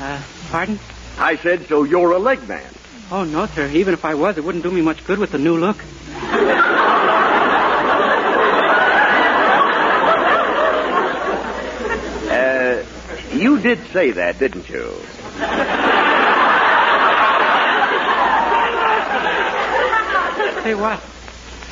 Uh, 0.00 0.20
pardon? 0.50 0.78
I 1.18 1.36
said, 1.36 1.66
so 1.68 1.82
you're 1.84 2.12
a 2.12 2.18
leg 2.18 2.48
man. 2.48 2.70
Oh, 3.10 3.24
no, 3.24 3.46
sir. 3.46 3.66
Even 3.68 3.92
if 3.92 4.04
I 4.04 4.14
was, 4.14 4.38
it 4.38 4.44
wouldn't 4.44 4.64
do 4.64 4.70
me 4.70 4.80
much 4.80 5.04
good 5.04 5.18
with 5.18 5.30
the 5.32 5.38
new 5.38 5.56
look. 5.58 5.76
Uh, 12.32 12.82
you 13.34 13.58
did 13.58 13.78
say 13.92 14.12
that, 14.12 14.38
didn't 14.38 14.68
you? 14.68 14.90
Say 20.62 20.74
what? 20.74 21.02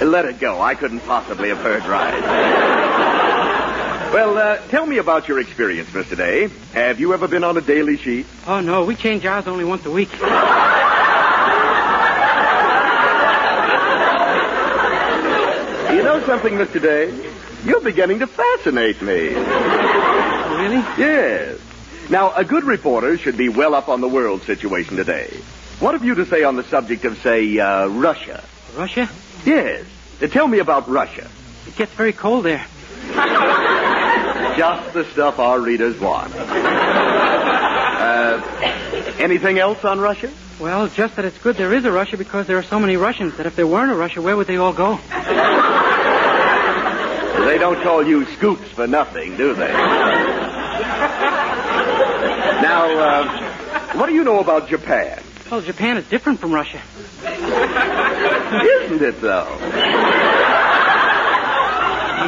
Let 0.01 0.25
it 0.25 0.41
go. 0.41 0.61
I 0.61 0.75
couldn't 0.75 1.01
possibly 1.01 1.51
have 1.51 1.59
heard 1.59 1.85
right. 1.85 2.21
well, 4.13 4.37
uh, 4.37 4.57
tell 4.69 4.85
me 4.85 4.99
about 4.99 5.29
your 5.29 5.39
experience, 5.39 5.89
Mr. 5.91 6.17
Day. 6.17 6.49
Have 6.73 6.99
you 6.99 7.15
ever 7.15 7.29
been 7.29 7.45
on 7.45 7.57
a 7.57 7.61
daily 7.61 7.97
sheet? 7.99 8.27
Oh, 8.49 8.61
no. 8.61 8.85
We 8.85 8.97
change 8.97 9.25
ours 9.27 9.47
only 9.47 9.65
once 9.65 9.87
a 9.87 9.91
week. 9.93 10.11
You 10.13 10.19
know 16.03 16.21
something, 16.27 16.55
Mr. 16.55 16.83
Day? 16.83 17.13
You're 17.65 17.83
beginning 17.83 18.19
to 18.21 18.27
fascinate 18.27 19.01
me. 19.03 19.35
Really? 19.35 20.83
Yes. 20.99 21.61
Now, 22.09 22.33
a 22.35 22.45
good 22.45 22.65
reporter 22.65 23.19
should 23.19 23.37
be 23.37 23.49
well 23.49 23.77
up 23.77 23.89
on 23.89 24.01
the 24.01 24.09
world 24.09 24.43
situation 24.43 24.97
today. 24.97 25.29
What 25.79 25.93
have 25.95 26.05
you 26.05 26.17
to 26.17 26.27
say 26.27 26.43
on 26.43 26.57
the 26.57 26.65
subject 26.65 27.05
of, 27.05 27.19
say, 27.19 27.59
uh, 27.59 27.87
Russia? 27.87 28.43
Russia? 28.77 29.09
Yes. 29.45 29.85
Tell 30.31 30.47
me 30.47 30.59
about 30.59 30.89
Russia. 30.89 31.29
It 31.67 31.77
gets 31.77 31.93
very 31.93 32.13
cold 32.13 32.45
there. 32.45 32.65
Just 34.57 34.93
the 34.93 35.05
stuff 35.13 35.39
our 35.39 35.61
readers 35.61 35.99
want. 35.99 36.35
Uh, 38.01 38.41
anything 39.19 39.59
else 39.59 39.85
on 39.85 40.01
Russia? 40.01 40.31
Well, 40.59 40.89
just 40.89 41.17
that 41.17 41.25
it's 41.25 41.39
good 41.39 41.57
there 41.57 41.73
is 41.73 41.87
a 41.87 41.91
Russia 41.93 42.19
because 42.19 42.47
there 42.47 42.59
are 42.59 42.63
so 42.63 42.79
many 42.79 42.97
Russians 42.99 43.37
that 43.39 43.47
if 43.47 43.57
there 43.57 43.67
weren't 43.67 43.91
a 43.91 43.95
Russia, 43.95 44.21
where 44.21 44.37
would 44.37 44.47
they 44.47 44.59
all 44.59 44.75
go? 44.75 44.99
They 47.47 47.57
don't 47.59 47.83
call 47.83 48.07
you 48.07 48.27
Scoops 48.37 48.69
for 48.73 48.87
nothing, 48.87 49.39
do 49.39 49.55
they? 49.55 49.73
now, 52.63 52.99
uh, 52.99 53.97
what 53.97 54.07
do 54.07 54.15
you 54.15 54.23
know 54.23 54.41
about 54.41 54.69
Japan? 54.69 55.23
Well, 55.51 55.63
Japan 55.63 55.97
is 55.97 56.07
different 56.09 56.41
from 56.41 56.53
Russia. 56.53 56.81
Isn't 59.01 59.15
it, 59.15 59.21
though? 59.23 59.57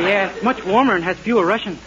Yeah, 0.00 0.30
it's 0.30 0.42
much 0.42 0.64
warmer 0.64 0.94
and 0.94 1.04
has 1.04 1.18
fewer 1.18 1.44
Russians. 1.44 1.78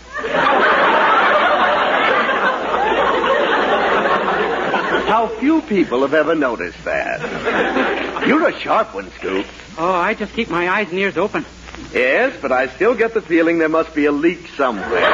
How 5.07 5.27
few 5.39 5.63
people 5.63 6.01
have 6.01 6.13
ever 6.13 6.35
noticed 6.35 6.83
that. 6.83 8.27
You're 8.27 8.47
a 8.47 8.59
sharp 8.59 8.93
one, 8.93 9.09
Scoop. 9.13 9.47
Oh, 9.79 9.91
I 9.91 10.13
just 10.13 10.35
keep 10.35 10.51
my 10.51 10.69
eyes 10.69 10.89
and 10.89 10.99
ears 10.99 11.17
open. 11.17 11.47
Yes, 11.91 12.37
but 12.39 12.51
I 12.51 12.67
still 12.67 12.93
get 12.93 13.15
the 13.15 13.21
feeling 13.21 13.57
there 13.57 13.69
must 13.69 13.95
be 13.95 14.05
a 14.05 14.11
leak 14.11 14.49
somewhere. 14.55 15.09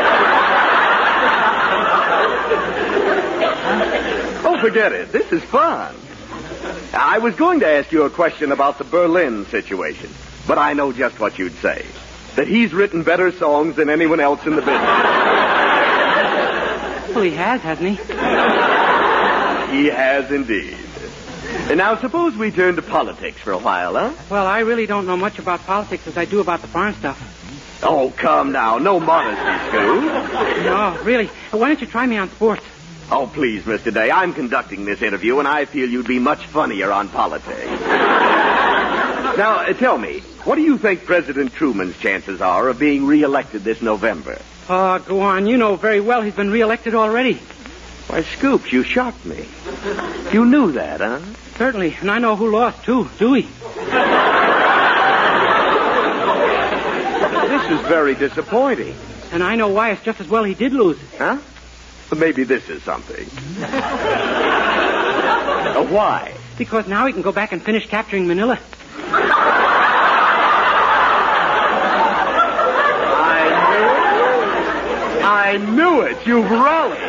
oh, 4.43 4.57
forget 4.59 4.91
it. 4.91 5.13
This 5.13 5.31
is 5.31 5.41
fun. 5.43 5.95
I 6.93 7.19
was 7.19 7.35
going 7.35 7.61
to 7.61 7.67
ask 7.67 7.91
you 7.91 8.03
a 8.03 8.09
question 8.09 8.51
about 8.51 8.77
the 8.77 8.83
Berlin 8.83 9.45
situation, 9.45 10.09
but 10.47 10.57
I 10.57 10.73
know 10.73 10.91
just 10.91 11.19
what 11.19 11.39
you'd 11.39 11.55
say. 11.55 11.85
That 12.35 12.47
he's 12.47 12.73
written 12.73 13.03
better 13.03 13.31
songs 13.31 13.75
than 13.75 13.89
anyone 13.89 14.19
else 14.19 14.45
in 14.45 14.55
the 14.55 14.61
business. 14.61 14.77
Well, 17.13 17.23
he 17.23 17.31
has, 17.31 17.61
hasn't 17.61 17.89
he? 17.89 17.95
He 19.75 19.87
has 19.87 20.31
indeed. 20.31 20.77
And 21.69 21.77
now 21.77 21.95
suppose 21.97 22.35
we 22.35 22.51
turn 22.51 22.75
to 22.75 22.81
politics 22.81 23.39
for 23.39 23.51
a 23.51 23.57
while, 23.57 23.95
huh? 23.95 24.13
Well, 24.29 24.45
I 24.47 24.59
really 24.59 24.85
don't 24.85 25.05
know 25.05 25.17
much 25.17 25.39
about 25.39 25.61
politics 25.61 26.07
as 26.07 26.17
I 26.17 26.25
do 26.25 26.39
about 26.39 26.61
the 26.61 26.67
farm 26.67 26.93
stuff. 26.95 27.19
Oh, 27.83 28.13
come 28.15 28.51
now. 28.51 28.77
No 28.77 28.99
modesty, 28.99 29.67
Scoop. 29.69 30.03
No, 30.65 30.99
really. 31.03 31.29
Why 31.51 31.69
don't 31.69 31.81
you 31.81 31.87
try 31.87 32.05
me 32.05 32.17
on 32.17 32.29
sports? 32.29 32.63
Oh, 33.13 33.27
please, 33.27 33.63
Mr. 33.63 33.93
Day. 33.93 34.09
I'm 34.09 34.33
conducting 34.33 34.85
this 34.85 35.01
interview, 35.01 35.39
and 35.39 35.47
I 35.47 35.65
feel 35.65 35.89
you'd 35.89 36.07
be 36.07 36.17
much 36.17 36.45
funnier 36.45 36.93
on 36.93 37.09
politics. 37.09 37.67
now, 37.81 39.65
uh, 39.67 39.73
tell 39.73 39.97
me, 39.97 40.21
what 40.45 40.55
do 40.55 40.61
you 40.61 40.77
think 40.77 41.03
President 41.03 41.51
Truman's 41.51 41.97
chances 41.99 42.41
are 42.41 42.69
of 42.69 42.79
being 42.79 43.05
reelected 43.05 43.65
this 43.65 43.81
November? 43.81 44.39
Oh, 44.69 44.97
go 44.99 45.19
on. 45.19 45.45
You 45.45 45.57
know 45.57 45.75
very 45.75 45.99
well 45.99 46.21
he's 46.21 46.35
been 46.35 46.51
reelected 46.51 46.95
already. 46.95 47.33
Why, 48.07 48.23
Scoops, 48.23 48.71
you 48.71 48.83
shocked 48.83 49.25
me. 49.25 49.45
You 50.31 50.45
knew 50.45 50.71
that, 50.71 51.01
huh? 51.01 51.19
Certainly. 51.57 51.97
And 51.99 52.09
I 52.09 52.19
know 52.19 52.37
who 52.37 52.49
lost, 52.49 52.85
too. 52.85 53.09
Dewey. 53.19 53.41
This 57.41 57.71
is 57.71 57.87
very 57.87 58.15
disappointing. 58.15 58.95
And 59.33 59.43
I 59.43 59.57
know 59.57 59.67
why 59.67 59.91
it's 59.91 60.01
just 60.01 60.21
as 60.21 60.29
well 60.29 60.45
he 60.45 60.53
did 60.53 60.71
lose. 60.71 60.97
Huh? 61.17 61.39
Maybe 62.15 62.43
this 62.43 62.69
is 62.69 62.83
something. 62.83 63.27
Uh, 65.63 65.85
why? 65.85 66.33
Because 66.57 66.87
now 66.87 67.05
he 67.05 67.13
can 67.13 67.21
go 67.21 67.31
back 67.31 67.51
and 67.53 67.61
finish 67.61 67.87
capturing 67.87 68.27
Manila. 68.27 68.59
I 73.23 73.47
knew 75.17 75.21
it. 75.21 75.23
I 75.23 75.57
knew 75.57 76.01
it. 76.01 76.27
You've 76.27 76.51
rallied. 76.51 76.99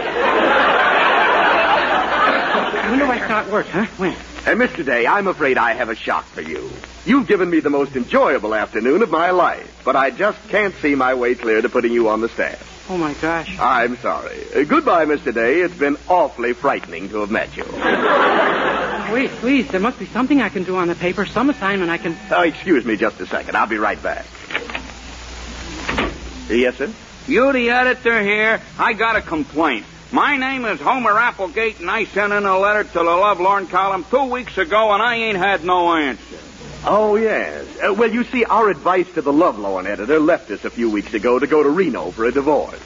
When 2.90 2.98
do 2.98 3.06
I 3.06 3.18
start 3.24 3.50
work, 3.50 3.66
huh? 3.66 3.86
When? 3.96 4.14
And 4.44 4.60
Mr. 4.60 4.84
Day, 4.84 5.06
I'm 5.06 5.26
afraid 5.28 5.56
I 5.56 5.72
have 5.74 5.88
a 5.88 5.94
shock 5.94 6.24
for 6.26 6.42
you. 6.42 6.70
You've 7.04 7.26
given 7.26 7.48
me 7.48 7.60
the 7.60 7.70
most 7.70 7.96
enjoyable 7.96 8.54
afternoon 8.54 9.02
of 9.02 9.10
my 9.10 9.30
life, 9.30 9.82
but 9.84 9.96
I 9.96 10.10
just 10.10 10.38
can't 10.48 10.74
see 10.76 10.94
my 10.94 11.14
way 11.14 11.34
clear 11.34 11.62
to 11.62 11.68
putting 11.68 11.92
you 11.92 12.08
on 12.08 12.20
the 12.20 12.28
staff. 12.28 12.81
Oh, 12.88 12.98
my 12.98 13.14
gosh. 13.14 13.58
I'm 13.58 13.96
sorry. 13.98 14.44
Uh, 14.54 14.64
goodbye, 14.64 15.04
Mr. 15.06 15.32
Day. 15.32 15.60
It's 15.60 15.74
been 15.74 15.96
awfully 16.08 16.52
frightening 16.52 17.08
to 17.10 17.20
have 17.20 17.30
met 17.30 17.56
you. 17.56 17.64
Wait, 19.12 19.30
please. 19.30 19.68
There 19.68 19.80
must 19.80 19.98
be 19.98 20.06
something 20.06 20.40
I 20.40 20.48
can 20.48 20.64
do 20.64 20.76
on 20.76 20.88
the 20.88 20.94
paper, 20.94 21.24
some 21.26 21.50
assignment 21.50 21.90
I 21.90 21.98
can. 21.98 22.16
Oh, 22.30 22.42
excuse 22.42 22.84
me 22.84 22.96
just 22.96 23.20
a 23.20 23.26
second. 23.26 23.56
I'll 23.56 23.66
be 23.66 23.78
right 23.78 24.02
back. 24.02 24.26
Yes, 26.48 26.76
sir? 26.76 26.92
You 27.28 27.52
the 27.52 27.70
editor 27.70 28.20
here? 28.20 28.60
I 28.78 28.94
got 28.94 29.16
a 29.16 29.22
complaint. 29.22 29.86
My 30.10 30.36
name 30.36 30.64
is 30.64 30.80
Homer 30.80 31.16
Applegate, 31.16 31.80
and 31.80 31.90
I 31.90 32.04
sent 32.04 32.32
in 32.32 32.44
a 32.44 32.58
letter 32.58 32.84
to 32.84 32.92
the 32.92 33.02
Lovelorn 33.02 33.68
column 33.68 34.04
two 34.10 34.24
weeks 34.24 34.58
ago, 34.58 34.92
and 34.92 35.02
I 35.02 35.16
ain't 35.16 35.38
had 35.38 35.64
no 35.64 35.94
answer. 35.94 36.38
Oh, 36.84 37.16
yes. 37.16 37.66
Uh, 37.78 37.94
well, 37.94 38.10
you 38.10 38.24
see, 38.24 38.44
our 38.44 38.68
advice 38.68 39.06
to 39.14 39.22
the 39.22 39.32
Lovelorn 39.32 39.86
editor 39.86 40.18
left 40.18 40.50
us 40.50 40.64
a 40.64 40.70
few 40.70 40.90
weeks 40.90 41.14
ago 41.14 41.38
to 41.38 41.46
go 41.46 41.62
to 41.62 41.68
Reno 41.68 42.10
for 42.10 42.24
a 42.24 42.32
divorce. 42.32 42.80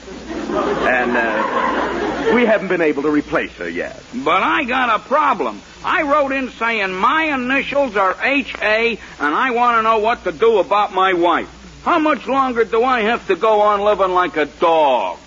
And, 0.49 1.17
uh, 1.17 2.33
we 2.33 2.45
haven't 2.45 2.67
been 2.67 2.81
able 2.81 3.03
to 3.03 3.09
replace 3.09 3.53
her 3.53 3.69
yet. 3.69 4.01
But 4.13 4.43
I 4.43 4.65
got 4.65 4.99
a 4.99 5.03
problem. 5.03 5.61
I 5.83 6.03
wrote 6.03 6.31
in 6.31 6.49
saying 6.51 6.93
my 6.93 7.33
initials 7.33 7.95
are 7.95 8.15
H.A., 8.21 8.99
and 9.19 9.35
I 9.35 9.51
want 9.51 9.77
to 9.77 9.81
know 9.81 9.99
what 9.99 10.23
to 10.25 10.31
do 10.31 10.59
about 10.59 10.93
my 10.93 11.13
wife. 11.13 11.49
How 11.83 11.99
much 11.99 12.27
longer 12.27 12.65
do 12.65 12.83
I 12.83 13.01
have 13.01 13.25
to 13.27 13.35
go 13.35 13.61
on 13.61 13.81
living 13.81 14.11
like 14.11 14.35
a 14.37 14.45
dog? 14.45 15.17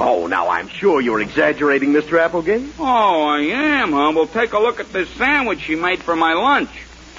Oh, 0.00 0.26
now 0.26 0.48
I'm 0.48 0.68
sure 0.68 1.00
you're 1.00 1.20
exaggerating, 1.20 1.92
Mr. 1.92 2.18
Applegate. 2.18 2.72
Oh, 2.78 2.84
I 2.84 3.40
am, 3.40 3.92
Humble. 3.92 4.26
Take 4.26 4.52
a 4.52 4.58
look 4.58 4.80
at 4.80 4.92
this 4.92 5.08
sandwich 5.10 5.60
she 5.60 5.74
made 5.74 6.02
for 6.02 6.16
my 6.16 6.32
lunch. 6.34 6.70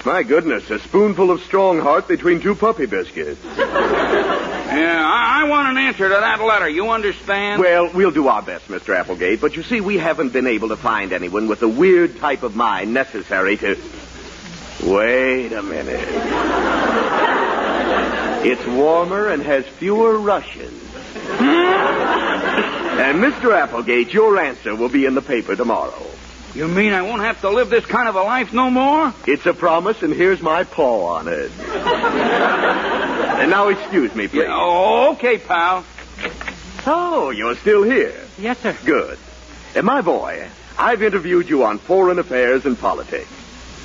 My 0.04 0.22
goodness, 0.22 0.70
a 0.70 0.78
spoonful 0.78 1.30
of 1.30 1.42
strong 1.42 1.78
heart 1.80 2.08
between 2.08 2.40
two 2.40 2.54
puppy 2.54 2.86
biscuits. 2.86 3.40
Yeah, 4.70 5.02
I, 5.04 5.42
I 5.42 5.48
want 5.48 5.66
an 5.66 5.78
answer 5.78 6.08
to 6.08 6.14
that 6.14 6.40
letter. 6.40 6.68
You 6.68 6.90
understand? 6.90 7.60
Well, 7.60 7.90
we'll 7.92 8.12
do 8.12 8.28
our 8.28 8.40
best, 8.40 8.68
Mr. 8.68 8.96
Applegate, 8.96 9.40
but 9.40 9.56
you 9.56 9.64
see, 9.64 9.80
we 9.80 9.98
haven't 9.98 10.32
been 10.32 10.46
able 10.46 10.68
to 10.68 10.76
find 10.76 11.12
anyone 11.12 11.48
with 11.48 11.58
the 11.58 11.68
weird 11.68 12.18
type 12.18 12.44
of 12.44 12.54
mind 12.54 12.94
necessary 12.94 13.56
to. 13.56 13.76
Wait 14.84 15.52
a 15.52 15.62
minute. 15.62 16.08
It's 18.46 18.64
warmer 18.68 19.26
and 19.26 19.42
has 19.42 19.66
fewer 19.66 20.18
Russians. 20.18 20.82
and 21.40 23.18
Mr. 23.18 23.52
Applegate, 23.52 24.12
your 24.14 24.38
answer 24.38 24.76
will 24.76 24.88
be 24.88 25.04
in 25.04 25.14
the 25.14 25.22
paper 25.22 25.56
tomorrow. 25.56 26.06
You 26.54 26.66
mean 26.66 26.92
I 26.92 27.02
won't 27.02 27.22
have 27.22 27.40
to 27.42 27.50
live 27.50 27.70
this 27.70 27.86
kind 27.86 28.08
of 28.08 28.16
a 28.16 28.22
life 28.22 28.52
no 28.52 28.70
more? 28.70 29.14
It's 29.26 29.46
a 29.46 29.54
promise, 29.54 30.02
and 30.02 30.12
here's 30.12 30.42
my 30.42 30.64
paw 30.64 31.14
on 31.14 31.28
it. 31.28 31.50
and 31.60 33.50
now, 33.50 33.68
excuse 33.68 34.14
me, 34.16 34.26
please. 34.26 34.42
Yeah, 34.42 34.56
oh, 34.58 35.12
okay, 35.12 35.38
pal. 35.38 35.84
Oh, 36.86 37.30
you're 37.30 37.54
still 37.56 37.84
here. 37.84 38.14
Yes, 38.38 38.58
sir. 38.58 38.76
Good. 38.84 39.18
And 39.76 39.86
my 39.86 40.00
boy, 40.00 40.48
I've 40.76 41.02
interviewed 41.02 41.48
you 41.48 41.64
on 41.64 41.78
foreign 41.78 42.18
affairs 42.18 42.66
and 42.66 42.76
politics. 42.78 43.30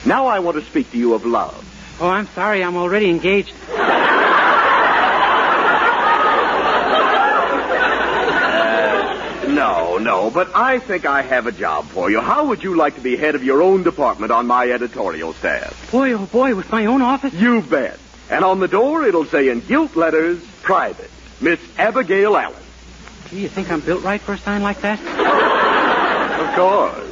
Now 0.06 0.26
I 0.28 0.40
want 0.40 0.58
to 0.58 0.64
speak 0.66 0.92
to 0.92 0.98
you 0.98 1.14
of 1.14 1.26
love. 1.26 1.62
Oh, 2.00 2.10
I'm 2.10 2.28
sorry. 2.28 2.64
I'm 2.64 2.78
already 2.78 3.10
engaged. 3.10 3.54
No, 9.76 9.98
no, 9.98 10.30
but 10.30 10.56
I 10.56 10.80
think 10.80 11.06
I 11.06 11.22
have 11.22 11.48
a 11.48 11.52
job 11.52 11.86
for 11.88 12.10
you. 12.10 12.22
How 12.22 12.46
would 12.46 12.64
you 12.64 12.76
like 12.78 12.96
to 12.96 13.02
be 13.02 13.18
head 13.18 13.36
of 13.36 13.44
your 13.44 13.62
own 13.62 13.84
department 13.84 14.32
on 14.32 14.48
my 14.48 14.72
editorial 14.72 15.34
staff? 15.34 15.92
Boy, 15.92 16.14
oh 16.14 16.26
boy, 16.26 16.56
with 16.56 16.72
my 16.72 16.86
own 16.86 17.02
office? 17.02 17.34
You 17.34 17.62
bet. 17.62 18.00
And 18.30 18.46
on 18.46 18.62
the 18.62 18.70
door, 18.70 19.04
it'll 19.04 19.26
say 19.26 19.50
in 19.50 19.60
gilt 19.60 19.98
letters, 19.98 20.42
private, 20.62 21.12
Miss 21.42 21.60
Abigail 21.78 22.38
Allen. 22.38 22.64
Do 23.30 23.38
you 23.38 23.50
think 23.50 23.70
I'm 23.70 23.82
built 23.82 24.02
right 24.02 24.22
for 24.22 24.34
a 24.34 24.38
sign 24.38 24.64
like 24.64 24.80
that? 24.80 24.98
Of 26.40 26.56
course. 26.56 27.12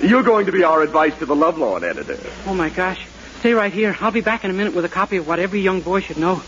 You're 0.00 0.22
going 0.22 0.46
to 0.46 0.52
be 0.52 0.62
our 0.62 0.82
advice 0.82 1.18
to 1.18 1.26
the 1.26 1.34
Lovelorn 1.34 1.82
editor. 1.82 2.18
Oh, 2.46 2.54
my 2.54 2.70
gosh. 2.70 3.04
Stay 3.40 3.54
right 3.54 3.72
here. 3.72 3.96
I'll 4.00 4.12
be 4.12 4.20
back 4.20 4.44
in 4.44 4.50
a 4.50 4.54
minute 4.54 4.74
with 4.74 4.84
a 4.84 4.88
copy 4.88 5.16
of 5.16 5.26
what 5.26 5.40
every 5.40 5.62
young 5.62 5.80
boy 5.80 6.00
should 6.00 6.18
know. 6.18 6.42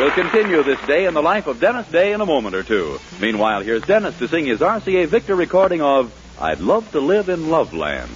We'll 0.00 0.10
continue 0.12 0.62
this 0.62 0.80
day 0.86 1.04
in 1.04 1.12
the 1.12 1.20
life 1.20 1.46
of 1.46 1.60
Dennis 1.60 1.86
Day 1.88 2.14
in 2.14 2.22
a 2.22 2.26
moment 2.26 2.54
or 2.54 2.62
two. 2.62 2.98
Meanwhile, 3.20 3.60
here's 3.60 3.82
Dennis 3.82 4.18
to 4.18 4.28
sing 4.28 4.46
his 4.46 4.60
RCA 4.60 5.06
Victor 5.08 5.34
recording 5.34 5.82
of 5.82 6.10
I'd 6.40 6.60
Love 6.60 6.90
to 6.92 7.00
Live 7.00 7.28
in 7.28 7.50
Loveland. 7.50 8.10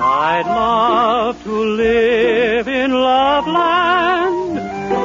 I'd 0.00 0.44
love 0.46 1.42
to 1.42 1.50
live 1.50 2.68
in 2.68 2.92
Loveland 2.92 4.54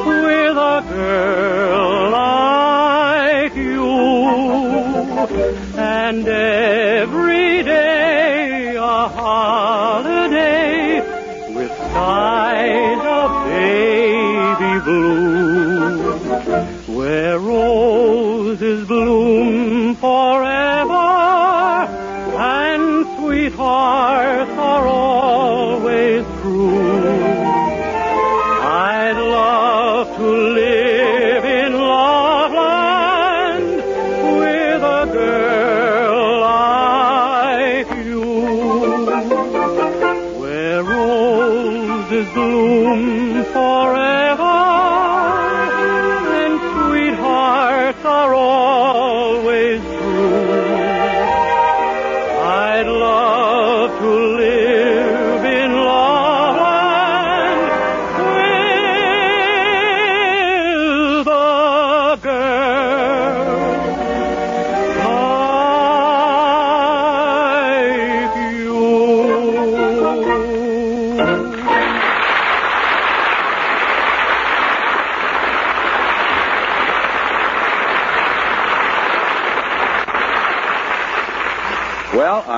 with 0.05 0.57
a 0.57 0.85
girl 0.91 2.11
like 2.11 3.55
you. 3.55 3.83
And 5.75 6.27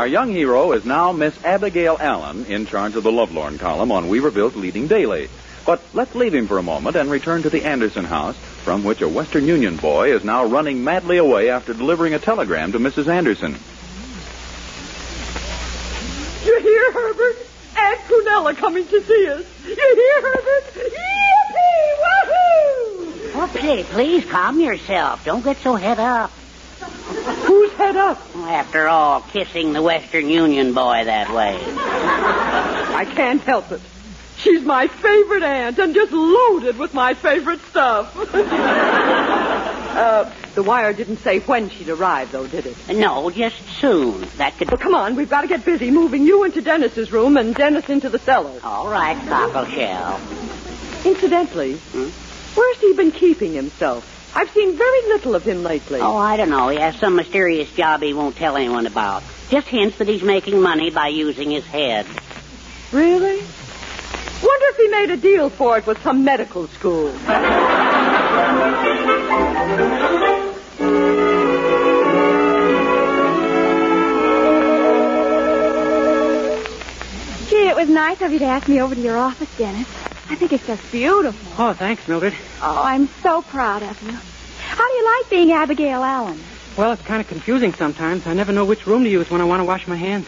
our 0.06 0.10
young 0.10 0.30
hero 0.30 0.72
is 0.74 0.86
now 0.86 1.12
Miss 1.12 1.36
Abigail 1.44 1.98
Allen 2.00 2.46
in 2.46 2.68
charge 2.68 2.96
of 2.96 3.02
the 3.02 3.12
Lovelorn 3.12 3.58
column 3.58 3.92
on 3.92 4.08
Weaverville's 4.08 4.56
leading 4.56 4.86
daily. 4.86 5.30
But 5.66 5.82
let's 5.96 6.14
leave 6.14 6.36
him 6.36 6.46
for 6.46 6.60
a 6.60 6.62
moment 6.62 6.96
and 6.96 7.10
return 7.10 7.42
to 7.42 7.50
the 7.50 7.66
Anderson 7.66 8.06
house, 8.06 8.38
from 8.38 8.84
which 8.84 9.02
a 9.02 9.10
Western 9.10 9.48
Union 9.48 9.78
boy 9.78 10.14
is 10.14 10.24
now 10.24 10.46
running 10.46 10.84
madly 10.84 11.18
away 11.18 11.50
after 11.50 11.74
delivering 11.74 12.14
a 12.14 12.20
telegram 12.20 12.72
to 12.74 12.78
Mrs. 12.78 13.08
Anderson. 13.08 13.54
You 16.46 16.60
hear, 16.60 16.92
Herbert? 16.92 17.38
Aunt 17.76 18.00
Prunella 18.02 18.56
coming 18.56 18.86
to 18.86 19.02
see 19.02 19.28
us. 19.30 19.44
You 19.66 19.76
hear, 19.76 20.22
Herbert? 20.22 20.74
Yippee! 20.86 21.96
Woohoo! 22.04 23.34
Popsy, 23.34 23.84
please 23.86 24.24
calm 24.26 24.60
yourself. 24.60 25.26
Don't 25.26 25.44
get 25.44 25.58
so 25.58 25.74
head 25.74 25.98
up. 25.98 26.32
Who's 27.46 27.72
head 27.74 27.96
up? 27.96 28.20
After 28.36 28.88
all, 28.88 29.22
kissing 29.22 29.74
the 29.74 29.82
Western 29.82 30.30
Union 30.30 30.74
boy 30.74 31.04
that 31.06 31.32
way. 31.32 31.60
I 31.68 33.06
can't 33.06 33.42
help 33.42 33.72
it. 33.72 33.82
She's 34.38 34.64
my 34.64 34.88
favorite 34.88 35.44
aunt 35.44 35.78
and 35.80 35.94
just 35.94 36.12
loaded 36.12 36.78
with 36.78 36.94
my 36.94 37.14
favorite 37.14 37.62
stuff. 37.62 38.16
uh, 39.96 40.32
the 40.56 40.64
wire 40.64 40.94
didn't 40.94 41.18
say 41.18 41.40
when 41.40 41.70
she'd 41.70 41.90
arrive, 41.90 42.32
though, 42.32 42.48
did 42.48 42.66
it? 42.66 42.78
No, 42.90 43.30
just 43.30 43.62
soon. 43.80 44.28
That 44.38 44.58
could. 44.58 44.70
Well, 44.70 44.78
come 44.78 44.96
on. 44.96 45.16
We've 45.16 45.30
got 45.30 45.42
to 45.42 45.48
get 45.48 45.64
busy 45.64 45.92
moving 45.92 46.26
you 46.26 46.44
into 46.44 46.62
Dennis's 46.62 47.12
room 47.12 47.38
and 47.38 47.54
Dennis 47.56 47.90
into 47.90 48.10
the 48.10 48.20
cellar. 48.20 48.60
All 48.64 48.90
right, 48.90 49.18
Cockleshell. 49.18 51.06
Incidentally, 51.06 51.76
where's 51.76 52.78
he 52.80 52.94
been 52.94 53.12
keeping 53.12 53.54
himself? 53.54 54.15
I've 54.38 54.50
seen 54.52 54.76
very 54.76 55.02
little 55.04 55.34
of 55.34 55.44
him 55.44 55.64
lately. 55.64 56.02
Oh, 56.02 56.18
I 56.18 56.36
don't 56.36 56.50
know. 56.50 56.68
He 56.68 56.78
has 56.78 56.98
some 56.98 57.16
mysterious 57.16 57.72
job 57.72 58.02
he 58.02 58.14
won't 58.14 58.36
tell 58.36 58.58
anyone 58.58 58.86
about. 58.86 59.24
Just 59.50 59.68
hints 59.68 59.98
that 60.00 60.10
he's 60.10 60.24
making 60.24 60.62
money 60.62 60.90
by 60.90 61.08
using 61.08 61.52
his 61.52 61.66
head. 61.66 62.06
Really? 62.92 63.38
Wonder 63.38 64.66
if 64.70 64.78
he 64.78 64.88
made 64.90 65.12
a 65.12 65.18
deal 65.18 65.50
for 65.50 65.78
it 65.78 65.88
with 65.88 66.04
some 66.04 66.26
medical 66.26 66.68
school. 66.68 67.12
Gee, 77.48 77.68
it 77.70 77.76
was 77.76 77.88
nice 77.88 78.20
of 78.22 78.34
you 78.34 78.40
to 78.40 78.46
ask 78.46 78.68
me 78.68 78.82
over 78.82 78.96
to 78.96 79.02
your 79.02 79.18
office, 79.18 79.50
Dennis. 79.58 79.88
I 80.30 80.36
think 80.36 80.54
it's 80.54 80.66
just 80.66 80.92
beautiful. 80.92 81.52
Oh, 81.58 81.74
thanks, 81.74 82.08
Mildred. 82.08 82.34
Oh, 82.62 82.82
I'm 82.84 83.08
so 83.22 83.42
proud 83.44 83.84
of 83.84 84.02
you. 84.04 84.12
How 84.12 84.88
do 84.88 84.94
you 84.94 85.06
like 85.20 85.30
being 85.30 85.52
Abigail 85.52 86.04
Allen? 86.04 86.40
Well, 86.78 86.92
it's 86.92 87.02
kind 87.04 87.22
of 87.22 87.28
confusing 87.28 87.74
sometimes. 87.74 88.26
I 88.28 88.34
never 88.34 88.52
know 88.52 88.66
which 88.66 88.86
room 88.88 89.04
to 89.04 89.10
use 89.10 89.30
when 89.30 89.40
I 89.40 89.44
want 89.46 89.62
to 89.62 89.66
wash 89.66 89.88
my 89.88 89.96
hands. 89.96 90.28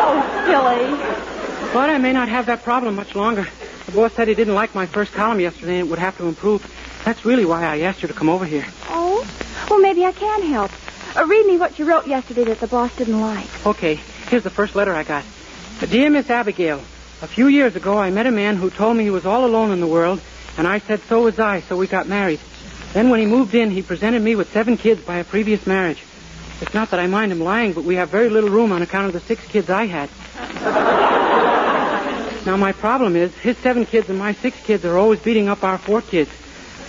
Oh, 0.00 0.44
silly. 0.46 1.72
But 1.74 1.90
I 1.90 1.98
may 1.98 2.12
not 2.12 2.28
have 2.28 2.46
that 2.46 2.62
problem 2.62 2.94
much 2.94 3.14
longer. 3.14 3.46
The 3.86 3.92
boss 3.92 4.12
said 4.14 4.28
he 4.28 4.34
didn't 4.34 4.54
like 4.54 4.74
my 4.74 4.86
first 4.86 5.12
column 5.12 5.40
yesterday 5.40 5.78
and 5.78 5.88
it 5.88 5.90
would 5.90 5.98
have 5.98 6.16
to 6.18 6.26
improve. 6.26 6.62
That's 7.04 7.24
really 7.24 7.44
why 7.44 7.64
I 7.64 7.80
asked 7.80 8.02
you 8.02 8.08
to 8.08 8.14
come 8.14 8.28
over 8.28 8.44
here. 8.44 8.66
Oh? 8.88 9.26
Well, 9.68 9.80
maybe 9.80 10.04
I 10.04 10.12
can 10.12 10.42
help. 10.42 10.70
Uh, 11.16 11.24
read 11.26 11.46
me 11.46 11.56
what 11.56 11.78
you 11.78 11.86
wrote 11.86 12.06
yesterday 12.06 12.44
that 12.44 12.60
the 12.60 12.66
boss 12.66 12.94
didn't 12.96 13.20
like. 13.20 13.48
Okay, 13.66 13.98
here's 14.28 14.44
the 14.44 14.50
first 14.50 14.74
letter 14.74 14.94
I 14.94 15.04
got. 15.04 15.24
Dear 15.88 16.10
Miss 16.10 16.28
Abigail, 16.28 16.78
a 17.22 17.26
few 17.26 17.46
years 17.46 17.76
ago 17.76 17.98
I 17.98 18.10
met 18.10 18.26
a 18.26 18.30
man 18.30 18.56
who 18.56 18.70
told 18.70 18.96
me 18.96 19.04
he 19.04 19.10
was 19.10 19.26
all 19.26 19.44
alone 19.44 19.70
in 19.70 19.80
the 19.80 19.86
world, 19.86 20.20
and 20.56 20.66
I 20.66 20.80
said 20.80 21.00
so 21.08 21.22
was 21.22 21.38
I, 21.38 21.60
so 21.62 21.76
we 21.76 21.86
got 21.86 22.08
married. 22.08 22.40
Then 22.92 23.10
when 23.10 23.20
he 23.20 23.26
moved 23.26 23.54
in, 23.54 23.70
he 23.70 23.82
presented 23.82 24.22
me 24.22 24.34
with 24.34 24.52
seven 24.52 24.76
kids 24.76 25.02
by 25.02 25.16
a 25.16 25.24
previous 25.24 25.66
marriage. 25.66 26.02
It's 26.60 26.74
not 26.74 26.90
that 26.90 27.00
I 27.00 27.06
mind 27.06 27.32
him 27.32 27.40
lying, 27.40 27.72
but 27.72 27.84
we 27.84 27.94
have 27.94 28.10
very 28.10 28.28
little 28.28 28.50
room 28.50 28.72
on 28.72 28.82
account 28.82 29.06
of 29.06 29.12
the 29.12 29.20
six 29.20 29.46
kids 29.46 29.70
I 29.70 29.86
had. 29.86 30.10
now 32.46 32.56
my 32.56 32.72
problem 32.72 33.14
is, 33.14 33.32
his 33.36 33.56
seven 33.58 33.86
kids 33.86 34.08
and 34.08 34.18
my 34.18 34.32
six 34.32 34.60
kids 34.62 34.84
are 34.84 34.98
always 34.98 35.20
beating 35.20 35.48
up 35.48 35.62
our 35.62 35.78
four 35.78 36.02
kids. 36.02 36.30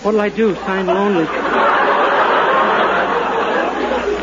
What'll 0.02 0.20
I 0.20 0.30
do? 0.30 0.54
Signed 0.56 0.88
lonely. 0.88 1.26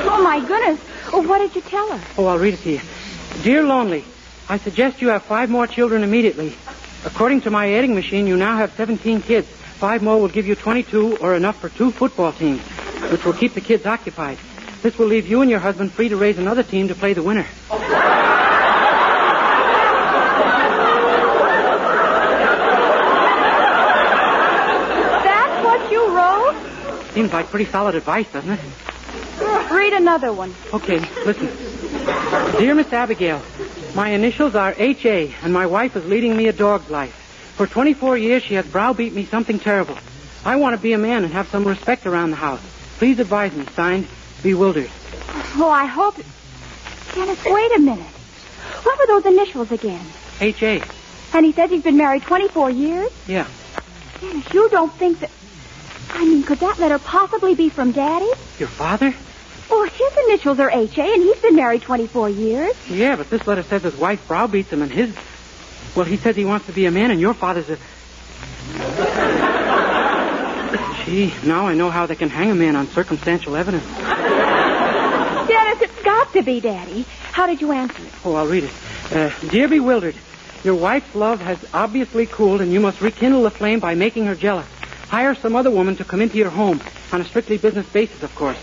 Oh, 0.09 0.23
my 0.23 0.45
goodness. 0.45 0.79
Oh, 1.13 1.21
what 1.21 1.39
did 1.39 1.55
you 1.55 1.61
tell 1.61 1.95
her? 1.95 2.03
Oh, 2.17 2.25
I'll 2.25 2.39
read 2.39 2.55
it 2.55 2.59
to 2.61 2.71
you. 2.71 2.81
Dear 3.43 3.63
Lonely, 3.63 4.03
I 4.49 4.57
suggest 4.57 5.01
you 5.01 5.09
have 5.09 5.23
five 5.23 5.49
more 5.49 5.67
children 5.67 6.03
immediately. 6.03 6.55
According 7.05 7.41
to 7.41 7.51
my 7.51 7.73
adding 7.73 7.93
machine, 7.93 8.27
you 8.27 8.35
now 8.35 8.57
have 8.57 8.71
17 8.73 9.21
kids. 9.21 9.47
Five 9.47 10.01
more 10.01 10.19
will 10.19 10.27
give 10.27 10.47
you 10.47 10.55
22 10.55 11.17
or 11.17 11.35
enough 11.35 11.59
for 11.59 11.69
two 11.69 11.91
football 11.91 12.31
teams, 12.33 12.61
which 13.11 13.23
will 13.23 13.33
keep 13.33 13.53
the 13.53 13.61
kids 13.61 13.85
occupied. 13.85 14.37
This 14.81 14.97
will 14.97 15.07
leave 15.07 15.27
you 15.27 15.41
and 15.41 15.49
your 15.49 15.59
husband 15.59 15.91
free 15.91 16.09
to 16.09 16.17
raise 16.17 16.37
another 16.39 16.63
team 16.63 16.87
to 16.87 16.95
play 16.95 17.13
the 17.13 17.23
winner. 17.23 17.45
That's 25.23 25.63
what 25.63 25.91
you 25.91 26.07
wrote? 26.15 26.55
Seems 27.13 27.31
like 27.31 27.47
pretty 27.47 27.65
solid 27.65 27.95
advice, 27.95 28.31
doesn't 28.31 28.51
it? 28.51 28.59
Read 29.71 29.93
another 29.93 30.33
one. 30.33 30.53
Okay, 30.73 30.99
listen. 31.23 31.76
Dear 32.57 32.73
Miss 32.73 32.91
Abigail, 32.93 33.41
my 33.93 34.09
initials 34.09 34.55
are 34.55 34.73
H.A., 34.77 35.33
and 35.43 35.51
my 35.51 35.65
wife 35.65 35.95
is 35.95 36.05
leading 36.05 36.35
me 36.35 36.47
a 36.47 36.53
dog's 36.53 36.89
life. 36.89 37.13
For 37.55 37.67
24 37.67 38.17
years, 38.17 38.43
she 38.43 38.53
has 38.53 38.65
browbeat 38.65 39.13
me 39.13 39.25
something 39.25 39.59
terrible. 39.59 39.97
I 40.45 40.55
want 40.55 40.75
to 40.75 40.81
be 40.81 40.93
a 40.93 40.97
man 40.97 41.23
and 41.23 41.33
have 41.33 41.49
some 41.49 41.67
respect 41.67 42.05
around 42.05 42.31
the 42.31 42.37
house. 42.37 42.61
Please 42.97 43.19
advise 43.19 43.53
me. 43.53 43.65
Signed, 43.75 44.07
Bewildered. 44.41 44.89
Oh, 45.57 45.69
I 45.69 45.85
hope. 45.85 46.15
Dennis, 47.13 47.43
wait 47.45 47.75
a 47.75 47.79
minute. 47.79 48.05
What 48.83 48.99
were 48.99 49.07
those 49.07 49.25
initials 49.25 49.71
again? 49.71 50.05
H.A. 50.39 50.81
And 51.33 51.45
he 51.45 51.51
says 51.51 51.69
he's 51.69 51.83
been 51.83 51.97
married 51.97 52.23
24 52.23 52.71
years? 52.71 53.11
Yeah. 53.27 53.47
Dennis, 54.21 54.53
you 54.53 54.69
don't 54.69 54.93
think 54.93 55.19
that. 55.19 55.31
I 56.09 56.23
mean, 56.23 56.43
could 56.43 56.59
that 56.59 56.79
letter 56.79 56.99
possibly 56.99 57.53
be 57.53 57.69
from 57.69 57.91
Daddy? 57.91 58.29
Your 58.57 58.69
father? 58.69 59.13
Well, 59.69 59.85
his 59.85 60.17
initials 60.27 60.59
are 60.59 60.69
H.A., 60.69 61.03
and 61.03 61.23
he's 61.23 61.37
been 61.41 61.55
married 61.55 61.81
24 61.81 62.29
years. 62.29 62.75
Yeah, 62.89 63.15
but 63.15 63.29
this 63.29 63.45
letter 63.45 63.63
says 63.63 63.83
his 63.83 63.95
wife 63.95 64.27
browbeats 64.27 64.71
him 64.71 64.81
and 64.81 64.91
his. 64.91 65.15
Well, 65.95 66.05
he 66.05 66.17
says 66.17 66.35
he 66.35 66.45
wants 66.45 66.67
to 66.67 66.71
be 66.71 66.85
a 66.85 66.91
man 66.91 67.11
and 67.11 67.19
your 67.19 67.33
father's 67.33 67.69
a. 67.69 67.77
Gee, 71.05 71.33
now 71.45 71.67
I 71.67 71.73
know 71.73 71.89
how 71.89 72.05
they 72.05 72.15
can 72.15 72.29
hang 72.29 72.51
a 72.51 72.55
man 72.55 72.75
on 72.75 72.87
circumstantial 72.87 73.55
evidence. 73.55 73.85
Dennis, 75.47 75.81
it's 75.81 76.03
got 76.03 76.33
to 76.33 76.43
be, 76.43 76.59
Daddy. 76.59 77.05
How 77.31 77.47
did 77.47 77.61
you 77.61 77.71
answer 77.71 78.03
it? 78.03 78.11
Oh, 78.25 78.35
I'll 78.35 78.47
read 78.47 78.65
it. 78.65 78.71
Uh, 79.11 79.31
Dear 79.49 79.69
Bewildered, 79.69 80.15
your 80.63 80.75
wife's 80.75 81.15
love 81.15 81.39
has 81.39 81.57
obviously 81.73 82.25
cooled, 82.25 82.61
and 82.61 82.73
you 82.73 82.79
must 82.81 82.99
rekindle 82.99 83.43
the 83.43 83.51
flame 83.51 83.79
by 83.79 83.95
making 83.95 84.25
her 84.25 84.35
jealous. 84.35 84.67
Hire 85.07 85.33
some 85.35 85.55
other 85.55 85.71
woman 85.71 85.95
to 85.95 86.03
come 86.03 86.19
into 86.19 86.37
your 86.37 86.49
home, 86.49 86.81
on 87.13 87.21
a 87.21 87.23
strictly 87.23 87.57
business 87.57 87.87
basis, 87.87 88.21
of 88.23 88.35
course. 88.35 88.57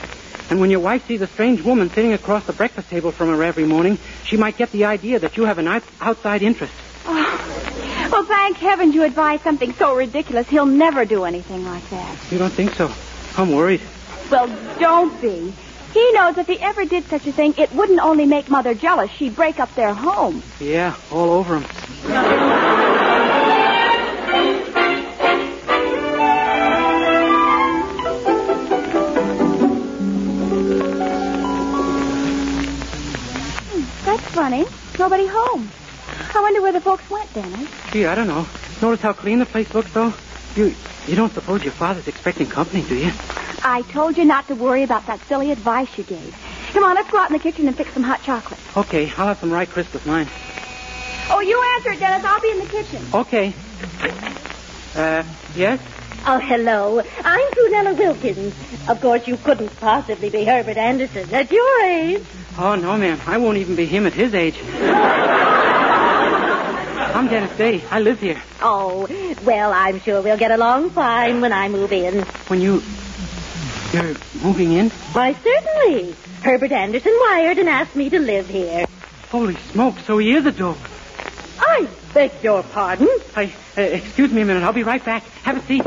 And 0.50 0.60
when 0.60 0.70
your 0.70 0.80
wife 0.80 1.06
sees 1.06 1.22
a 1.22 1.26
strange 1.26 1.62
woman 1.62 1.90
sitting 1.90 2.12
across 2.12 2.44
the 2.46 2.52
breakfast 2.52 2.90
table 2.90 3.10
from 3.10 3.28
her 3.28 3.42
every 3.42 3.64
morning, 3.64 3.98
she 4.24 4.36
might 4.36 4.56
get 4.56 4.70
the 4.72 4.84
idea 4.84 5.18
that 5.18 5.36
you 5.36 5.44
have 5.44 5.58
an 5.58 5.66
outside 6.00 6.42
interest. 6.42 6.72
Oh, 7.06 8.08
well, 8.12 8.24
thank 8.24 8.58
heavens 8.58 8.94
you 8.94 9.02
advised 9.04 9.42
something 9.42 9.72
so 9.74 9.94
ridiculous. 9.96 10.48
He'll 10.48 10.66
never 10.66 11.04
do 11.04 11.24
anything 11.24 11.64
like 11.64 11.88
that. 11.90 12.16
You 12.30 12.38
don't 12.38 12.52
think 12.52 12.74
so? 12.74 12.92
I'm 13.36 13.52
worried. 13.52 13.80
Well, 14.30 14.48
don't 14.78 15.20
be. 15.20 15.52
He 15.92 16.12
knows 16.12 16.38
if 16.38 16.46
he 16.46 16.58
ever 16.58 16.84
did 16.84 17.04
such 17.04 17.26
a 17.26 17.32
thing, 17.32 17.54
it 17.56 17.72
wouldn't 17.72 18.00
only 18.00 18.26
make 18.26 18.50
Mother 18.50 18.74
jealous, 18.74 19.10
she'd 19.12 19.36
break 19.36 19.60
up 19.60 19.74
their 19.74 19.94
home. 19.94 20.42
Yeah, 20.60 20.96
all 21.10 21.30
over 21.30 21.60
him. 21.60 22.83
Funny. 34.34 34.64
Nobody 34.98 35.26
home. 35.26 35.70
I 36.34 36.40
wonder 36.40 36.60
where 36.60 36.72
the 36.72 36.80
folks 36.80 37.08
went, 37.08 37.32
Dennis. 37.32 37.70
Gee, 37.92 38.06
I 38.06 38.14
don't 38.14 38.26
know. 38.26 38.46
Notice 38.82 39.00
how 39.00 39.12
clean 39.12 39.38
the 39.38 39.46
place 39.46 39.72
looks, 39.72 39.92
though? 39.92 40.12
You 40.56 40.74
you 41.06 41.16
don't 41.16 41.32
suppose 41.32 41.62
your 41.62 41.72
father's 41.72 42.08
expecting 42.08 42.48
company, 42.48 42.82
do 42.82 42.96
you? 42.96 43.12
I 43.62 43.82
told 43.90 44.16
you 44.16 44.24
not 44.24 44.48
to 44.48 44.54
worry 44.54 44.82
about 44.82 45.06
that 45.06 45.20
silly 45.28 45.50
advice 45.52 45.88
you 45.96 46.04
gave. 46.04 46.34
Come 46.72 46.82
on, 46.84 46.94
let's 46.96 47.10
go 47.10 47.18
out 47.18 47.30
in 47.30 47.34
the 47.34 47.42
kitchen 47.42 47.68
and 47.68 47.76
fix 47.76 47.92
some 47.92 48.02
hot 48.02 48.22
chocolate. 48.22 48.58
Okay, 48.76 49.04
I'll 49.16 49.28
have 49.28 49.38
some 49.38 49.52
rye 49.52 49.66
crisp 49.66 49.92
with 49.92 50.04
mine. 50.06 50.28
Oh, 51.30 51.40
you 51.40 51.62
answer 51.76 51.92
it, 51.92 52.00
Dennis. 52.00 52.24
I'll 52.24 52.40
be 52.40 52.50
in 52.50 52.58
the 52.58 52.66
kitchen. 52.66 53.06
Okay. 53.14 53.54
Uh, 54.94 55.24
yes? 55.54 55.80
Oh, 56.26 56.38
hello. 56.38 57.02
I'm 57.22 57.50
Prunella 57.52 57.98
Wilkins. 57.98 58.54
Of 58.88 58.98
course, 59.02 59.28
you 59.28 59.36
couldn't 59.36 59.78
possibly 59.78 60.30
be 60.30 60.46
Herbert 60.46 60.78
Anderson 60.78 61.28
at 61.34 61.52
your 61.52 61.82
age. 61.82 62.24
Oh, 62.56 62.74
no, 62.76 62.96
ma'am. 62.96 63.20
I 63.26 63.36
won't 63.36 63.58
even 63.58 63.76
be 63.76 63.84
him 63.84 64.06
at 64.06 64.14
his 64.14 64.32
age. 64.34 64.56
I'm 67.14 67.28
Dennis 67.28 67.54
Day. 67.58 67.82
I 67.90 68.00
live 68.00 68.20
here. 68.20 68.42
Oh, 68.62 69.06
well, 69.44 69.70
I'm 69.74 70.00
sure 70.00 70.22
we'll 70.22 70.38
get 70.38 70.50
along 70.50 70.90
fine 70.90 71.42
when 71.42 71.52
I 71.52 71.68
move 71.68 71.92
in. 71.92 72.22
When 72.48 72.62
you... 72.62 72.82
You're 73.92 74.16
moving 74.42 74.72
in? 74.72 74.88
Why, 75.12 75.34
certainly. 75.34 76.16
Herbert 76.42 76.72
Anderson 76.72 77.14
wired 77.20 77.58
and 77.58 77.68
asked 77.68 77.94
me 77.96 78.08
to 78.08 78.18
live 78.18 78.48
here. 78.48 78.86
Holy 79.30 79.56
smoke, 79.72 79.98
so 80.06 80.16
he 80.16 80.32
is 80.32 80.46
a 80.46 80.52
dope. 80.52 80.78
I 81.58 81.86
beg 82.14 82.30
your 82.42 82.62
pardon? 82.62 83.08
I, 83.34 83.52
uh, 83.76 83.80
excuse 83.82 84.32
me 84.32 84.42
a 84.42 84.44
minute. 84.44 84.62
I'll 84.62 84.72
be 84.72 84.84
right 84.84 85.04
back. 85.04 85.24
Have 85.42 85.56
a 85.58 85.60
seat. 85.66 85.84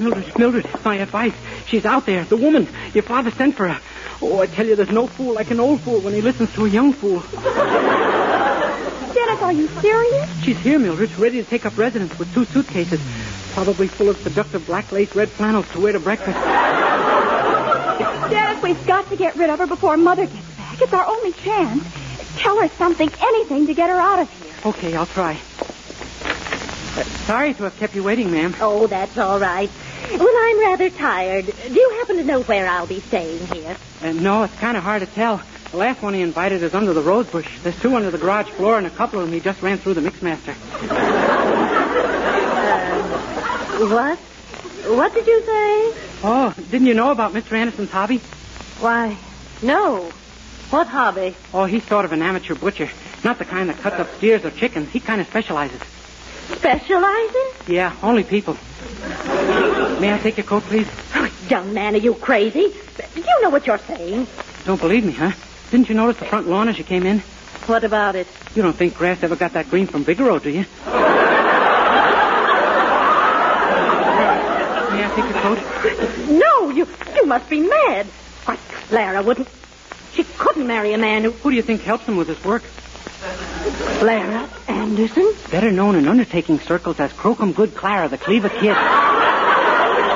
Mildred, 0.00 0.36
Mildred, 0.38 0.66
my 0.84 0.96
advice. 0.96 1.32
She's 1.66 1.86
out 1.86 2.04
there, 2.04 2.24
the 2.24 2.36
woman. 2.36 2.66
Your 2.92 3.04
father 3.04 3.30
sent 3.30 3.54
for 3.54 3.68
her. 3.68 3.80
Oh, 4.20 4.40
I 4.40 4.46
tell 4.46 4.66
you, 4.66 4.74
there's 4.74 4.90
no 4.90 5.06
fool 5.06 5.34
like 5.34 5.52
an 5.52 5.60
old 5.60 5.80
fool 5.80 6.00
when 6.00 6.12
he 6.12 6.20
listens 6.20 6.52
to 6.54 6.66
a 6.66 6.68
young 6.68 6.92
fool. 6.92 7.20
Dennis, 9.14 9.42
are 9.42 9.52
you 9.52 9.68
serious? 9.68 10.42
She's 10.42 10.58
here, 10.58 10.80
Mildred, 10.80 11.16
ready 11.18 11.42
to 11.42 11.48
take 11.48 11.64
up 11.64 11.78
residence 11.78 12.18
with 12.18 12.34
two 12.34 12.44
suitcases, 12.46 13.00
probably 13.52 13.86
full 13.86 14.08
of 14.08 14.16
seductive 14.16 14.66
black 14.66 14.90
lace 14.90 15.14
red 15.14 15.28
flannels 15.28 15.70
to 15.72 15.80
wear 15.80 15.92
to 15.92 16.00
breakfast. 16.00 16.38
Dennis, 18.30 18.60
we've 18.62 18.86
got 18.86 19.08
to 19.10 19.16
get 19.16 19.36
rid 19.36 19.50
of 19.50 19.60
her 19.60 19.68
before 19.68 19.96
Mother 19.96 20.26
gets 20.26 20.56
back. 20.56 20.82
It's 20.82 20.92
our 20.92 21.06
only 21.06 21.32
chance. 21.32 22.01
Tell 22.36 22.60
her 22.60 22.68
something, 22.76 23.10
anything 23.20 23.66
to 23.66 23.74
get 23.74 23.90
her 23.90 23.96
out 23.96 24.20
of 24.20 24.42
here. 24.42 24.52
Okay, 24.66 24.94
I'll 24.96 25.06
try. 25.06 25.32
Uh, 25.34 27.04
sorry 27.26 27.54
to 27.54 27.64
have 27.64 27.76
kept 27.76 27.94
you 27.94 28.02
waiting, 28.02 28.30
ma'am. 28.30 28.54
Oh, 28.60 28.86
that's 28.86 29.16
all 29.18 29.38
right. 29.38 29.70
Well, 30.10 30.28
I'm 30.28 30.58
rather 30.60 30.90
tired. 30.90 31.46
Do 31.46 31.72
you 31.72 31.90
happen 31.98 32.16
to 32.16 32.24
know 32.24 32.42
where 32.42 32.68
I'll 32.68 32.86
be 32.86 33.00
staying 33.00 33.46
here? 33.48 33.76
Uh, 34.02 34.12
no, 34.12 34.42
it's 34.44 34.54
kind 34.58 34.76
of 34.76 34.82
hard 34.82 35.00
to 35.00 35.06
tell. 35.06 35.40
The 35.70 35.78
last 35.78 36.02
one 36.02 36.12
he 36.12 36.20
invited 36.20 36.62
is 36.62 36.74
under 36.74 36.92
the 36.92 37.00
rose 37.00 37.26
bush. 37.28 37.48
There's 37.62 37.78
two 37.80 37.94
under 37.96 38.10
the 38.10 38.18
garage 38.18 38.48
floor, 38.50 38.76
and 38.76 38.86
a 38.86 38.90
couple 38.90 39.20
of 39.20 39.26
them 39.26 39.32
he 39.32 39.40
just 39.40 39.62
ran 39.62 39.78
through 39.78 39.94
the 39.94 40.02
mixmaster. 40.02 40.52
What? 43.90 44.18
What 44.18 45.14
did 45.14 45.26
you 45.26 45.40
say? 45.40 45.94
Oh, 46.24 46.54
didn't 46.70 46.86
you 46.86 46.94
know 46.94 47.10
about 47.10 47.32
Mr. 47.32 47.52
Anderson's 47.52 47.90
hobby? 47.90 48.18
Why, 48.80 49.16
no. 49.62 50.10
What 50.72 50.86
hobby? 50.86 51.34
Oh, 51.52 51.66
he's 51.66 51.84
sort 51.84 52.06
of 52.06 52.12
an 52.12 52.22
amateur 52.22 52.54
butcher. 52.54 52.88
Not 53.22 53.38
the 53.38 53.44
kind 53.44 53.68
that 53.68 53.76
cuts 53.76 53.96
up 53.96 54.08
steers 54.16 54.42
or 54.42 54.50
chickens. 54.50 54.88
He 54.88 55.00
kind 55.00 55.20
of 55.20 55.26
specializes. 55.26 55.78
Specializing? 56.56 57.46
Yeah, 57.68 57.94
only 58.02 58.24
people. 58.24 58.54
May 60.00 60.14
I 60.14 60.18
take 60.22 60.38
your 60.38 60.46
coat, 60.46 60.62
please? 60.62 60.88
Oh, 61.14 61.30
young 61.50 61.74
man, 61.74 61.94
are 61.94 61.98
you 61.98 62.14
crazy? 62.14 62.72
Do 63.14 63.20
you 63.20 63.42
know 63.42 63.50
what 63.50 63.66
you're 63.66 63.76
saying? 63.76 64.26
Don't 64.64 64.80
believe 64.80 65.04
me, 65.04 65.12
huh? 65.12 65.32
Didn't 65.70 65.90
you 65.90 65.94
notice 65.94 66.18
the 66.18 66.24
front 66.24 66.48
lawn 66.48 66.68
as 66.68 66.78
you 66.78 66.84
came 66.84 67.04
in? 67.04 67.18
What 67.66 67.84
about 67.84 68.16
it? 68.16 68.26
You 68.54 68.62
don't 68.62 68.74
think 68.74 68.94
grass 68.94 69.22
ever 69.22 69.36
got 69.36 69.52
that 69.52 69.68
green 69.68 69.86
from 69.86 70.06
Vigoro, 70.06 70.42
do 70.42 70.48
you? 70.48 70.60
May 70.60 70.66
I 75.04 75.12
take 75.14 75.28
your 75.28 75.38
coat? 75.42 75.58
No, 76.30 76.70
you 76.70 76.88
you 77.14 77.26
must 77.26 77.50
be 77.50 77.60
mad. 77.60 78.06
Why, 78.46 78.56
Clara 78.88 79.22
wouldn't. 79.22 79.48
She 80.14 80.24
couldn't 80.24 80.66
marry 80.66 80.92
a 80.92 80.98
man 80.98 81.24
who. 81.24 81.30
Who 81.30 81.50
do 81.50 81.56
you 81.56 81.62
think 81.62 81.82
helps 81.82 82.04
him 82.04 82.16
with 82.16 82.28
his 82.28 82.42
work? 82.44 82.62
Clara 83.98 84.48
Anderson? 84.68 85.32
Better 85.50 85.70
known 85.70 85.94
in 85.94 86.08
undertaking 86.08 86.58
circles 86.60 86.98
as 87.00 87.12
Crocum 87.12 87.52
Good 87.52 87.74
Clara, 87.74 88.08
the 88.08 88.18
Cleaver 88.18 88.48
Kid. 88.48 88.74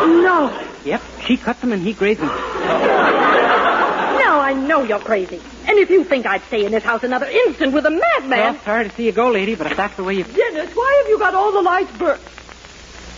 No. 0.07 0.63
Yep, 0.85 1.03
she 1.25 1.37
cuts 1.37 1.63
him 1.63 1.73
and 1.73 1.83
he 1.83 1.93
grades 1.93 2.21
him. 2.21 2.29
Now 2.29 4.41
I 4.41 4.55
know 4.55 4.83
you're 4.83 4.99
crazy. 4.99 5.41
And 5.67 5.79
if 5.79 5.91
you 5.91 6.05
think 6.05 6.27
I'd 6.27 6.43
stay 6.45 6.65
in 6.65 6.73
this 6.73 6.85
house 6.85 7.03
another 7.03 7.27
instant 7.27 7.73
with 7.73 7.87
a 7.87 7.91
madman. 7.91 8.55
Well, 8.55 8.63
sorry 8.65 8.89
to 8.89 8.95
see 8.95 9.07
you 9.07 9.13
go, 9.13 9.31
lady, 9.31 9.55
but 9.55 9.71
if 9.71 9.77
that's 9.77 9.97
the 9.97 10.05
way 10.05 10.15
you... 10.15 10.25
Dennis, 10.25 10.75
why 10.75 11.01
have 11.03 11.09
you 11.09 11.19
got 11.19 11.35
all 11.35 11.53
the 11.53 11.63
lights 11.63 11.97
burnt? 11.97 12.21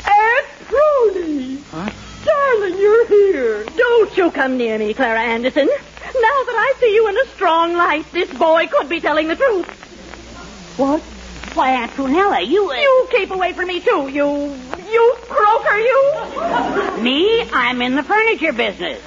Aunt 0.06 0.46
Prudy! 0.66 1.62
Huh? 1.70 1.90
Darling, 2.28 2.78
you're 2.78 3.06
here. 3.08 3.64
Don't 3.64 4.16
you 4.16 4.30
come 4.30 4.56
near 4.56 4.78
me, 4.78 4.92
Clara 4.94 5.20
Anderson. 5.20 5.66
Now 5.66 6.38
that 6.48 6.56
I 6.56 6.74
see 6.80 6.94
you 6.94 7.08
in 7.08 7.16
a 7.16 7.26
strong 7.34 7.74
light, 7.74 8.10
this 8.12 8.32
boy 8.34 8.66
could 8.66 8.88
be 8.88 9.00
telling 9.00 9.28
the 9.28 9.36
truth. 9.36 9.66
What? 10.78 11.00
Why, 11.54 11.72
Aunt 11.72 11.92
Prunella, 11.92 12.46
you... 12.46 12.70
Uh, 12.70 12.74
you 12.74 13.08
keep 13.10 13.30
away 13.30 13.52
from 13.52 13.68
me, 13.68 13.80
too, 13.80 14.08
you... 14.08 14.54
You 14.90 15.16
croaker, 15.22 15.78
you! 15.78 17.02
me? 17.02 17.48
I'm 17.52 17.82
in 17.82 17.94
the 17.94 18.02
furniture 18.02 18.52
business. 18.52 19.02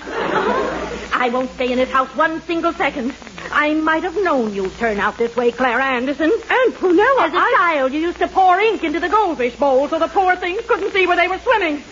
I 1.14 1.30
won't 1.32 1.52
stay 1.52 1.72
in 1.72 1.78
this 1.78 1.90
house 1.90 2.14
one 2.16 2.42
single 2.42 2.74
second. 2.74 3.14
I 3.52 3.74
might 3.74 4.04
have 4.04 4.16
known 4.16 4.54
you'd 4.54 4.76
turn 4.78 5.00
out 5.00 5.18
this 5.18 5.36
way, 5.36 5.52
Clara 5.52 5.84
Anderson. 5.84 6.32
Aunt 6.32 6.76
Prunella, 6.76 7.28
As 7.28 7.34
a 7.34 7.58
child, 7.58 7.94
you 7.94 8.00
used 8.00 8.20
to 8.20 8.28
pour 8.28 8.60
ink 8.60 8.84
into 8.84 9.00
the 9.00 9.10
goldfish 9.10 9.56
bowl 9.56 9.88
so 9.90 10.00
the 10.00 10.08
poor 10.08 10.36
things 10.36 10.62
couldn't 10.68 10.92
see 10.92 11.06
where 11.06 11.18
they 11.18 11.28
were 11.28 11.40
swimming. 11.40 11.84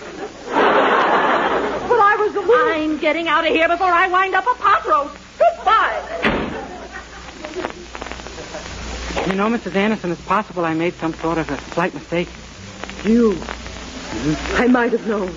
Was 2.19 2.33
the. 2.33 2.41
I'm 2.41 2.97
getting 2.97 3.29
out 3.29 3.47
of 3.47 3.53
here 3.53 3.69
before 3.69 3.87
I 3.87 4.07
wind 4.09 4.35
up 4.35 4.45
a 4.45 4.53
pot 4.55 4.85
roast. 4.85 5.17
Goodbye. 5.39 6.29
You 9.27 9.35
know, 9.35 9.47
Mrs. 9.47 9.75
Anderson, 9.75 10.11
it's 10.11 10.21
possible 10.21 10.65
I 10.65 10.73
made 10.73 10.95
some 10.95 11.13
sort 11.13 11.37
of 11.37 11.49
a 11.49 11.57
slight 11.71 11.93
mistake. 11.93 12.27
You. 13.05 13.37
I 14.55 14.67
might 14.67 14.91
have 14.91 15.07
known. 15.07 15.29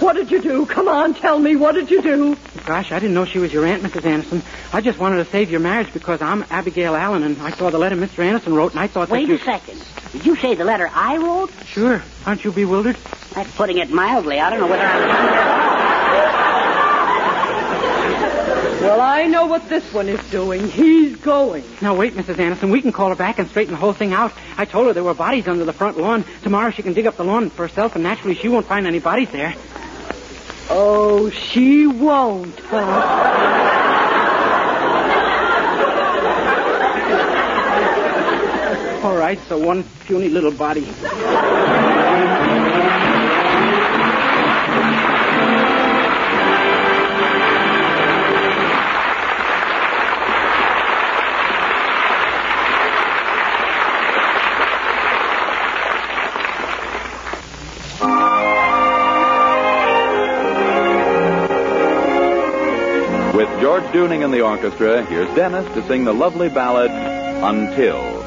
What 0.00 0.14
did 0.14 0.30
you 0.30 0.40
do? 0.40 0.64
Come 0.64 0.88
on, 0.88 1.12
tell 1.12 1.38
me. 1.38 1.56
What 1.56 1.74
did 1.74 1.90
you 1.90 2.00
do? 2.00 2.36
Gosh, 2.64 2.90
I 2.90 3.00
didn't 3.00 3.14
know 3.14 3.26
she 3.26 3.38
was 3.38 3.52
your 3.52 3.66
aunt, 3.66 3.82
Mrs. 3.82 4.06
Anderson. 4.06 4.42
I 4.72 4.80
just 4.80 4.98
wanted 4.98 5.16
to 5.16 5.24
save 5.26 5.50
your 5.50 5.60
marriage 5.60 5.92
because 5.92 6.22
I'm 6.22 6.44
Abigail 6.48 6.94
Allen, 6.94 7.22
and 7.22 7.36
I 7.42 7.50
saw 7.50 7.68
the 7.68 7.78
letter 7.78 7.96
Mr. 7.96 8.20
Anderson 8.20 8.54
wrote, 8.54 8.70
and 8.70 8.80
I 8.80 8.86
thought 8.86 9.10
Wait 9.10 9.26
that 9.26 9.32
you... 9.32 9.38
a 9.38 9.44
second. 9.44 9.84
Did 10.12 10.24
you 10.24 10.36
say 10.36 10.54
the 10.54 10.64
letter 10.64 10.88
I 10.94 11.18
wrote? 11.18 11.52
Sure. 11.66 12.02
Aren't 12.24 12.44
you 12.44 12.52
bewildered? 12.52 12.96
That's 13.34 13.54
putting 13.56 13.76
it 13.76 13.90
mildly. 13.90 14.40
I 14.40 14.48
don't 14.48 14.60
know 14.60 14.68
whether 14.68 14.84
I'm. 14.84 15.87
Well, 18.80 19.00
I 19.00 19.24
know 19.24 19.46
what 19.46 19.68
this 19.68 19.92
one 19.92 20.08
is 20.08 20.20
doing. 20.30 20.68
He's 20.68 21.16
going. 21.16 21.64
Now, 21.82 21.96
wait, 21.96 22.14
Mrs. 22.14 22.38
Anderson. 22.38 22.70
We 22.70 22.80
can 22.80 22.92
call 22.92 23.08
her 23.08 23.16
back 23.16 23.40
and 23.40 23.48
straighten 23.48 23.72
the 23.72 23.80
whole 23.80 23.92
thing 23.92 24.12
out. 24.12 24.32
I 24.56 24.64
told 24.66 24.86
her 24.86 24.92
there 24.92 25.02
were 25.02 25.14
bodies 25.14 25.48
under 25.48 25.64
the 25.64 25.72
front 25.72 25.98
lawn. 25.98 26.24
Tomorrow 26.42 26.70
she 26.70 26.82
can 26.82 26.92
dig 26.92 27.06
up 27.06 27.16
the 27.16 27.24
lawn 27.24 27.50
for 27.50 27.66
herself, 27.66 27.96
and 27.96 28.04
naturally 28.04 28.36
she 28.36 28.48
won't 28.48 28.66
find 28.66 28.86
any 28.86 29.00
bodies 29.00 29.30
there. 29.30 29.54
Oh, 30.70 31.28
she 31.30 31.86
won't? 31.88 32.54
All 39.02 39.16
right, 39.16 39.40
so 39.48 39.58
one 39.58 39.82
puny 40.06 40.28
little 40.28 40.52
body. 40.52 40.86
George 63.60 63.84
Dooning 63.84 64.24
and 64.24 64.34
the 64.34 64.40
orchestra, 64.40 65.04
here's 65.04 65.32
Dennis 65.36 65.64
to 65.74 65.86
sing 65.86 66.04
the 66.04 66.12
lovely 66.12 66.48
ballad. 66.48 66.90
Until 66.90 68.17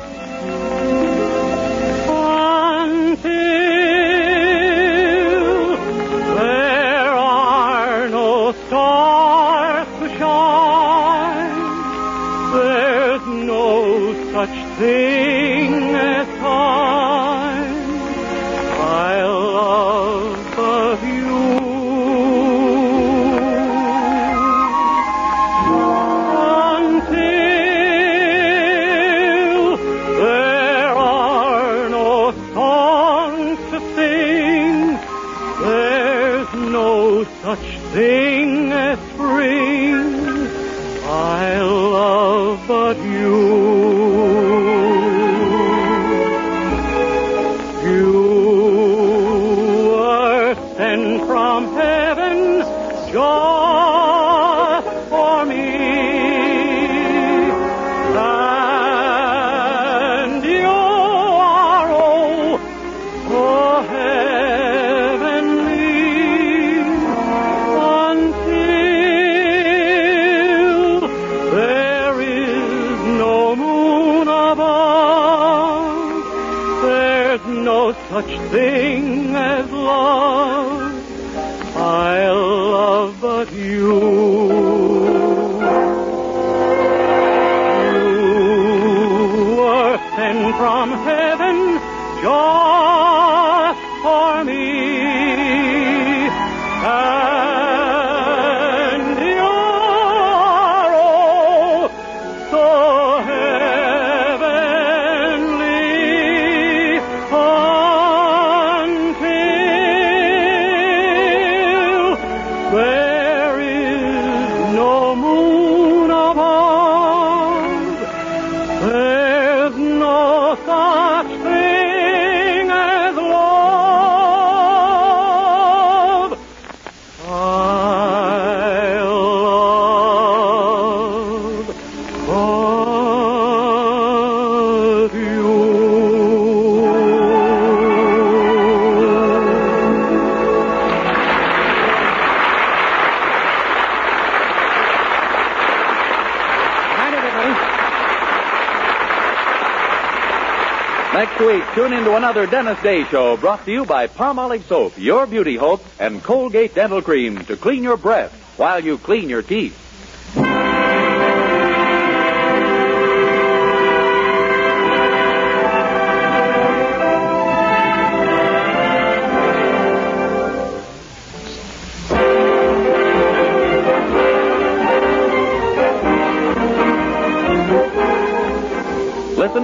another 152.21 152.45
Dennis 152.45 152.79
Day 152.83 153.03
Show 153.05 153.35
brought 153.35 153.65
to 153.65 153.71
you 153.71 153.83
by 153.83 154.05
Palmolive 154.05 154.61
Soap, 154.65 154.93
your 154.95 155.25
beauty 155.25 155.55
hope, 155.55 155.83
and 155.99 156.21
Colgate 156.21 156.75
Dental 156.75 157.01
Cream 157.01 157.43
to 157.45 157.57
clean 157.57 157.81
your 157.81 157.97
breath 157.97 158.31
while 158.57 158.79
you 158.79 158.99
clean 158.99 159.27
your 159.27 159.41
teeth. 159.41 159.80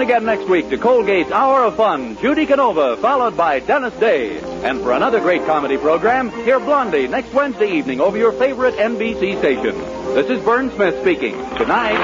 Again 0.07 0.23
next 0.23 0.47
week 0.47 0.69
to 0.69 0.77
Colgate's 0.77 1.33
Hour 1.33 1.65
of 1.65 1.75
Fun, 1.75 2.15
Judy 2.21 2.45
Canova, 2.45 2.95
followed 2.95 3.35
by 3.35 3.59
Dennis 3.59 3.93
Day. 3.95 4.39
And 4.63 4.79
for 4.79 4.93
another 4.93 5.19
great 5.19 5.45
comedy 5.45 5.77
program, 5.77 6.29
hear 6.29 6.61
Blondie 6.61 7.09
next 7.09 7.33
Wednesday 7.33 7.69
evening 7.73 7.99
over 7.99 8.17
your 8.17 8.31
favorite 8.31 8.75
NBC 8.75 9.37
station. 9.39 9.77
This 10.15 10.29
is 10.29 10.39
Vern 10.45 10.71
Smith 10.71 10.97
speaking. 11.01 11.33
Good 11.57 11.67
night. 11.67 11.97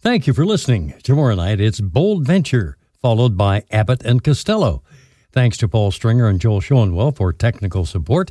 Thank 0.00 0.26
you 0.26 0.32
for 0.32 0.46
listening. 0.46 0.94
Tomorrow 1.02 1.34
night, 1.34 1.60
it's 1.60 1.82
Bold 1.82 2.26
Venture, 2.26 2.78
followed 3.02 3.36
by 3.36 3.64
Abbott 3.70 4.02
and 4.02 4.24
Costello. 4.24 4.82
Thanks 5.30 5.58
to 5.58 5.68
Paul 5.68 5.90
Stringer 5.90 6.28
and 6.28 6.40
Joel 6.40 6.62
Schoenwell 6.62 7.14
for 7.14 7.34
technical 7.34 7.84
support. 7.84 8.30